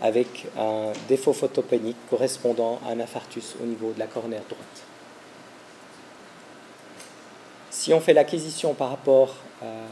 avec 0.00 0.46
un 0.56 0.92
défaut 1.08 1.32
photopénique 1.32 1.96
correspondant 2.10 2.78
à 2.86 2.92
un 2.92 3.00
infarctus 3.00 3.56
au 3.62 3.66
niveau 3.66 3.92
de 3.92 3.98
la 3.98 4.06
cornère 4.06 4.42
droite. 4.48 4.87
Si 7.88 7.94
on 7.94 8.00
fait 8.00 8.12
l'acquisition 8.12 8.74
par 8.74 8.90
rapport 8.90 9.34
euh, 9.62 9.84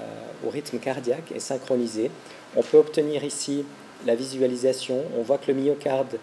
au 0.47 0.51
rythme 0.51 0.79
cardiaque 0.79 1.33
et 1.35 1.41
synchronisé, 1.41 2.11
on 2.55 2.61
peut 2.63 2.77
obtenir 2.77 3.25
ici 3.25 3.65
la 4.05 4.15
visualisation. 4.15 5.03
On 5.19 5.23
voit 5.23 5.39
que 5.39 5.51
le 5.51 5.59
myocarde 5.59 6.19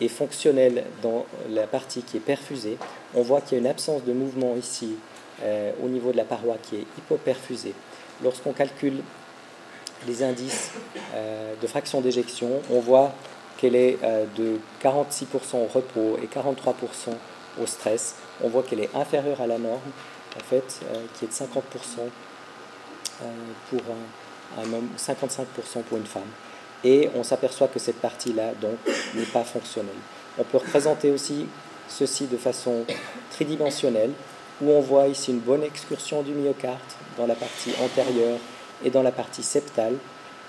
est 0.00 0.06
fonctionnel 0.06 0.84
dans 1.02 1.26
la 1.50 1.66
partie 1.66 2.02
qui 2.02 2.18
est 2.18 2.20
perfusée. 2.20 2.78
On 3.16 3.22
voit 3.22 3.40
qu'il 3.40 3.54
y 3.54 3.56
a 3.56 3.58
une 3.58 3.66
absence 3.66 4.04
de 4.04 4.12
mouvement 4.12 4.54
ici 4.54 4.94
euh, 5.42 5.72
au 5.82 5.88
niveau 5.88 6.12
de 6.12 6.16
la 6.16 6.22
paroi 6.22 6.58
qui 6.62 6.76
est 6.76 6.86
hypoperfusée. 6.96 7.74
Lorsqu'on 8.22 8.52
calcule 8.52 9.02
les 10.06 10.22
indices 10.22 10.70
euh, 11.16 11.54
de 11.60 11.66
fraction 11.66 12.02
d'éjection, 12.02 12.50
on 12.70 12.78
voit 12.78 13.12
qu'elle 13.58 13.74
est 13.74 13.98
de 14.36 14.60
46% 14.80 15.56
au 15.56 15.66
repos 15.74 16.20
et 16.22 16.26
43% 16.26 17.14
au 17.60 17.66
stress. 17.66 18.14
On 18.44 18.48
voit 18.48 18.62
qu'elle 18.62 18.80
est 18.80 18.94
inférieure 18.94 19.40
à 19.40 19.48
la 19.48 19.58
norme 19.58 19.80
en 20.36 20.44
fait, 20.44 20.80
euh, 20.84 21.04
qui 21.14 21.24
est 21.24 21.28
de 21.28 21.32
50% 21.32 21.40
euh, 23.22 23.24
pour 23.70 23.80
un, 24.58 24.72
homme, 24.72 24.88
55% 24.98 25.82
pour 25.88 25.98
une 25.98 26.06
femme. 26.06 26.22
Et 26.84 27.10
on 27.14 27.22
s'aperçoit 27.22 27.68
que 27.68 27.78
cette 27.78 28.00
partie-là, 28.00 28.52
donc, 28.60 28.76
n'est 29.14 29.24
pas 29.24 29.44
fonctionnelle. 29.44 29.94
On 30.38 30.44
peut 30.44 30.58
représenter 30.58 31.10
aussi 31.10 31.46
ceci 31.88 32.26
de 32.26 32.36
façon 32.36 32.84
tridimensionnelle, 33.30 34.12
où 34.60 34.70
on 34.70 34.80
voit 34.80 35.08
ici 35.08 35.30
une 35.30 35.40
bonne 35.40 35.62
excursion 35.62 36.22
du 36.22 36.32
myocarde 36.32 36.78
dans 37.16 37.26
la 37.26 37.34
partie 37.34 37.72
antérieure 37.82 38.38
et 38.84 38.90
dans 38.90 39.02
la 39.02 39.12
partie 39.12 39.42
septale 39.42 39.94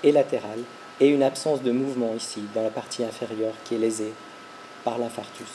et 0.04 0.12
latérale, 0.12 0.60
et 1.00 1.08
une 1.08 1.24
absence 1.24 1.62
de 1.62 1.72
mouvement 1.72 2.14
ici 2.16 2.44
dans 2.56 2.64
la 2.64 2.70
partie 2.70 3.04
inférieure 3.04 3.54
qui 3.64 3.76
est 3.76 3.80
lésée 3.80 4.14
par 4.84 4.98
l'infarctus. 4.98 5.48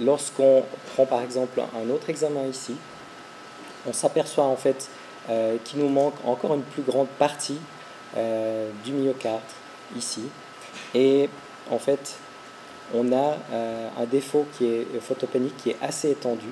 Lorsqu'on 0.00 0.62
prend 0.94 1.06
par 1.06 1.22
exemple 1.22 1.60
un 1.60 1.90
autre 1.90 2.10
examen 2.10 2.44
ici, 2.44 2.74
on 3.88 3.92
s'aperçoit 3.92 4.44
en 4.44 4.56
fait 4.56 4.90
euh, 5.30 5.56
qu'il 5.64 5.80
nous 5.80 5.88
manque 5.88 6.14
encore 6.24 6.54
une 6.54 6.62
plus 6.62 6.82
grande 6.82 7.08
partie 7.18 7.58
euh, 8.16 8.70
du 8.84 8.92
myocarde 8.92 9.40
ici. 9.96 10.22
Et 10.94 11.28
en 11.70 11.78
fait, 11.78 12.16
on 12.94 13.12
a 13.12 13.36
euh, 13.52 13.88
un 13.98 14.04
défaut 14.04 14.46
qui 14.56 14.66
est 14.66 15.00
photopénique 15.00 15.56
qui 15.56 15.70
est 15.70 15.76
assez 15.80 16.10
étendu. 16.10 16.46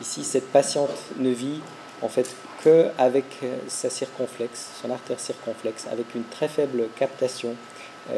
Ici, 0.00 0.24
cette 0.24 0.50
patiente 0.52 0.96
ne 1.18 1.30
vit 1.30 1.60
en 2.00 2.08
fait 2.08 2.34
que 2.64 2.86
avec 2.96 3.24
sa 3.68 3.90
circonflexe, 3.90 4.70
son 4.80 4.90
artère 4.90 5.18
circonflexe, 5.18 5.86
avec 5.90 6.14
une 6.14 6.24
très 6.24 6.48
faible 6.48 6.84
captation 6.96 7.54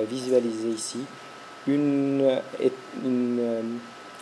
visualisée 0.08 0.68
ici, 0.68 1.00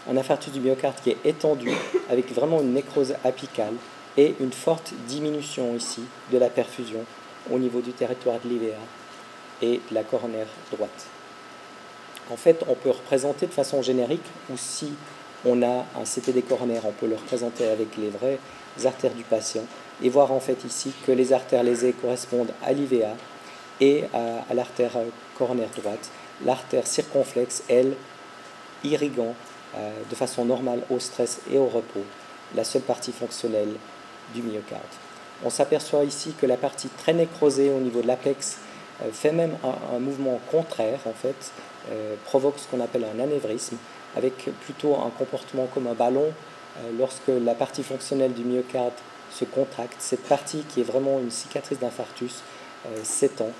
un 0.08 0.16
infarctus 0.16 0.52
du 0.52 0.60
myocarde 0.60 0.96
qui 1.02 1.10
est 1.10 1.18
étendu, 1.24 1.70
avec 2.08 2.32
vraiment 2.32 2.60
une 2.60 2.72
nécrose 2.72 3.14
apicale 3.24 3.74
et 4.16 4.34
une 4.40 4.52
forte 4.52 4.92
diminution 5.06 5.74
ici 5.76 6.02
de 6.32 6.38
la 6.38 6.48
perfusion 6.48 7.04
au 7.50 7.58
niveau 7.58 7.80
du 7.80 7.92
territoire 7.92 8.38
de 8.44 8.48
l'IVA 8.48 8.76
et 9.62 9.80
de 9.90 9.94
la 9.94 10.02
coronaire 10.02 10.48
droite. 10.72 11.06
En 12.30 12.36
fait, 12.36 12.62
on 12.68 12.74
peut 12.74 12.90
représenter 12.90 13.46
de 13.46 13.52
façon 13.52 13.82
générique, 13.82 14.24
ou 14.50 14.56
si 14.56 14.92
on 15.44 15.62
a 15.62 15.86
un 15.96 16.04
CTD 16.04 16.42
coronaire, 16.42 16.82
on 16.86 16.92
peut 16.92 17.06
le 17.06 17.16
représenter 17.16 17.66
avec 17.66 17.96
les 17.96 18.08
vraies 18.08 18.38
artères 18.84 19.14
du 19.14 19.24
patient, 19.24 19.64
et 20.02 20.08
voir 20.08 20.32
en 20.32 20.40
fait 20.40 20.64
ici 20.64 20.92
que 21.06 21.12
les 21.12 21.32
artères 21.32 21.62
lésées 21.62 21.92
correspondent 21.92 22.52
à 22.62 22.72
l'IVA 22.72 23.16
et 23.80 24.04
à, 24.14 24.54
l'artère 24.54 24.92
coronaire 25.36 25.70
droite. 25.76 26.10
L'artère 26.44 26.86
circonflexe, 26.86 27.64
elle, 27.68 27.94
irriguant 28.84 29.34
de 29.74 30.14
façon 30.14 30.44
normale 30.44 30.82
au 30.90 30.98
stress 30.98 31.40
et 31.50 31.58
au 31.58 31.66
repos, 31.66 32.04
la 32.54 32.64
seule 32.64 32.82
partie 32.82 33.12
fonctionnelle 33.12 33.74
du 34.34 34.42
myocarde. 34.42 34.82
On 35.44 35.50
s'aperçoit 35.50 36.04
ici 36.04 36.34
que 36.38 36.46
la 36.46 36.56
partie 36.56 36.88
très 36.88 37.12
nécrosée 37.12 37.70
au 37.70 37.80
niveau 37.80 38.02
de 38.02 38.06
l'apex 38.06 38.58
euh, 39.02 39.10
fait 39.12 39.32
même 39.32 39.56
un, 39.64 39.98
mouvement 39.98 40.38
contraire, 40.50 41.00
en 41.06 41.12
fait, 41.12 41.52
euh, 41.90 42.14
provoque 42.26 42.58
ce 42.58 42.66
qu'on 42.68 42.82
appelle 42.82 43.04
un 43.04 43.20
anévrisme, 43.20 43.76
avec 44.16 44.50
plutôt 44.64 44.96
un 44.96 45.10
comportement 45.10 45.66
comme 45.72 45.86
un 45.86 45.94
ballon. 45.94 46.32
lorsque 46.98 47.28
la 47.28 47.54
partie 47.54 47.82
fonctionnelle 47.82 48.32
du 48.32 48.44
myocarde 48.44 48.92
se 49.30 49.44
contracte, 49.44 49.96
cette 49.98 50.24
partie 50.24 50.64
qui 50.68 50.80
est 50.80 50.84
vraiment 50.84 51.18
une 51.20 51.30
cicatrice 51.30 51.78
d'infarctus 51.78 52.42
s'étend 53.04 53.50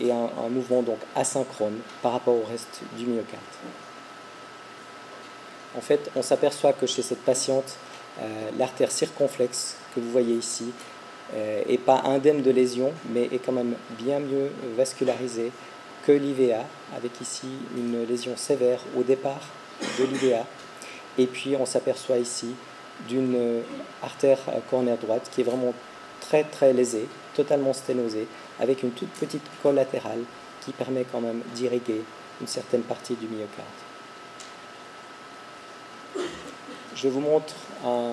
et 0.00 0.10
un, 0.10 0.30
un 0.44 0.48
mouvement 0.48 0.82
donc 0.82 0.98
asynchrone 1.14 1.78
par 2.02 2.12
rapport 2.12 2.34
au 2.34 2.44
reste 2.50 2.80
du 2.96 3.06
myocarde 3.06 3.42
en 5.76 5.80
fait, 5.80 6.10
on 6.16 6.22
s'aperçoit 6.22 6.72
que 6.72 6.86
chez 6.86 7.02
cette 7.02 7.22
patiente, 7.22 7.76
euh, 8.20 8.50
l'artère 8.58 8.90
circonflexe 8.90 9.76
que 9.94 10.00
vous 10.00 10.10
voyez 10.10 10.34
ici 10.34 10.72
n'est 11.32 11.64
euh, 11.68 11.78
pas 11.84 12.02
indemne 12.04 12.42
de 12.42 12.50
lésion, 12.50 12.92
mais 13.12 13.24
est 13.32 13.44
quand 13.44 13.52
même 13.52 13.74
bien 13.98 14.20
mieux 14.20 14.50
vascularisée 14.76 15.50
que 16.06 16.12
l'IVA, 16.12 16.64
avec 16.96 17.20
ici 17.20 17.48
une 17.76 18.06
lésion 18.06 18.36
sévère 18.36 18.80
au 18.96 19.02
départ 19.02 19.48
de 19.98 20.04
l'IVA. 20.04 20.46
Et 21.18 21.26
puis 21.26 21.56
on 21.56 21.64
s'aperçoit 21.64 22.18
ici 22.18 22.54
d'une 23.08 23.62
artère 24.02 24.38
coronaire 24.70 24.98
droite 24.98 25.28
qui 25.32 25.40
est 25.40 25.44
vraiment 25.44 25.72
très 26.20 26.44
très 26.44 26.72
lésée, 26.72 27.08
totalement 27.34 27.72
sténosée, 27.72 28.28
avec 28.60 28.82
une 28.82 28.90
toute 28.90 29.10
petite 29.10 29.42
collatérale 29.62 30.20
qui 30.64 30.72
permet 30.72 31.04
quand 31.10 31.20
même 31.20 31.40
d'irriguer 31.54 32.02
une 32.40 32.46
certaine 32.46 32.82
partie 32.82 33.14
du 33.14 33.26
myocarde. 33.26 33.93
Je 36.94 37.08
vous 37.08 37.20
montre 37.20 37.54
un 37.84 38.12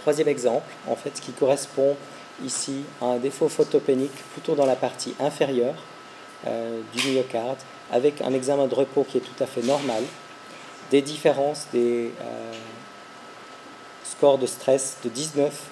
troisième 0.00 0.28
exemple, 0.28 0.72
en 0.88 0.96
fait, 0.96 1.20
qui 1.20 1.32
correspond 1.32 1.96
ici 2.44 2.84
à 3.00 3.06
un 3.06 3.16
défaut 3.16 3.48
photopénique 3.48 4.16
plutôt 4.32 4.54
dans 4.54 4.66
la 4.66 4.76
partie 4.76 5.14
inférieure 5.20 5.74
euh, 6.46 6.80
du 6.94 7.08
myocarde, 7.10 7.58
avec 7.90 8.20
un 8.20 8.32
examen 8.32 8.66
de 8.66 8.74
repos 8.74 9.04
qui 9.04 9.18
est 9.18 9.20
tout 9.20 9.42
à 9.42 9.46
fait 9.46 9.62
normal, 9.62 10.02
des 10.90 11.02
différences 11.02 11.66
des 11.72 12.12
euh, 12.20 12.52
scores 14.04 14.38
de 14.38 14.46
stress 14.46 14.98
de 15.02 15.08
19 15.08 15.64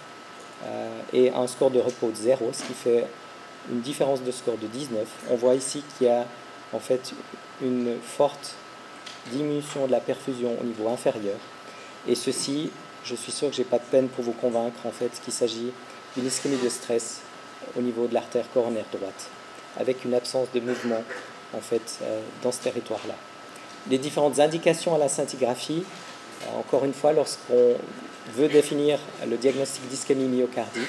euh, 0.65 1.01
et 1.13 1.31
un 1.31 1.47
score 1.47 1.71
de 1.71 1.81
repos 1.81 2.11
de 2.11 2.17
0, 2.17 2.51
ce 2.53 2.63
qui 2.65 2.75
fait 2.75 3.07
une 3.71 3.81
différence 3.81 4.23
de 4.23 4.31
score 4.31 4.59
de 4.59 4.67
19. 4.67 5.07
On 5.31 5.37
voit 5.37 5.55
ici 5.55 5.83
qu'il 5.97 6.09
y 6.09 6.11
a 6.11 6.25
en 6.73 6.81
fait 6.81 7.13
une 7.63 7.97
forte 8.03 8.55
diminution 9.31 9.87
de 9.87 9.93
la 9.93 10.01
perfusion 10.01 10.57
au 10.61 10.65
niveau 10.65 10.89
inférieur. 10.89 11.37
Et 12.09 12.15
ceci, 12.15 12.71
je 13.05 13.15
suis 13.15 13.33
sûr 13.33 13.51
que 13.51 13.57
j'ai 13.57 13.65
pas 13.65 13.79
de 13.79 13.85
peine 13.85 14.09
pour 14.09 14.25
vous 14.25 14.33
convaincre 14.33 14.87
en 14.87 14.91
fait 14.91 15.11
qu'il 15.23 15.33
s'agit 15.33 15.73
d'une 16.17 16.27
ischémie 16.27 16.59
de 16.63 16.69
stress 16.69 17.21
au 17.77 17.81
niveau 17.81 18.07
de 18.07 18.15
l'artère 18.15 18.45
coronaire 18.53 18.85
droite, 18.93 19.29
avec 19.79 20.05
une 20.05 20.15
absence 20.15 20.49
de 20.55 20.61
mouvement 20.61 21.03
en 21.55 21.61
fait 21.61 21.99
euh, 22.03 22.21
dans 22.43 22.53
ce 22.53 22.61
territoire-là. 22.61 23.15
Les 23.91 23.99
différentes 23.99 24.39
indications 24.39 24.95
à 24.95 24.99
la 24.99 25.09
scintigraphie, 25.09 25.85
euh, 26.43 26.59
encore 26.59 26.85
une 26.85 26.95
fois, 26.95 27.13
lorsqu'on 27.13 27.77
veut 28.35 28.49
définir 28.49 28.99
le 29.29 29.37
diagnostic 29.37 29.87
d'ischémie 29.89 30.25
myocardique, 30.25 30.89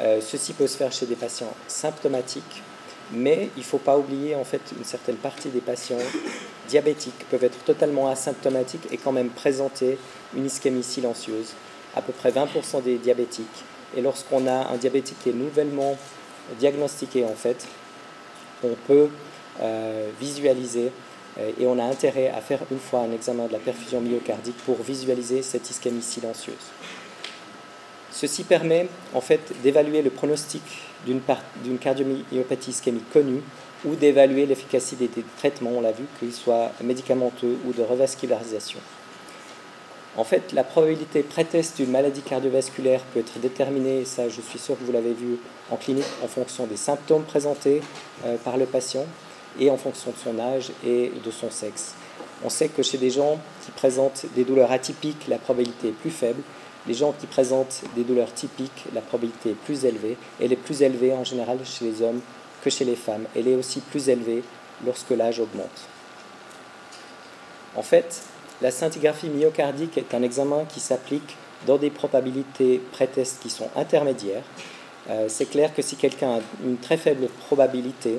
euh, 0.00 0.20
ceci 0.20 0.54
peut 0.54 0.66
se 0.66 0.76
faire 0.76 0.92
chez 0.92 1.06
des 1.06 1.16
patients 1.16 1.54
symptomatiques, 1.68 2.62
mais 3.12 3.50
il 3.56 3.60
ne 3.60 3.64
faut 3.64 3.78
pas 3.78 3.98
oublier 3.98 4.34
en 4.34 4.44
fait 4.44 4.60
une 4.76 4.84
certaine 4.84 5.16
partie 5.16 5.48
des 5.48 5.60
patients 5.60 5.98
diabétiques 6.68 7.26
peuvent 7.30 7.44
être 7.44 7.62
totalement 7.64 8.08
asymptomatiques 8.08 8.86
et 8.90 8.96
quand 8.96 9.12
même 9.12 9.28
présenter 9.28 9.98
une 10.34 10.46
ischémie 10.46 10.82
silencieuse. 10.82 11.52
À 11.94 12.00
peu 12.00 12.12
près 12.12 12.30
20% 12.30 12.82
des 12.82 12.96
diabétiques. 12.96 13.64
Et 13.96 14.00
lorsqu'on 14.00 14.46
a 14.46 14.68
un 14.72 14.76
diabétique 14.76 15.18
qui 15.22 15.30
est 15.30 15.34
nouvellement 15.34 15.98
diagnostiqué 16.58 17.24
en 17.24 17.34
fait, 17.34 17.66
on 18.64 18.74
peut 18.86 19.08
euh, 19.60 20.08
visualiser 20.18 20.92
euh, 21.38 21.50
et 21.60 21.66
on 21.66 21.78
a 21.78 21.84
intérêt 21.84 22.28
à 22.28 22.40
faire 22.40 22.60
une 22.70 22.78
fois 22.78 23.00
un 23.00 23.12
examen 23.12 23.46
de 23.46 23.52
la 23.52 23.58
perfusion 23.58 24.00
myocardique 24.00 24.56
pour 24.64 24.82
visualiser 24.82 25.42
cette 25.42 25.68
ischémie 25.68 26.02
silencieuse. 26.02 26.56
Ceci 28.12 28.44
permet 28.44 28.88
en 29.14 29.20
fait 29.20 29.52
d'évaluer 29.62 30.02
le 30.02 30.10
pronostic 30.10 30.62
d'une 31.06 31.78
cardiomyopathie 31.78 32.70
ischémique 32.70 33.10
connue 33.12 33.42
ou 33.84 33.96
d'évaluer 33.96 34.46
l'efficacité 34.46 35.08
des 35.08 35.24
traitements, 35.38 35.72
on 35.76 35.80
l'a 35.80 35.92
vu, 35.92 36.04
qu'ils 36.18 36.32
soient 36.32 36.70
médicamenteux 36.84 37.56
ou 37.66 37.72
de 37.72 37.82
revascularisation. 37.82 38.78
En 40.16 40.24
fait, 40.24 40.52
la 40.52 40.62
probabilité 40.62 41.22
pré-test 41.22 41.78
d'une 41.78 41.90
maladie 41.90 42.20
cardiovasculaire 42.20 43.00
peut 43.14 43.20
être 43.20 43.40
déterminée, 43.40 44.00
et 44.00 44.04
ça 44.04 44.28
je 44.28 44.42
suis 44.42 44.58
sûr 44.58 44.78
que 44.78 44.84
vous 44.84 44.92
l'avez 44.92 45.14
vu 45.14 45.38
en 45.70 45.76
clinique, 45.76 46.04
en 46.22 46.28
fonction 46.28 46.66
des 46.66 46.76
symptômes 46.76 47.24
présentés 47.24 47.80
euh, 48.26 48.36
par 48.44 48.58
le 48.58 48.66
patient 48.66 49.06
et 49.58 49.70
en 49.70 49.78
fonction 49.78 50.10
de 50.10 50.16
son 50.16 50.38
âge 50.38 50.70
et 50.86 51.10
de 51.24 51.30
son 51.30 51.50
sexe. 51.50 51.94
On 52.44 52.50
sait 52.50 52.68
que 52.68 52.82
chez 52.82 52.98
des 52.98 53.10
gens 53.10 53.38
qui 53.64 53.70
présentent 53.70 54.26
des 54.34 54.44
douleurs 54.44 54.70
atypiques, 54.70 55.28
la 55.28 55.38
probabilité 55.38 55.88
est 55.88 55.92
plus 55.92 56.10
faible, 56.10 56.42
les 56.86 56.94
gens 56.94 57.12
qui 57.12 57.26
présentent 57.26 57.82
des 57.94 58.02
douleurs 58.02 58.32
typiques, 58.32 58.84
la 58.92 59.00
probabilité 59.00 59.50
est 59.50 59.54
plus 59.64 59.84
élevée. 59.84 60.16
Elle 60.40 60.52
est 60.52 60.56
plus 60.56 60.82
élevée 60.82 61.12
en 61.12 61.24
général 61.24 61.58
chez 61.64 61.84
les 61.84 62.02
hommes 62.02 62.20
que 62.62 62.70
chez 62.70 62.84
les 62.84 62.96
femmes. 62.96 63.24
Elle 63.36 63.48
est 63.48 63.54
aussi 63.54 63.80
plus 63.80 64.08
élevée 64.08 64.42
lorsque 64.84 65.10
l'âge 65.10 65.38
augmente. 65.38 65.88
En 67.76 67.82
fait, 67.82 68.22
la 68.60 68.70
scintigraphie 68.70 69.28
myocardique 69.28 69.96
est 69.96 70.14
un 70.14 70.22
examen 70.22 70.64
qui 70.68 70.80
s'applique 70.80 71.36
dans 71.66 71.78
des 71.78 71.90
probabilités 71.90 72.80
pré-test 72.92 73.40
qui 73.40 73.50
sont 73.50 73.68
intermédiaires. 73.76 74.42
Euh, 75.10 75.26
c'est 75.28 75.46
clair 75.46 75.74
que 75.74 75.82
si 75.82 75.96
quelqu'un 75.96 76.36
a 76.36 76.40
une 76.64 76.78
très 76.78 76.96
faible 76.96 77.28
probabilité, 77.46 78.18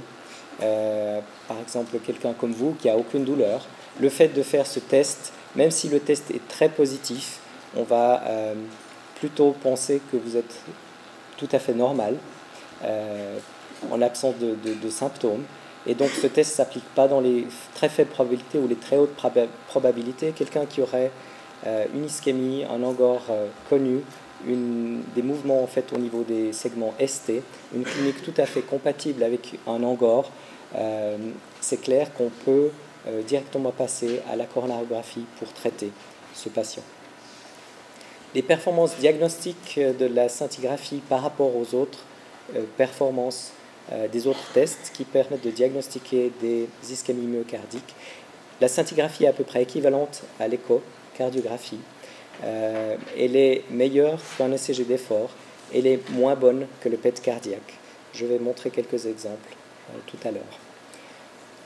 euh, 0.62 1.20
par 1.48 1.58
exemple 1.60 1.98
quelqu'un 2.06 2.34
comme 2.34 2.54
vous 2.54 2.76
qui 2.80 2.90
a 2.90 2.98
aucune 2.98 3.26
douleur, 3.26 3.66
le 4.00 4.10
fait 4.10 4.30
de 4.30 4.44
faire 4.44 4.66
ce 4.66 4.80
test, 4.80 5.34
même 5.56 5.72
si 5.72 5.90
le 5.90 6.00
test 6.00 6.32
est 6.32 6.46
très 6.48 6.70
positif, 6.70 7.40
on 7.76 7.84
va 7.84 8.24
euh, 8.28 8.54
plutôt 9.16 9.52
penser 9.52 10.02
que 10.12 10.18
vous 10.18 10.38
êtes 10.38 10.62
tout 11.38 11.50
à 11.52 11.60
fait 11.60 11.74
normal, 11.74 12.16
euh, 12.84 13.38
en 13.92 14.02
absence 14.02 14.36
de, 14.40 14.90
symptômes. 14.90 15.44
Et 15.86 15.96
donc 15.96 16.10
ce 16.10 16.28
test 16.28 16.52
ne 16.52 16.56
s'applique 16.56 16.88
pas 16.96 17.08
dans 17.08 17.20
les 17.20 17.46
très 17.76 17.90
faibles 17.90 18.12
probabilités 18.12 18.58
ou 18.58 18.68
les 18.68 18.76
très 18.76 18.98
hautes 18.98 19.16
probabilités. 19.68 20.32
Quelqu'un 20.32 20.66
qui 20.66 20.82
aurait 20.82 21.12
euh, 21.68 21.86
une 21.94 22.06
ischémie, 22.06 22.64
un 22.64 22.82
angor 22.84 23.24
connu, 23.70 24.02
des 24.46 25.22
mouvements 25.22 25.64
en 25.64 25.68
fait 25.68 25.94
au 25.94 25.98
niveau 25.98 26.24
des 26.24 26.52
segments 26.54 26.94
ST, 27.06 27.32
une 27.74 27.84
clinique 27.84 28.22
tout 28.24 28.34
à 28.38 28.46
fait 28.46 28.62
compatible 28.62 29.24
avec 29.24 29.58
un 29.66 29.82
angor, 29.84 30.32
c'est 31.62 31.82
clair 31.82 32.14
qu'on 32.14 32.30
peut 32.44 32.70
directement 33.26 33.72
passer 33.72 34.22
à 34.30 34.36
la 34.36 34.46
coronarographie 34.46 35.26
pour 35.40 35.54
traiter 35.54 35.92
ce 36.34 36.50
patient 36.50 36.84
les 38.36 38.42
performances 38.42 38.98
diagnostiques 38.98 39.80
de 39.80 40.06
la 40.06 40.30
scintigraphie 40.30 41.02
par 41.08 41.22
rapport 41.22 41.56
aux 41.56 41.76
autres 41.76 42.00
euh, 42.56 42.64
performances 42.78 43.52
euh, 43.92 44.08
des 44.08 44.28
autres 44.28 44.52
tests 44.54 44.92
qui 44.94 45.04
permettent 45.04 45.44
de 45.44 45.52
diagnostiquer 45.52 46.32
des 46.42 46.68
ischémies 46.90 47.28
myocardiques. 47.28 47.96
La 48.60 48.68
scintigraphie 48.68 49.26
est 49.26 49.28
à 49.28 49.34
peu 49.34 49.44
près 49.44 49.64
équivalente 49.64 50.24
à 50.40 50.48
l'échocardiographie. 50.48 51.80
Euh, 52.44 52.96
elle 53.18 53.36
est 53.36 53.64
meilleure 53.70 54.20
qu'un 54.38 54.52
ECG 54.52 54.86
d'effort. 54.86 55.30
Elle 55.74 55.88
est 55.88 56.10
moins 56.12 56.36
bonne 56.36 56.68
que 56.82 56.90
le 56.90 56.98
PET 56.98 57.22
cardiaque. 57.22 57.78
Je 58.14 58.26
vais 58.26 58.40
montrer 58.40 58.70
quelques 58.70 59.06
exemples 59.06 59.56
tout 60.08 60.18
à 60.24 60.32
l'heure. 60.32 60.73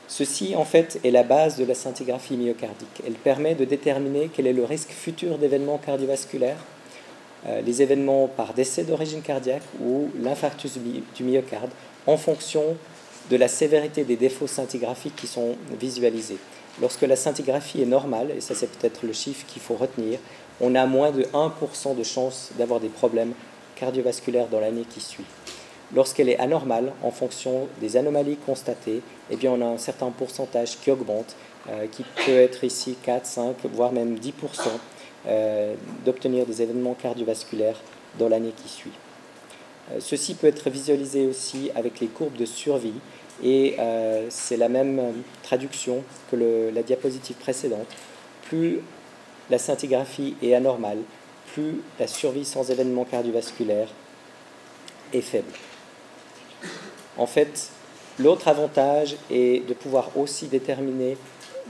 Ceci, 0.08 0.56
en 0.56 0.64
fait, 0.64 0.98
est 1.04 1.10
la 1.10 1.22
base 1.22 1.58
de 1.58 1.66
la 1.66 1.74
scintigraphie 1.74 2.38
myocardique. 2.38 3.02
Elle 3.06 3.12
permet 3.12 3.54
de 3.54 3.66
déterminer 3.66 4.30
quel 4.34 4.46
est 4.46 4.54
le 4.54 4.64
risque 4.64 4.90
futur 4.90 5.36
d'événements 5.36 5.76
cardiovasculaires, 5.76 6.64
euh, 7.46 7.60
les 7.60 7.82
événements 7.82 8.26
par 8.26 8.54
décès 8.54 8.84
d'origine 8.84 9.20
cardiaque 9.20 9.62
ou 9.82 10.08
l'infarctus 10.22 10.78
du 11.14 11.24
myocarde, 11.24 11.70
en 12.06 12.16
fonction 12.16 12.76
de 13.30 13.36
la 13.36 13.48
sévérité 13.48 14.04
des 14.04 14.16
défauts 14.16 14.46
scintigraphiques 14.46 15.14
qui 15.14 15.26
sont 15.26 15.56
visualisés. 15.78 16.38
Lorsque 16.80 17.02
la 17.02 17.14
scintigraphie 17.14 17.82
est 17.82 17.86
normale, 17.86 18.30
et 18.34 18.40
ça 18.40 18.54
c'est 18.54 18.70
peut-être 18.70 19.04
le 19.04 19.12
chiffre 19.12 19.44
qu'il 19.46 19.60
faut 19.60 19.74
retenir, 19.74 20.18
on 20.62 20.74
a 20.74 20.86
moins 20.86 21.10
de 21.10 21.24
1% 21.34 21.96
de 21.96 22.02
chance 22.02 22.50
d'avoir 22.56 22.80
des 22.80 22.88
problèmes 22.88 23.34
cardiovasculaires 23.76 24.48
dans 24.48 24.60
l'année 24.60 24.86
qui 24.88 25.00
suit. 25.00 25.24
Lorsqu'elle 25.94 26.28
est 26.28 26.38
anormale, 26.38 26.92
en 27.02 27.10
fonction 27.10 27.66
des 27.80 27.96
anomalies 27.96 28.36
constatées, 28.36 29.00
eh 29.30 29.36
bien, 29.36 29.52
on 29.52 29.62
a 29.62 29.64
un 29.64 29.78
certain 29.78 30.10
pourcentage 30.10 30.78
qui 30.78 30.90
augmente, 30.90 31.34
euh, 31.70 31.86
qui 31.90 32.04
peut 32.26 32.32
être 32.32 32.64
ici 32.64 32.96
4, 33.02 33.24
5, 33.24 33.56
voire 33.72 33.92
même 33.92 34.16
10% 34.16 34.32
euh, 35.26 35.74
d'obtenir 36.04 36.44
des 36.44 36.60
événements 36.60 36.94
cardiovasculaires 36.94 37.80
dans 38.18 38.28
l'année 38.28 38.52
qui 38.54 38.68
suit. 38.68 38.92
Euh, 39.90 39.96
ceci 40.00 40.34
peut 40.34 40.46
être 40.46 40.68
visualisé 40.68 41.26
aussi 41.26 41.70
avec 41.74 42.00
les 42.00 42.08
courbes 42.08 42.36
de 42.36 42.44
survie 42.44 43.00
et 43.42 43.76
c'est 44.30 44.56
la 44.56 44.68
même 44.68 45.00
traduction 45.44 46.02
que 46.28 46.72
la 46.74 46.82
diapositive 46.82 47.36
précédente. 47.36 47.86
Plus 48.42 48.80
la 49.48 49.58
scintigraphie 49.58 50.34
est 50.42 50.54
anormale, 50.54 50.98
plus 51.52 51.80
la 52.00 52.08
survie 52.08 52.44
sans 52.44 52.68
événements 52.68 53.04
cardiovasculaires 53.04 53.90
est 55.12 55.20
faible. 55.20 55.52
En 57.18 57.26
fait, 57.26 57.70
l'autre 58.18 58.48
avantage 58.48 59.16
est 59.30 59.66
de 59.66 59.74
pouvoir 59.74 60.10
aussi 60.16 60.46
déterminer 60.46 61.16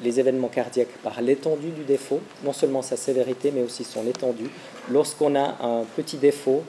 les 0.02 0.20
événements 0.20 0.48
cardiaques 0.48 0.96
par 1.02 1.20
l'étendue 1.20 1.70
du 1.70 1.82
défaut, 1.84 2.20
non 2.44 2.52
seulement 2.52 2.82
sa 2.82 2.96
sévérité, 2.96 3.50
mais 3.50 3.62
aussi 3.62 3.82
son 3.82 4.06
étendue. 4.06 4.50
Lorsqu'on 4.90 5.34
a 5.34 5.56
un 5.61 5.84
petit 5.96 6.18
défaut, 6.18 6.62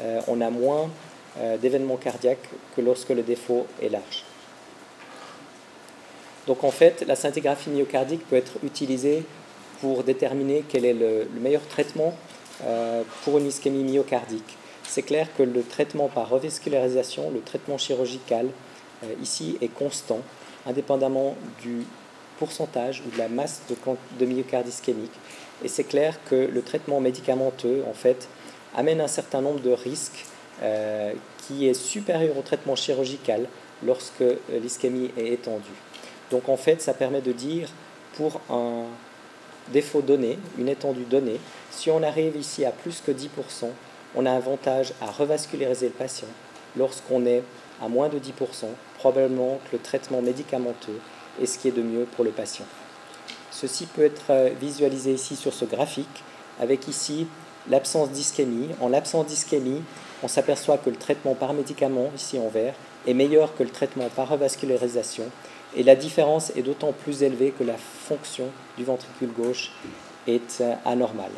euh, 0.00 0.20
on 0.28 0.40
a 0.40 0.50
moins 0.50 0.90
euh, 1.38 1.56
d'événements 1.56 1.96
cardiaques 1.96 2.48
que 2.74 2.80
lorsque 2.80 3.10
le 3.10 3.22
défaut 3.22 3.66
est 3.82 3.88
large. 3.88 4.24
Donc 6.46 6.64
en 6.64 6.70
fait, 6.70 7.04
la 7.06 7.16
scintigraphie 7.16 7.70
myocardique 7.70 8.26
peut 8.28 8.36
être 8.36 8.52
utilisée 8.62 9.22
pour 9.80 10.04
déterminer 10.04 10.64
quel 10.68 10.84
est 10.84 10.94
le, 10.94 11.28
meilleur 11.40 11.66
traitement 11.68 12.14
euh, 12.64 13.02
pour 13.24 13.38
une 13.38 13.46
ischémie 13.46 13.84
myocardique 13.84 14.56
c'est 14.88 15.02
clair 15.02 15.28
que 15.36 15.42
le 15.42 15.62
traitement 15.62 16.08
par 16.08 16.28
revascularisation, 16.28 17.30
le 17.30 17.40
traitement 17.40 17.78
chirurgical, 17.78 18.48
euh, 19.04 19.12
ici 19.22 19.58
est 19.60 19.68
constant, 19.68 20.20
indépendamment 20.66 21.36
du 21.62 21.84
pourcentage 22.38 23.02
ou 23.06 23.10
de 23.10 23.18
la 23.18 23.28
masse 23.28 23.62
de, 23.68 23.76
de 24.18 24.26
myocarde 24.26 24.68
ischémique. 24.68 25.12
Et 25.64 25.68
c'est 25.68 25.84
clair 25.84 26.18
que 26.28 26.34
le 26.34 26.62
traitement 26.62 27.00
médicamenteux, 27.00 27.82
en 27.88 27.94
fait, 27.94 28.28
amène 28.74 29.00
un 29.00 29.08
certain 29.08 29.40
nombre 29.40 29.60
de 29.60 29.70
risques 29.70 30.26
euh, 30.62 31.12
qui 31.46 31.68
est 31.68 31.74
supérieur 31.74 32.36
au 32.36 32.42
traitement 32.42 32.76
chirurgical 32.76 33.46
lorsque 33.84 34.24
l'ischémie 34.50 35.10
est 35.16 35.28
étendue. 35.28 35.64
Donc 36.30 36.48
en 36.48 36.56
fait, 36.56 36.82
ça 36.82 36.94
permet 36.94 37.20
de 37.20 37.32
dire 37.32 37.68
pour 38.16 38.40
un 38.50 38.84
défaut 39.72 40.00
donné, 40.00 40.38
une 40.58 40.68
étendue 40.68 41.04
donnée, 41.04 41.40
Si 41.70 41.90
on 41.90 42.02
arrive 42.02 42.36
ici 42.36 42.64
à 42.64 42.70
plus 42.70 43.02
que 43.04 43.12
10%, 43.12 43.26
on 44.16 44.26
a 44.26 44.32
avantage 44.32 44.92
à 45.00 45.10
revasculariser 45.10 45.86
le 45.86 45.92
patient. 45.92 46.28
Lorsqu'on 46.76 47.24
est 47.26 47.42
à 47.82 47.88
moins 47.88 48.08
de 48.08 48.18
10%, 48.18 48.66
probablement 48.98 49.60
que 49.66 49.76
le 49.76 49.82
traitement 49.82 50.22
médicamenteux 50.22 50.98
est 51.40 51.46
ce 51.46 51.58
qui 51.58 51.68
est 51.68 51.72
de 51.72 51.82
mieux 51.82 52.06
pour 52.16 52.24
le 52.24 52.30
patient. 52.30 52.64
Ceci 53.50 53.86
peut 53.86 54.04
être 54.04 54.30
euh, 54.30 54.50
visualisé 54.60 55.12
ici 55.12 55.36
sur 55.36 55.52
ce 55.52 55.64
graphique, 55.64 56.24
avec 56.60 56.88
ici 56.88 57.26
l'absence 57.68 58.10
d'ischémie. 58.10 58.70
En 58.80 58.88
l'absence 58.88 59.26
d'ischémie, 59.26 59.82
on 60.22 60.28
s'aperçoit 60.28 60.78
que 60.78 60.90
le 60.90 60.96
traitement 60.96 61.34
par 61.34 61.52
médicament, 61.52 62.10
ici 62.14 62.38
en 62.38 62.48
vert, 62.48 62.74
est 63.06 63.14
meilleur 63.14 63.54
que 63.54 63.62
le 63.62 63.70
traitement 63.70 64.08
par 64.14 64.28
revascularisation, 64.28 65.24
et 65.74 65.82
la 65.82 65.94
différence 65.94 66.50
est 66.56 66.62
d'autant 66.62 66.92
plus 66.92 67.22
élevée 67.22 67.52
que 67.56 67.64
la 67.64 67.76
fonction 67.76 68.46
du 68.78 68.84
ventricule 68.84 69.32
gauche 69.32 69.72
est 70.26 70.60
euh, 70.60 70.74
anormale. 70.84 71.32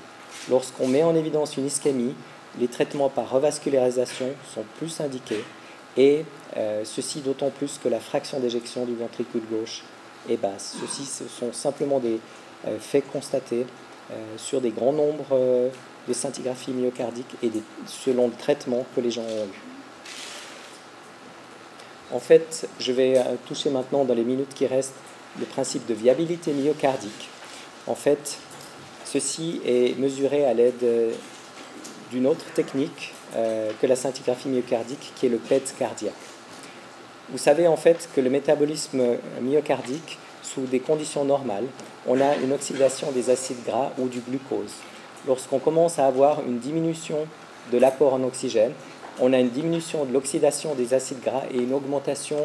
Lorsqu'on 0.49 0.87
met 0.87 1.03
en 1.03 1.15
évidence 1.15 1.57
une 1.57 1.67
ischémie, 1.67 2.15
les 2.59 2.69
traitements 2.69 3.09
par 3.09 3.31
revascularisation 3.31 4.27
sont 4.55 4.65
plus 4.79 5.01
indiqués, 5.01 5.45
et 5.97 6.25
euh, 6.57 6.83
ceci 6.85 7.21
d'autant 7.21 7.51
plus 7.51 7.79
que 7.83 7.89
la 7.89 8.01
fraction 8.01 8.41
d'éjection 8.41 8.85
du 8.85 8.95
ventricule 8.95 9.43
gauche 9.51 9.83
est 10.29 10.37
basse. 10.37 10.77
Ceci 10.81 11.05
ce 11.05 11.29
sont 11.29 11.53
simplement 11.53 11.99
des 11.99 12.21
euh, 12.67 12.79
faits 12.79 13.11
constatés 13.11 13.67
sur 14.39 14.63
des 14.63 14.71
grands 14.71 14.95
nombres 14.95 15.71
de 16.09 16.13
scintigraphie 16.15 16.71
myocardique 16.71 17.37
et 17.43 17.51
selon 17.85 18.29
le 18.29 18.33
traitement 18.33 18.87
que 18.97 19.03
les 19.03 19.11
gens 19.11 19.21
ont 19.21 19.45
eu. 19.45 19.69
En 22.11 22.21
fait, 22.21 22.67
je 22.81 22.93
vais 22.93 23.19
euh, 23.19 23.23
toucher 23.47 23.69
maintenant 23.71 24.05
dans 24.05 24.15
les 24.15 24.25
minutes 24.25 24.55
qui 24.55 24.67
restent 24.67 24.95
le 25.39 25.45
principe 25.45 25.87
de 25.87 25.95
viabilité 25.95 26.53
myocardique. 26.53 27.29
En 27.87 27.95
fait, 27.95 28.39
ceci 29.05 29.61
est 29.67 29.99
mesuré 29.99 30.47
à 30.47 30.55
l'aide 30.55 30.83
euh, 30.83 31.13
d'une 32.11 32.27
autre 32.27 32.45
technique 32.55 33.15
euh, 33.37 33.71
que 33.81 33.87
la 33.87 33.97
scintigraphie 33.97 34.49
myocardique, 34.49 35.13
qui 35.17 35.27
est 35.27 35.29
le 35.29 35.39
PET 35.39 35.75
cardiaque. 35.79 36.13
Vous 37.31 37.39
savez 37.39 37.67
en 37.67 37.77
fait 37.77 38.09
que 38.15 38.21
le 38.21 38.31
métabolisme 38.31 39.03
myocardique, 39.43 40.19
sous 40.43 40.63
des 40.63 40.81
conditions 40.81 41.25
normales, 41.25 41.67
on 42.07 42.21
a 42.21 42.37
une 42.37 42.53
oxydation 42.53 43.13
des 43.13 43.29
acides 43.29 43.63
gras 43.67 43.93
ou 43.99 44.09
du 44.09 44.21
glucose 44.21 44.73
lorsqu'on 45.27 45.59
commence 45.59 45.99
à 45.99 46.07
avoir 46.07 46.41
une 46.47 46.59
diminution 46.59 47.27
de 47.73 47.79
l'apport 47.79 48.15
en 48.15 48.23
oxygène, 48.23 48.73
on 49.21 49.33
a 49.33 49.39
une 49.39 49.51
diminution 49.51 50.05
de 50.05 50.13
l'oxydation 50.13 50.75
des 50.75 50.95
acides 50.95 51.21
gras 51.21 51.43
et 51.53 51.59
une 51.59 51.73
augmentation 51.73 52.39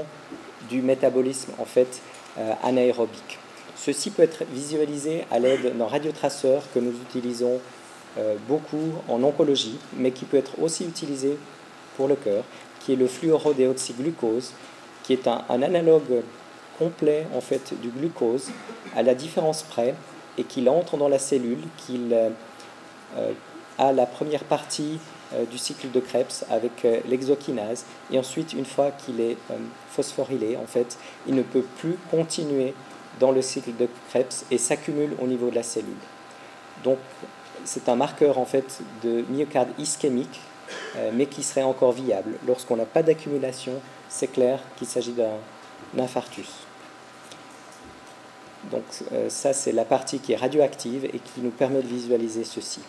du 0.70 0.82
métabolisme 0.82 1.52
en 1.60 1.66
fait 1.66 2.02
euh, 2.38 2.54
anaérobique. 2.64 3.40
Ceci 3.76 4.10
peut 4.10 4.24
être 4.24 4.44
visualisé 4.52 5.26
à 5.30 5.40
l'aide 5.40 5.78
d'un 5.78 5.88
radiotraceur 5.88 6.64
que 6.74 6.80
nous 6.80 6.94
utilisons 7.10 7.60
beaucoup 8.48 8.94
en 9.08 9.24
oncologie, 9.24 9.78
mais 9.96 10.12
qui 10.12 10.26
peut 10.26 10.38
être 10.38 10.62
aussi 10.62 10.86
utilisé 10.86 11.38
pour 11.98 12.08
le 12.08 12.16
cœur, 12.16 12.44
qui 12.80 12.94
est 12.94 12.96
le 12.96 13.08
fluorodéoxyglucose, 13.08 14.52
qui 15.04 15.14
est 15.14 15.28
un, 15.28 15.44
analogue 15.50 16.22
complet 16.78 17.26
en 17.36 17.42
fait 17.42 17.74
du 17.82 17.90
glucose 17.90 18.50
à 18.96 19.04
la 19.04 19.16
différence 19.16 19.64
près 19.64 19.96
et 20.38 20.44
qu'il 20.44 20.70
entre 20.70 20.98
dans 20.98 21.10
la 21.10 21.20
cellule, 21.20 21.60
qu'il 21.78 22.14
euh, 22.14 22.30
euh, 23.18 23.32
à 23.78 23.92
la 23.92 24.06
première 24.06 24.44
partie 24.44 25.00
euh, 25.34 25.46
du 25.46 25.58
cycle 25.58 25.90
de 25.90 26.00
Krebs 26.00 26.46
avec 26.50 26.86
euh, 26.86 27.00
l'exokinase. 27.08 27.86
Et 28.12 28.20
ensuite, 28.20 28.54
une 28.54 28.66
fois 28.66 28.92
qu'il 28.92 29.20
est 29.20 29.38
phosphorylé, 29.90 30.58
en 30.58 30.68
fait, 30.68 30.98
il 31.28 31.34
ne 31.34 31.42
peut 31.42 31.66
plus 31.78 31.98
continuer 32.12 32.74
dans 33.20 33.32
le 33.32 33.42
cycle 33.42 33.76
de 33.76 33.88
Krebs 34.10 34.46
et 34.52 34.58
s'accumule 34.58 35.16
au 35.20 35.26
niveau 35.26 35.50
de 35.50 35.56
la 35.56 35.64
cellule. 35.64 35.94
Donc, 36.84 37.00
c'est 37.66 37.90
un 37.90 37.96
marqueur 37.96 38.38
en 38.38 38.46
fait 38.46 38.82
de 39.04 39.24
myocarde 39.30 39.70
ischémique, 39.78 40.40
mais 41.14 41.26
qui 41.26 41.44
serait 41.44 41.64
encore 41.64 41.92
viable. 41.92 42.34
Lorsqu'on 42.48 42.76
n'a 42.76 42.86
pas 42.86 43.04
d'accumulation, 43.04 43.74
c'est 44.10 44.28
clair 44.28 44.60
qu'il 44.78 44.88
s'agit 44.88 45.14
d'un 45.14 45.38
infarctus. 46.00 46.50
Donc 48.72 48.84
ça, 49.28 49.54
c'est 49.54 49.72
la 49.72 49.86
partie 49.86 50.20
qui 50.20 50.34
est 50.34 50.36
radioactive 50.36 51.06
et 51.06 51.20
qui 51.20 51.42
nous 51.42 51.52
permet 51.52 51.82
de 51.82 51.88
visualiser 51.88 52.44
ceci. 52.44 52.80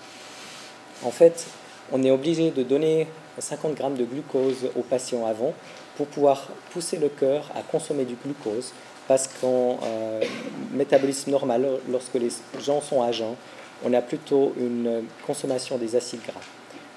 En 1.02 1.10
fait, 1.10 1.46
on 1.92 2.02
est 2.02 2.10
obligé 2.10 2.50
de 2.50 2.62
donner 2.62 3.06
50 3.38 3.74
grammes 3.74 3.96
de 3.96 4.04
glucose 4.04 4.68
au 4.76 4.82
patient 4.82 5.26
avant 5.26 5.52
pour 5.96 6.06
pouvoir 6.06 6.48
pousser 6.72 6.96
le 6.96 7.08
cœur 7.08 7.50
à 7.54 7.62
consommer 7.62 8.04
du 8.04 8.14
glucose 8.14 8.72
parce 9.06 9.28
qu'en 9.28 9.78
euh, 9.82 10.20
métabolisme 10.72 11.30
normal, 11.30 11.68
lorsque 11.90 12.14
les 12.14 12.30
gens 12.60 12.80
sont 12.80 13.02
à 13.02 13.12
jeun, 13.12 13.34
on 13.84 13.92
a 13.92 14.00
plutôt 14.00 14.52
une 14.58 15.04
consommation 15.26 15.78
des 15.78 15.96
acides 15.96 16.22
gras. 16.26 16.40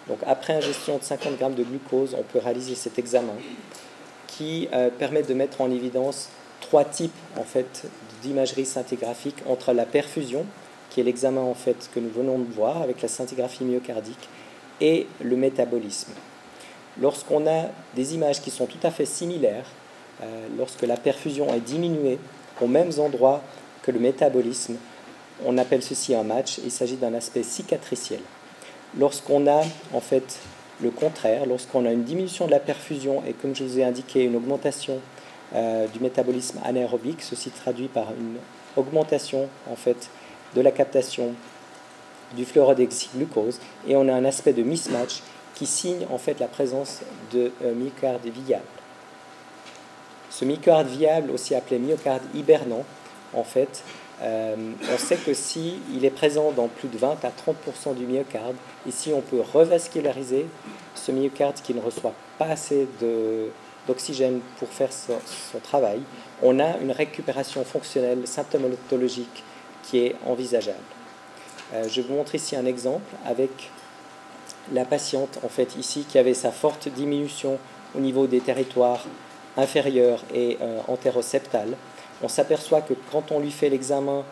Donc 0.07 0.19
après 0.25 0.53
ingestion 0.53 0.97
de 0.97 1.03
50 1.03 1.37
grammes 1.37 1.55
de 1.55 1.63
glucose, 1.63 2.15
on 2.17 2.23
peut 2.23 2.39
réaliser 2.39 2.75
cet 2.75 2.97
examen 2.99 3.33
qui 4.27 4.69
euh, 4.73 4.89
permet 4.89 5.23
de 5.23 5.33
mettre 5.33 5.61
en 5.61 5.71
évidence 5.71 6.29
trois 6.61 6.85
types 6.85 7.11
en 7.37 7.43
fait 7.43 7.87
d'imagerie 8.21 8.65
scintigraphique 8.65 9.37
entre 9.47 9.73
la 9.73 9.85
perfusion, 9.85 10.45
qui 10.89 11.01
est 11.01 11.03
l'examen 11.03 11.41
en 11.41 11.53
fait 11.53 11.89
que 11.93 11.99
nous 11.99 12.09
venons 12.09 12.39
de 12.39 12.51
voir 12.51 12.81
avec 12.81 13.01
la 13.01 13.07
scintigraphie 13.07 13.63
myocardique, 13.63 14.29
et 14.79 15.07
le 15.21 15.35
métabolisme. 15.35 16.13
Lorsqu'on 17.01 17.47
a 17.47 17.65
des 17.95 18.15
images 18.15 18.41
qui 18.41 18.51
sont 18.51 18.65
tout 18.65 18.79
à 18.83 18.91
fait 18.91 19.05
similaires, 19.05 19.65
euh, 20.21 20.47
lorsque 20.57 20.83
la 20.83 20.97
perfusion 20.97 21.53
est 21.53 21.59
diminuée 21.59 22.19
aux 22.61 22.67
mêmes 22.67 22.91
endroits 22.99 23.41
que 23.83 23.91
le 23.91 23.99
métabolisme, 23.99 24.75
on 25.45 25.57
appelle 25.57 25.83
ceci 25.83 26.15
un 26.15 26.23
match. 26.23 26.59
Il 26.63 26.71
s'agit 26.71 26.95
d'un 26.95 27.13
aspect 27.13 27.43
cicatriciel. 27.43 28.19
Lorsqu'on 28.97 29.47
a 29.47 29.61
en 29.93 30.01
fait 30.01 30.39
le 30.81 30.91
contraire, 30.91 31.45
lorsqu'on 31.45 31.85
a 31.85 31.91
une 31.91 32.03
diminution 32.03 32.45
de 32.45 32.51
la 32.51 32.59
perfusion 32.59 33.23
et 33.27 33.33
comme 33.33 33.55
je 33.55 33.63
vous 33.63 33.79
ai 33.79 33.83
indiqué 33.83 34.23
une 34.23 34.35
augmentation 34.35 34.99
euh, 35.55 35.87
du 35.87 35.99
métabolisme 35.99 36.59
anaérobique, 36.63 37.21
ceci 37.21 37.49
traduit 37.49 37.87
par 37.87 38.11
une 38.11 38.37
augmentation 38.75 39.49
en 39.71 39.75
fait 39.75 40.09
de 40.55 40.61
la 40.61 40.71
captation 40.71 41.33
du 42.35 42.45
fluorodexyglucose 42.45 43.59
et 43.87 43.95
on 43.95 44.07
a 44.07 44.13
un 44.13 44.25
aspect 44.25 44.53
de 44.53 44.63
mismatch 44.63 45.21
qui 45.55 45.65
signe 45.65 46.05
en 46.11 46.17
fait 46.17 46.39
la 46.39 46.47
présence 46.47 47.01
de 47.33 47.51
euh, 47.63 47.73
myocarde 47.73 48.25
viable. 48.25 48.63
Ce 50.29 50.45
myocarde 50.45 50.87
viable, 50.87 51.31
aussi 51.31 51.55
appelé 51.55 51.79
myocarde 51.79 52.21
hibernant, 52.35 52.83
en 53.33 53.43
fait, 53.43 53.83
euh, 54.21 54.55
on 54.91 54.97
sait 54.97 55.17
que 55.17 55.33
si 55.33 55.79
il 55.93 56.03
est 56.03 56.09
présent 56.11 56.51
dans 56.51 56.67
plus 56.67 56.87
de 56.87 56.97
20 56.97 57.23
à 57.23 57.29
30% 57.29 57.95
du 57.95 58.05
myocarde, 58.05 58.55
ici 58.87 59.11
on 59.13 59.21
peut 59.21 59.41
revasculariser 59.41 60.47
ce 60.95 61.11
myocarde 61.11 61.55
qui 61.63 61.73
ne 61.73 61.81
reçoit 61.81 62.13
pas 62.39 62.47
assez 62.47 62.87
d'oxygène 63.87 64.39
pour 64.57 64.69
faire 64.69 64.89
son, 64.91 65.59
travail, 65.59 66.01
on 66.41 66.59
a 66.59 66.77
une 66.77 66.91
récupération 66.91 67.63
fonctionnelle 67.63 68.27
symptomatologique 68.27 69.43
qui 69.83 69.99
est 69.99 70.15
envisageable. 70.25 70.77
Euh, 71.73 71.87
je 71.89 72.01
vous 72.01 72.13
montre 72.13 72.35
ici 72.35 72.55
un 72.55 72.65
exemple 72.65 73.15
avec 73.25 73.71
la 74.73 74.85
patiente, 74.85 75.39
en 75.43 75.49
fait, 75.49 75.75
ici, 75.77 76.05
qui 76.09 76.17
avait 76.17 76.33
sa 76.33 76.51
forte 76.51 76.89
diminution 76.89 77.57
au 77.95 77.99
niveau 77.99 78.27
des 78.27 78.41
territoires 78.41 79.05
inférieurs 79.55 80.23
et 80.33 80.57
euh, 80.61 80.79
antéroseptales. 80.87 81.75
On 82.23 82.27
s'aperçoit 82.27 82.81
que 82.81 82.93
quand 83.11 83.31
on 83.31 83.39
lui 83.39 83.51
fait 83.51 83.69
l'examen 83.69 84.23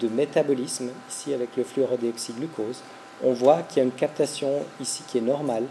de 0.00 0.08
métabolisme, 0.08 0.90
ici 1.10 1.34
avec 1.34 1.56
le 1.56 1.64
fluorodéoxyglucose, 1.64 2.80
on 3.22 3.32
voit 3.32 3.62
qu'il 3.62 3.78
y 3.78 3.80
a 3.80 3.84
une 3.84 3.92
captation 3.92 4.62
ici 4.80 5.02
qui 5.06 5.18
est 5.18 5.22
normale 5.22 5.64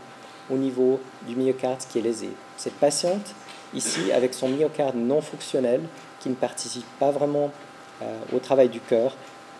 au 0.49 0.57
niveau 0.57 0.99
du 1.27 1.35
myocarde 1.35 1.79
qui 1.89 1.99
est 1.99 2.01
lésé. 2.01 2.29
Cette 2.57 2.73
patiente, 2.73 3.33
ici, 3.73 4.11
avec 4.11 4.33
son 4.33 4.49
myocarde 4.49 4.95
non 4.95 5.21
fonctionnel, 5.21 5.81
qui 6.19 6.29
ne 6.29 6.35
participe 6.35 6.85
pas 6.99 7.11
vraiment 7.11 7.51
euh, 8.01 8.17
au 8.35 8.39
travail 8.39 8.69
du 8.69 8.79
cœur 8.79 9.15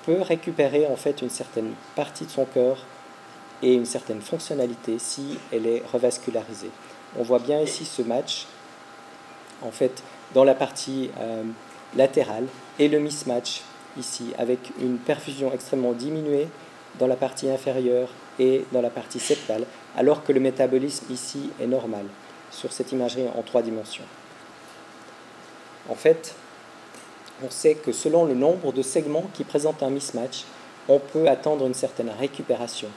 peut 0.05 0.21
récupérer 0.21 0.87
en 0.87 0.95
fait 0.95 1.21
une 1.21 1.29
certaine 1.29 1.73
partie 1.95 2.25
de 2.25 2.31
son 2.31 2.45
cœur 2.45 2.77
et 3.61 3.73
une 3.73 3.85
certaine 3.85 4.21
fonctionnalité 4.21 4.97
si 4.97 5.37
elle 5.51 5.67
est 5.67 5.83
revascularisée. 5.91 6.71
On 7.17 7.23
voit 7.23 7.39
bien 7.39 7.61
ici 7.61 7.85
ce 7.85 8.01
match 8.01 8.47
en 9.61 9.71
fait 9.71 10.03
dans 10.33 10.43
la 10.43 10.55
partie 10.55 11.11
euh, 11.19 11.43
latérale 11.95 12.45
et 12.77 12.87
le 12.87 12.99
mismatch 12.99 13.61
ici 13.97 14.33
avec 14.37 14.59
une 14.79 14.97
perfusion 14.97 15.51
extrêmement 15.53 15.93
diminuée 15.93 16.47
dans 16.99 17.07
la 17.07 17.15
partie 17.15 17.49
inférieure 17.49 18.09
et 18.39 18.65
dans 18.71 18.81
la 18.81 18.89
partie 18.89 19.19
septale 19.19 19.65
alors 19.97 20.23
que 20.23 20.31
le 20.31 20.39
métabolisme 20.39 21.11
ici 21.11 21.49
est 21.61 21.67
normal 21.67 22.05
sur 22.51 22.71
cette 22.71 22.91
imagerie 22.91 23.27
en 23.35 23.41
trois 23.41 23.61
dimensions. 23.61 24.03
En 25.89 25.95
fait, 25.95 26.35
on 27.43 27.49
sait 27.49 27.75
que 27.75 27.91
selon 27.91 28.25
le 28.25 28.33
nombre 28.33 28.73
de 28.73 28.81
segments 28.81 29.29
qui 29.33 29.43
présentent 29.43 29.83
un 29.83 29.89
mismatch, 29.89 30.45
on 30.87 30.99
peut 30.99 31.27
attendre 31.27 31.65
une 31.65 31.73
certaine 31.73 32.11
récupération. 32.19 32.89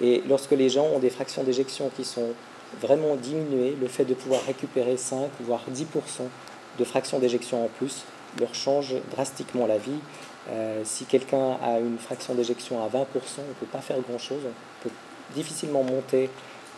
Et 0.00 0.22
lorsque 0.28 0.52
les 0.52 0.68
gens 0.68 0.86
ont 0.86 0.98
des 0.98 1.10
fractions 1.10 1.42
d'éjection 1.42 1.90
qui 1.96 2.04
sont 2.04 2.28
vraiment 2.80 3.16
diminuées, 3.16 3.76
le 3.80 3.88
fait 3.88 4.04
de 4.04 4.14
pouvoir 4.14 4.42
récupérer 4.46 4.96
5 4.96 5.28
voire 5.40 5.64
10% 5.72 5.84
de 6.78 6.84
fractions 6.84 7.18
d'éjection 7.18 7.64
en 7.64 7.68
plus 7.68 8.04
leur 8.38 8.54
change 8.54 8.94
drastiquement 9.10 9.66
la 9.66 9.78
vie 9.78 9.98
si 10.84 11.04
quelqu'un 11.04 11.58
a 11.62 11.78
une 11.78 11.98
fraction 11.98 12.34
d'éjection 12.34 12.82
à 12.82 12.88
20%, 12.88 13.04
on 13.38 13.48
ne 13.48 13.52
peut 13.60 13.66
pas 13.66 13.80
faire 13.80 13.98
grand-chose. 14.00 14.40
On 14.46 14.82
peut 14.82 14.94
difficilement 15.34 15.84
monter 15.84 16.28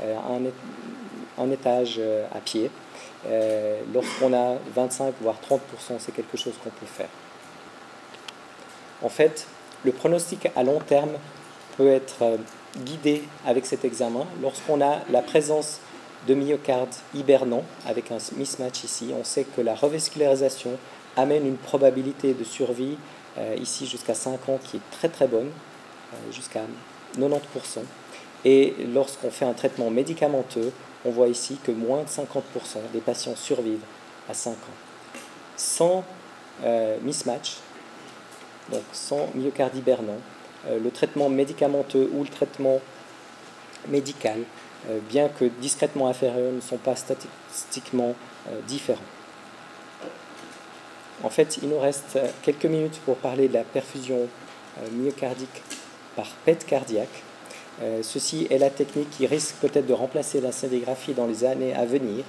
un, 0.02 1.50
étage 1.50 1.98
à 2.34 2.40
pied. 2.40 2.70
Lorsqu'on 3.94 4.34
a 4.34 4.56
25 4.74 5.14
voire 5.22 5.36
30%, 5.48 5.58
c'est 6.00 6.14
quelque 6.14 6.36
chose 6.36 6.52
qu'on 6.62 6.70
peut 6.70 6.86
faire. 6.86 7.08
En 9.02 9.08
fait, 9.08 9.46
le 9.84 9.92
pronostic 9.92 10.48
à 10.54 10.62
long 10.62 10.78
terme 10.78 11.12
peut 11.76 11.88
être 11.88 12.38
guidé 12.78 13.22
avec 13.46 13.66
cet 13.66 13.84
examen 13.84 14.26
lorsqu'on 14.40 14.80
a 14.80 15.00
la 15.10 15.22
présence 15.22 15.80
de 16.28 16.34
myocarde 16.34 16.94
hibernant 17.14 17.64
avec 17.86 18.12
un 18.12 18.18
mismatch 18.36 18.84
ici. 18.84 19.12
On 19.18 19.24
sait 19.24 19.44
que 19.44 19.60
la 19.60 19.74
revascularisation 19.74 20.78
amène 21.16 21.46
une 21.46 21.56
probabilité 21.56 22.34
de 22.34 22.44
survie 22.44 22.96
euh, 23.38 23.56
ici 23.60 23.86
jusqu'à 23.86 24.14
5 24.14 24.48
ans 24.48 24.58
qui 24.62 24.76
est 24.76 24.90
très 24.90 25.08
très 25.08 25.26
bonne, 25.26 25.48
euh, 25.48 26.32
jusqu'à 26.32 26.62
90%. 27.18 27.38
Et 28.44 28.74
lorsqu'on 28.92 29.30
fait 29.30 29.44
un 29.44 29.52
traitement 29.52 29.90
médicamenteux, 29.90 30.72
on 31.04 31.10
voit 31.10 31.28
ici 31.28 31.58
que 31.62 31.72
moins 31.72 32.02
de 32.02 32.08
50% 32.08 32.38
des 32.92 33.00
patients 33.00 33.36
survivent 33.36 33.84
à 34.28 34.34
5 34.34 34.52
ans. 34.52 34.56
Sans 35.56 36.04
euh, 36.64 36.98
mismatch, 37.02 37.58
donc 38.70 38.82
sans 38.92 39.28
myocarde 39.34 39.74
hibernant, 39.76 40.18
le 40.70 40.90
traitement 40.92 41.28
médicamenteux 41.28 42.08
ou 42.14 42.22
le 42.22 42.28
traitement 42.28 42.80
médical 43.88 44.38
bien 45.08 45.28
que 45.28 45.44
discrètement 45.44 46.06
inférieurs, 46.06 46.52
ne 46.52 46.60
sont 46.60 46.76
pas 46.76 46.94
statistiquement 46.94 48.14
différents. 48.68 49.00
En 51.22 51.30
fait, 51.30 51.58
il 51.62 51.68
nous 51.68 51.78
reste 51.78 52.18
quelques 52.42 52.66
minutes 52.66 53.00
pour 53.04 53.16
parler 53.16 53.48
de 53.48 53.54
la 53.54 53.64
perfusion 53.64 54.18
euh, 54.18 54.88
myocardique 54.92 55.62
par 56.16 56.26
PET 56.44 56.64
cardiaque. 56.66 57.22
Ceci 58.02 58.46
est 58.50 58.58
la 58.58 58.68
technique 58.68 59.08
qui 59.10 59.26
risque 59.26 59.56
peut-être 59.56 59.86
de 59.86 59.94
remplacer 59.94 60.42
la 60.42 60.52
scintigraphie 60.52 61.14
dans 61.14 61.26
les 61.26 61.42
années 61.42 61.74
à 61.74 61.86
venir. 61.86 62.22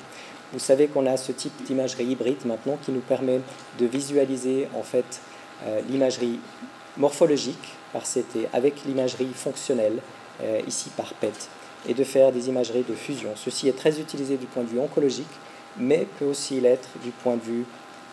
Vous 0.53 0.57
savez 0.57 0.87
qu'on 0.87 1.05
a 1.05 1.17
ce 1.17 1.33
type 1.33 1.53
d'imagerie 1.65 2.05
hybride 2.05 2.45
maintenant 2.45 2.79
qui 2.83 2.91
nous 2.91 3.01
permet 3.01 3.41
de 3.77 3.85
visualiser 3.85 4.69
en 4.73 4.83
fait 4.83 5.21
l'imagerie 5.89 6.39
morphologique 6.95 7.75
par 7.91 8.03
CT 8.03 8.47
avec 8.53 8.85
l'imagerie 8.85 9.33
fonctionnelle 9.35 9.99
ici 10.65 10.89
par 10.95 11.13
PET 11.15 11.33
et 11.87 11.93
de 11.93 12.03
faire 12.03 12.31
des 12.31 12.49
imageries 12.49 12.85
de 12.87 12.95
fusion. 12.95 13.31
Ceci 13.35 13.67
est 13.67 13.77
très 13.77 13.99
utilisé 13.99 14.37
du 14.37 14.45
point 14.45 14.63
de 14.63 14.69
vue 14.69 14.79
oncologique, 14.79 15.27
mais 15.77 16.07
peut 16.19 16.25
aussi 16.25 16.59
l'être 16.59 16.89
du 17.03 17.11
point 17.11 17.35
de 17.35 17.41
vue 17.41 17.65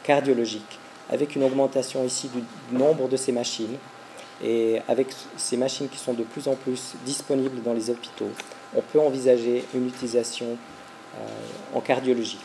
cardiologique, 0.02 0.78
avec 1.10 1.36
une 1.36 1.42
augmentation 1.42 2.04
ici 2.04 2.28
du 2.28 2.76
nombre 2.76 3.08
de 3.08 3.16
ces 3.16 3.32
machines 3.32 3.76
et 4.42 4.80
avec 4.88 5.08
ces 5.36 5.56
machines 5.56 5.88
qui 5.88 5.98
sont 5.98 6.14
de 6.14 6.22
plus 6.22 6.48
en 6.48 6.54
plus 6.54 6.94
disponibles 7.04 7.62
dans 7.62 7.74
les 7.74 7.90
hôpitaux, 7.90 8.30
on 8.74 8.80
peut 8.80 9.00
envisager 9.00 9.64
une 9.74 9.86
utilisation 9.88 10.46
euh, 11.16 11.18
en 11.74 11.80
cardiologie. 11.80 12.38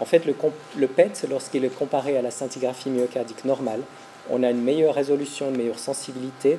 En 0.00 0.04
fait, 0.04 0.24
le, 0.26 0.86
PET, 0.88 1.26
lorsqu'il 1.30 1.64
est 1.64 1.74
comparé 1.74 2.18
à 2.18 2.22
la 2.22 2.32
scintigraphie 2.32 2.90
myocardique 2.90 3.44
normale, 3.44 3.80
on 4.28 4.42
a 4.42 4.50
une 4.50 4.62
meilleure 4.62 4.94
résolution, 4.94 5.50
une 5.50 5.56
meilleure 5.56 5.78
sensibilité, 5.78 6.58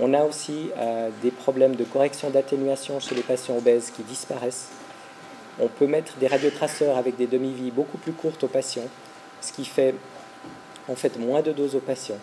on 0.00 0.12
a 0.12 0.24
aussi 0.24 0.70
euh, 0.76 1.10
des 1.22 1.30
problèmes 1.30 1.76
de 1.76 1.84
correction 1.84 2.30
d'atténuation 2.30 2.98
chez 2.98 3.14
les 3.14 3.22
patients 3.22 3.56
obèses 3.56 3.92
qui 3.94 4.02
disparaissent. 4.02 4.70
On 5.60 5.68
peut 5.68 5.86
mettre 5.86 6.16
des 6.16 6.26
radiotraceurs 6.26 6.98
avec 6.98 7.16
des 7.16 7.28
demi-vies 7.28 7.70
beaucoup 7.70 7.98
plus 7.98 8.12
courtes 8.12 8.42
aux 8.42 8.48
patients, 8.48 8.88
ce 9.44 9.52
qui 9.52 9.64
fait 9.64 9.94
en 10.88 10.94
fait 10.94 11.18
moins 11.18 11.42
de 11.42 11.52
doses 11.52 11.74
aux 11.74 11.80
patients. 11.80 12.18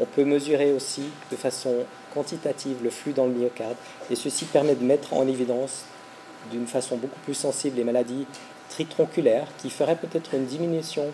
On 0.00 0.06
peut 0.06 0.24
mesurer 0.24 0.72
aussi 0.72 1.04
de 1.30 1.36
façon 1.36 1.84
quantitative 2.12 2.78
le 2.82 2.90
flux 2.90 3.12
dans 3.12 3.26
le 3.26 3.32
myocarde 3.32 3.76
et 4.10 4.16
ceci 4.16 4.44
permet 4.44 4.74
de 4.74 4.84
mettre 4.84 5.14
en 5.14 5.26
évidence 5.26 5.84
d'une 6.50 6.66
façon 6.66 6.96
beaucoup 6.96 7.18
plus 7.20 7.34
sensible 7.34 7.76
les 7.76 7.84
maladies 7.84 8.26
tritronculaires 8.68 9.46
qui 9.58 9.70
feraient 9.70 9.96
peut-être 9.96 10.34
une 10.34 10.46
diminution 10.46 11.06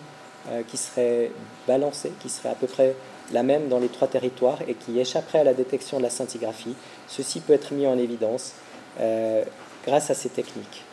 euh, 0.49 0.63
qui 0.67 0.77
serait 0.77 1.31
balancée, 1.67 2.11
qui 2.19 2.29
serait 2.29 2.49
à 2.49 2.55
peu 2.55 2.67
près 2.67 2.95
la 3.31 3.43
même 3.43 3.69
dans 3.69 3.79
les 3.79 3.89
trois 3.89 4.07
territoires 4.07 4.59
et 4.67 4.73
qui 4.73 4.99
échapperait 4.99 5.39
à 5.39 5.43
la 5.43 5.53
détection 5.53 5.97
de 5.97 6.03
la 6.03 6.09
scintigraphie. 6.09 6.75
Ceci 7.07 7.39
peut 7.39 7.53
être 7.53 7.73
mis 7.73 7.85
en 7.85 7.97
évidence 7.97 8.53
euh, 8.99 9.43
grâce 9.85 10.09
à 10.09 10.15
ces 10.15 10.29
techniques. 10.29 10.83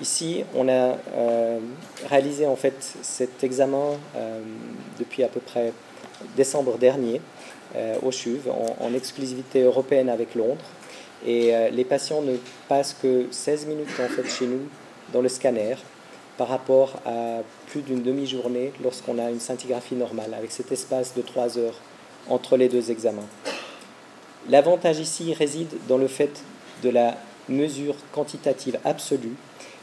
Ici, 0.00 0.44
on 0.54 0.68
a 0.68 0.96
euh, 1.14 1.58
réalisé 2.08 2.46
en 2.46 2.56
fait 2.56 2.74
cet 3.02 3.44
examen 3.44 3.98
euh, 4.16 4.40
depuis 4.98 5.22
à 5.22 5.28
peu 5.28 5.40
près 5.40 5.72
décembre 6.36 6.78
dernier 6.78 7.20
au 8.02 8.12
CHUV 8.12 8.50
en, 8.50 8.92
exclusivité 8.94 9.62
européenne 9.62 10.10
avec 10.10 10.34
Londres. 10.34 10.64
Et 11.26 11.54
les 11.70 11.84
patients 11.84 12.20
ne 12.20 12.36
passent 12.68 12.94
que 13.02 13.28
16 13.30 13.64
minutes 13.64 13.88
en 13.98 14.08
fait 14.08 14.28
chez 14.28 14.46
nous 14.46 14.60
dans 15.14 15.22
le 15.22 15.30
scanner 15.30 15.76
par 16.36 16.48
rapport 16.48 16.96
à 17.06 17.38
plus 17.68 17.80
d'une 17.80 18.02
demi-journée 18.02 18.72
lorsqu'on 18.82 19.18
a 19.18 19.30
une 19.30 19.40
scintigraphie 19.40 19.94
normale, 19.94 20.34
avec 20.34 20.50
cet 20.50 20.70
espace 20.70 21.14
de 21.14 21.22
3 21.22 21.56
heures 21.56 21.80
entre 22.28 22.56
les 22.56 22.68
deux 22.68 22.90
examens. 22.90 23.28
L'avantage 24.48 24.98
ici 24.98 25.32
réside 25.34 25.68
dans 25.88 25.98
le 25.98 26.08
fait 26.08 26.42
de 26.82 26.90
la 26.90 27.16
mesure 27.48 27.94
quantitative 28.12 28.78
absolue, 28.84 29.36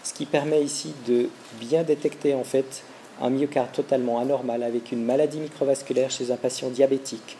ce 0.04 0.14
qui 0.14 0.26
permet 0.26 0.64
ici 0.64 0.94
de 1.08 1.30
bien 1.60 1.84
détecter 1.84 2.34
en 2.34 2.44
fait 2.44 2.84
un 3.22 3.30
myocarde 3.30 3.72
totalement 3.72 4.20
anormal 4.20 4.64
avec 4.64 4.92
une 4.92 5.04
maladie 5.04 5.40
microvasculaire 5.40 6.10
chez 6.10 6.32
un 6.32 6.38
patient 6.38 6.70
diabétique. 6.70 7.38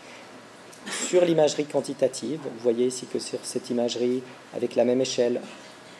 Sur 1.08 1.24
l'imagerie 1.24 1.64
quantitative, 1.64 2.40
vous 2.42 2.62
voyez 2.62 2.86
ici 2.86 3.06
que 3.06 3.18
sur 3.18 3.38
cette 3.42 3.70
imagerie, 3.70 4.22
avec 4.54 4.76
la 4.76 4.84
même 4.84 5.00
échelle, 5.00 5.40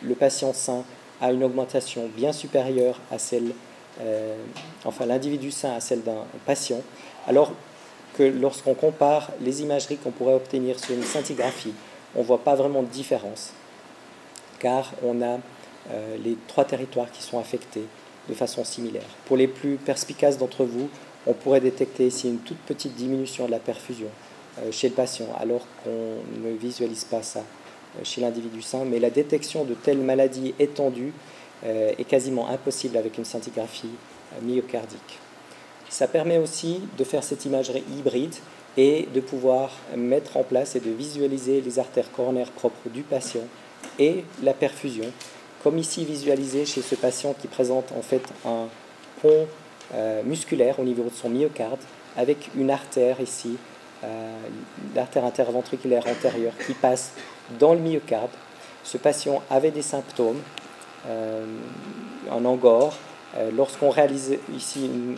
le 0.02 0.14
patient 0.14 0.52
sain 0.52 0.84
a 1.20 1.32
une 1.32 1.44
augmentation 1.44 2.08
bien 2.16 2.32
supérieure 2.32 2.98
à 3.10 3.18
celle, 3.18 3.52
euh, 4.00 4.36
enfin 4.84 5.06
l'individu 5.06 5.50
sain 5.50 5.72
à 5.72 5.80
celle 5.80 6.02
d'un 6.02 6.24
patient, 6.46 6.80
alors 7.26 7.52
que 8.16 8.22
lorsqu'on 8.22 8.74
compare 8.74 9.30
les 9.40 9.62
imageries 9.62 9.98
qu'on 9.98 10.10
pourrait 10.10 10.34
obtenir 10.34 10.78
sur 10.78 10.94
une 10.94 11.02
scintigraphie, 11.02 11.74
on 12.14 12.20
ne 12.20 12.24
voit 12.24 12.42
pas 12.42 12.54
vraiment 12.54 12.82
de 12.82 12.88
différence, 12.88 13.52
car 14.58 14.92
on 15.04 15.22
a 15.22 15.38
les 16.24 16.36
trois 16.46 16.64
territoires 16.64 17.10
qui 17.10 17.22
sont 17.22 17.38
affectés 17.38 17.84
de 18.28 18.34
façon 18.34 18.64
similaire. 18.64 19.02
Pour 19.26 19.36
les 19.36 19.48
plus 19.48 19.76
perspicaces 19.76 20.38
d'entre 20.38 20.64
vous, 20.64 20.88
on 21.26 21.32
pourrait 21.32 21.60
détecter 21.60 22.06
ici 22.06 22.28
une 22.28 22.38
toute 22.38 22.58
petite 22.58 22.94
diminution 22.94 23.46
de 23.46 23.50
la 23.50 23.58
perfusion 23.58 24.08
euh, 24.58 24.72
chez 24.72 24.88
le 24.88 24.94
patient, 24.94 25.26
alors 25.38 25.66
qu'on 25.82 26.48
ne 26.48 26.56
visualise 26.56 27.04
pas 27.04 27.22
ça 27.22 27.40
euh, 27.98 28.04
chez 28.04 28.20
l'individu 28.20 28.62
sain, 28.62 28.84
mais 28.84 28.98
la 28.98 29.10
détection 29.10 29.64
de 29.64 29.74
telles 29.74 29.98
maladies 29.98 30.54
étendues 30.58 31.12
euh, 31.64 31.92
est 31.98 32.04
quasiment 32.04 32.48
impossible 32.48 32.96
avec 32.96 33.18
une 33.18 33.24
scintigraphie 33.24 33.90
euh, 34.32 34.40
myocardique. 34.42 35.18
Ça 35.88 36.06
permet 36.06 36.38
aussi 36.38 36.80
de 36.96 37.04
faire 37.04 37.24
cette 37.24 37.44
imagerie 37.44 37.84
hybride 37.96 38.34
et 38.76 39.08
de 39.12 39.20
pouvoir 39.20 39.72
mettre 39.96 40.36
en 40.36 40.44
place 40.44 40.76
et 40.76 40.80
de 40.80 40.90
visualiser 40.90 41.60
les 41.60 41.78
artères 41.80 42.12
coronaires 42.12 42.52
propres 42.52 42.88
du 42.88 43.02
patient 43.02 43.44
et 43.98 44.24
la 44.42 44.54
perfusion, 44.54 45.06
comme 45.62 45.78
ici 45.78 46.04
visualisé 46.04 46.64
chez 46.64 46.82
ce 46.82 46.94
patient 46.94 47.34
qui 47.40 47.48
présente 47.48 47.92
en 47.96 48.02
fait 48.02 48.22
un 48.46 48.66
pont 49.22 49.46
musculaire 50.24 50.78
au 50.78 50.84
niveau 50.84 51.02
de 51.02 51.10
son 51.10 51.28
myocarde 51.28 51.80
avec 52.16 52.48
une 52.56 52.70
artère 52.70 53.20
ici, 53.20 53.56
l'artère 54.94 55.24
interventriculaire 55.24 56.06
antérieure 56.06 56.52
qui 56.64 56.74
passe 56.74 57.12
dans 57.58 57.74
le 57.74 57.80
myocarde. 57.80 58.30
Ce 58.84 58.98
patient 58.98 59.42
avait 59.50 59.72
des 59.72 59.82
symptômes, 59.82 60.40
euh, 61.06 61.44
en 62.30 62.44
angor. 62.44 62.94
Euh, 63.36 63.50
lorsqu'on 63.56 63.90
réalise 63.90 64.36
ici 64.54 64.86
une 64.86 65.16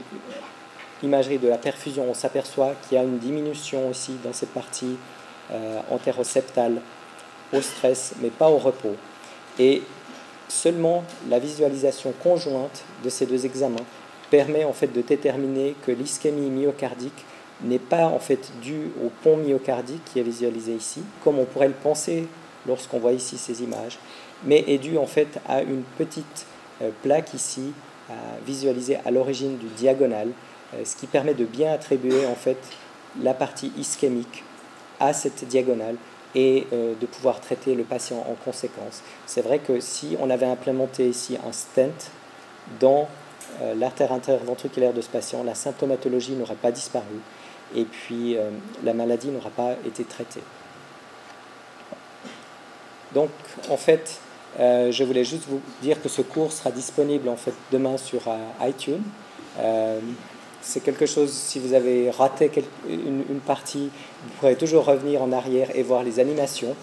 imagerie 1.03 1.38
de 1.38 1.49
la 1.49 1.59
perfusion, 1.59 2.07
on 2.09 2.14
s'aperçoit 2.14 2.74
qu'il 2.82 2.97
y 2.97 3.01
a 3.01 3.03
une 3.03 3.18
diminution 3.18 3.88
aussi 3.88 4.12
dans 4.22 4.32
cette 4.32 4.53
partie 4.53 4.97
euh, 5.51 5.80
antéroceptale 5.90 6.80
au 7.53 7.61
stress, 7.61 8.14
mais 8.20 8.30
pas 8.30 8.49
au 8.49 8.59
repos. 8.59 8.95
Seulement 10.53 11.05
la 11.28 11.38
visualisation 11.38 12.12
conjointe 12.22 12.84
de 13.03 13.09
ces 13.09 13.26
deux 13.26 13.46
examens 13.46 13.84
permet 14.30 14.64
en 14.64 14.72
fait 14.72 14.92
de 14.92 15.00
déterminer 15.00 15.74
que 15.86 15.92
l'ischémie 15.92 16.50
myocardique 16.50 17.24
n'est 17.62 17.78
pas 17.78 18.07
en 18.07 18.18
fait 18.18 18.50
dû 18.62 18.90
au 19.05 19.11
pont 19.22 19.36
myocardique 19.36 20.05
qui 20.05 20.18
est 20.18 20.22
visualisé 20.22 20.74
ici, 20.74 21.03
comme 21.22 21.38
on 21.38 21.44
pourrait 21.44 21.68
le 21.68 21.74
penser 21.74 22.26
lorsqu'on 22.66 22.98
voit 22.98 23.12
ici 23.12 23.38
ces 23.38 23.62
images, 23.62 23.98
mais 24.44 24.64
est 24.66 24.78
dû 24.78 24.98
en 24.98 25.07
fait 25.07 25.38
à 25.48 25.62
une 25.62 25.82
petite 25.98 26.46
euh, 26.82 26.90
plaque 27.03 27.34
ici 27.34 27.72
visualisée 28.46 28.98
à 29.07 29.11
l'origine 29.11 29.57
du 29.57 29.66
diagonal, 29.68 30.28
euh, 30.74 30.84
ce 30.84 30.96
qui 30.96 31.07
permet 31.07 31.34
de 31.34 31.44
bien 31.44 31.72
attribuer 31.72 32.26
en 32.26 32.34
fait 32.34 32.59
la 33.22 33.34
partie 33.34 33.72
ischémique 33.78 34.44
à 35.00 35.12
cette 35.12 35.46
diagonale 35.46 35.96
et 36.35 36.66
euh, 36.72 36.95
de 37.01 37.07
pouvoir 37.07 37.41
traiter 37.41 37.74
le 37.74 37.85
patient 37.85 38.18
en 38.18 38.35
conséquence. 38.45 39.03
C'est 39.26 39.43
vrai 39.43 39.59
que 39.59 39.80
si 39.80 40.16
on 40.20 40.30
avait 40.30 40.47
implémenté 40.47 41.09
ici 41.09 41.37
un 41.47 41.53
stent 41.53 42.11
dans 42.80 43.09
l'artère 43.76 44.12
interventriculaire 44.12 44.95
de 44.95 45.03
ce 45.03 45.11
patient, 45.11 45.45
la 45.45 45.55
symptomatologie 45.55 46.33
n'aurait 46.33 46.55
pas 46.55 46.72
disparu 46.72 47.20
et 47.76 47.85
puis 47.85 48.35
la 48.83 48.95
maladie 48.95 49.28
n'aura 49.28 49.51
pas 49.51 49.74
été 49.85 50.05
traitée. 50.05 50.41
Donc, 53.12 53.28
en 53.68 53.76
fait, 53.76 54.20
je 54.59 55.05
voulais 55.05 55.24
juste 55.24 55.45
vous 55.49 55.61
dire 55.83 56.01
que 56.01 56.09
ce 56.09 56.22
cours 56.22 56.51
sera 56.51 56.70
disponible 56.70 57.28
en 57.28 57.37
fait 57.37 57.53
demain 57.70 57.99
sur 57.99 58.22
iTunes. 58.62 59.03
C'est 60.62 60.80
quelque 60.80 61.06
chose, 61.06 61.32
si 61.32 61.58
vous 61.58 61.74
avez 61.74 62.10
raté 62.10 62.50
une, 62.88 63.40
partie, 63.44 63.90
vous 64.24 64.30
pourrez 64.38 64.54
toujours 64.54 64.84
revenir 64.84 65.20
en 65.20 65.32
arrière 65.32 65.68
et 65.74 65.82
voir 65.82 66.04
les 66.04 66.20
animations. 66.20 66.74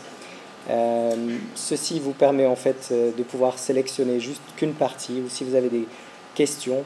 Euh, 0.69 1.15
ceci 1.55 1.99
vous 1.99 2.11
permet 2.11 2.45
en 2.45 2.57
fait 2.57 2.89
euh, 2.91 3.11
de 3.17 3.23
pouvoir 3.23 3.57
sélectionner 3.57 4.19
juste 4.19 4.41
qu'une 4.57 4.73
partie 4.73 5.21
ou 5.25 5.29
si 5.29 5.43
vous 5.43 5.55
avez 5.55 5.69
des 5.69 5.87
questions, 6.35 6.83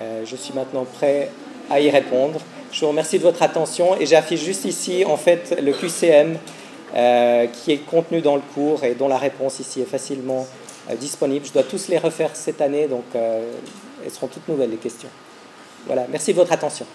euh, 0.00 0.24
je 0.24 0.34
suis 0.34 0.54
maintenant 0.54 0.84
prêt 0.84 1.30
à 1.68 1.78
y 1.78 1.90
répondre. 1.90 2.40
Je 2.72 2.80
vous 2.80 2.88
remercie 2.88 3.18
de 3.18 3.22
votre 3.22 3.42
attention 3.42 3.96
et 4.00 4.06
j'affiche 4.06 4.42
juste 4.42 4.64
ici 4.64 5.04
en 5.04 5.16
fait 5.16 5.60
le 5.62 5.72
QCM 5.72 6.38
qui 7.52 7.70
est 7.70 7.86
contenu 7.86 8.20
dans 8.20 8.34
le 8.34 8.42
cours 8.54 8.82
et 8.82 8.94
dont 8.94 9.06
la 9.06 9.18
réponse 9.18 9.60
ici 9.60 9.80
est 9.80 9.84
facilement 9.84 10.46
disponible. 10.98 11.46
Je 11.46 11.52
dois 11.52 11.62
tous 11.62 11.86
les 11.86 11.98
refaire 11.98 12.34
cette 12.34 12.60
année 12.60 12.88
donc 12.88 13.04
elles 13.14 14.10
seront 14.10 14.26
toutes 14.26 14.48
nouvelles 14.48 14.70
les 14.70 14.76
questions. 14.76 15.08
Voilà, 15.86 16.06
merci 16.10 16.32
de 16.32 16.38
votre 16.38 16.52
attention. 16.52 16.86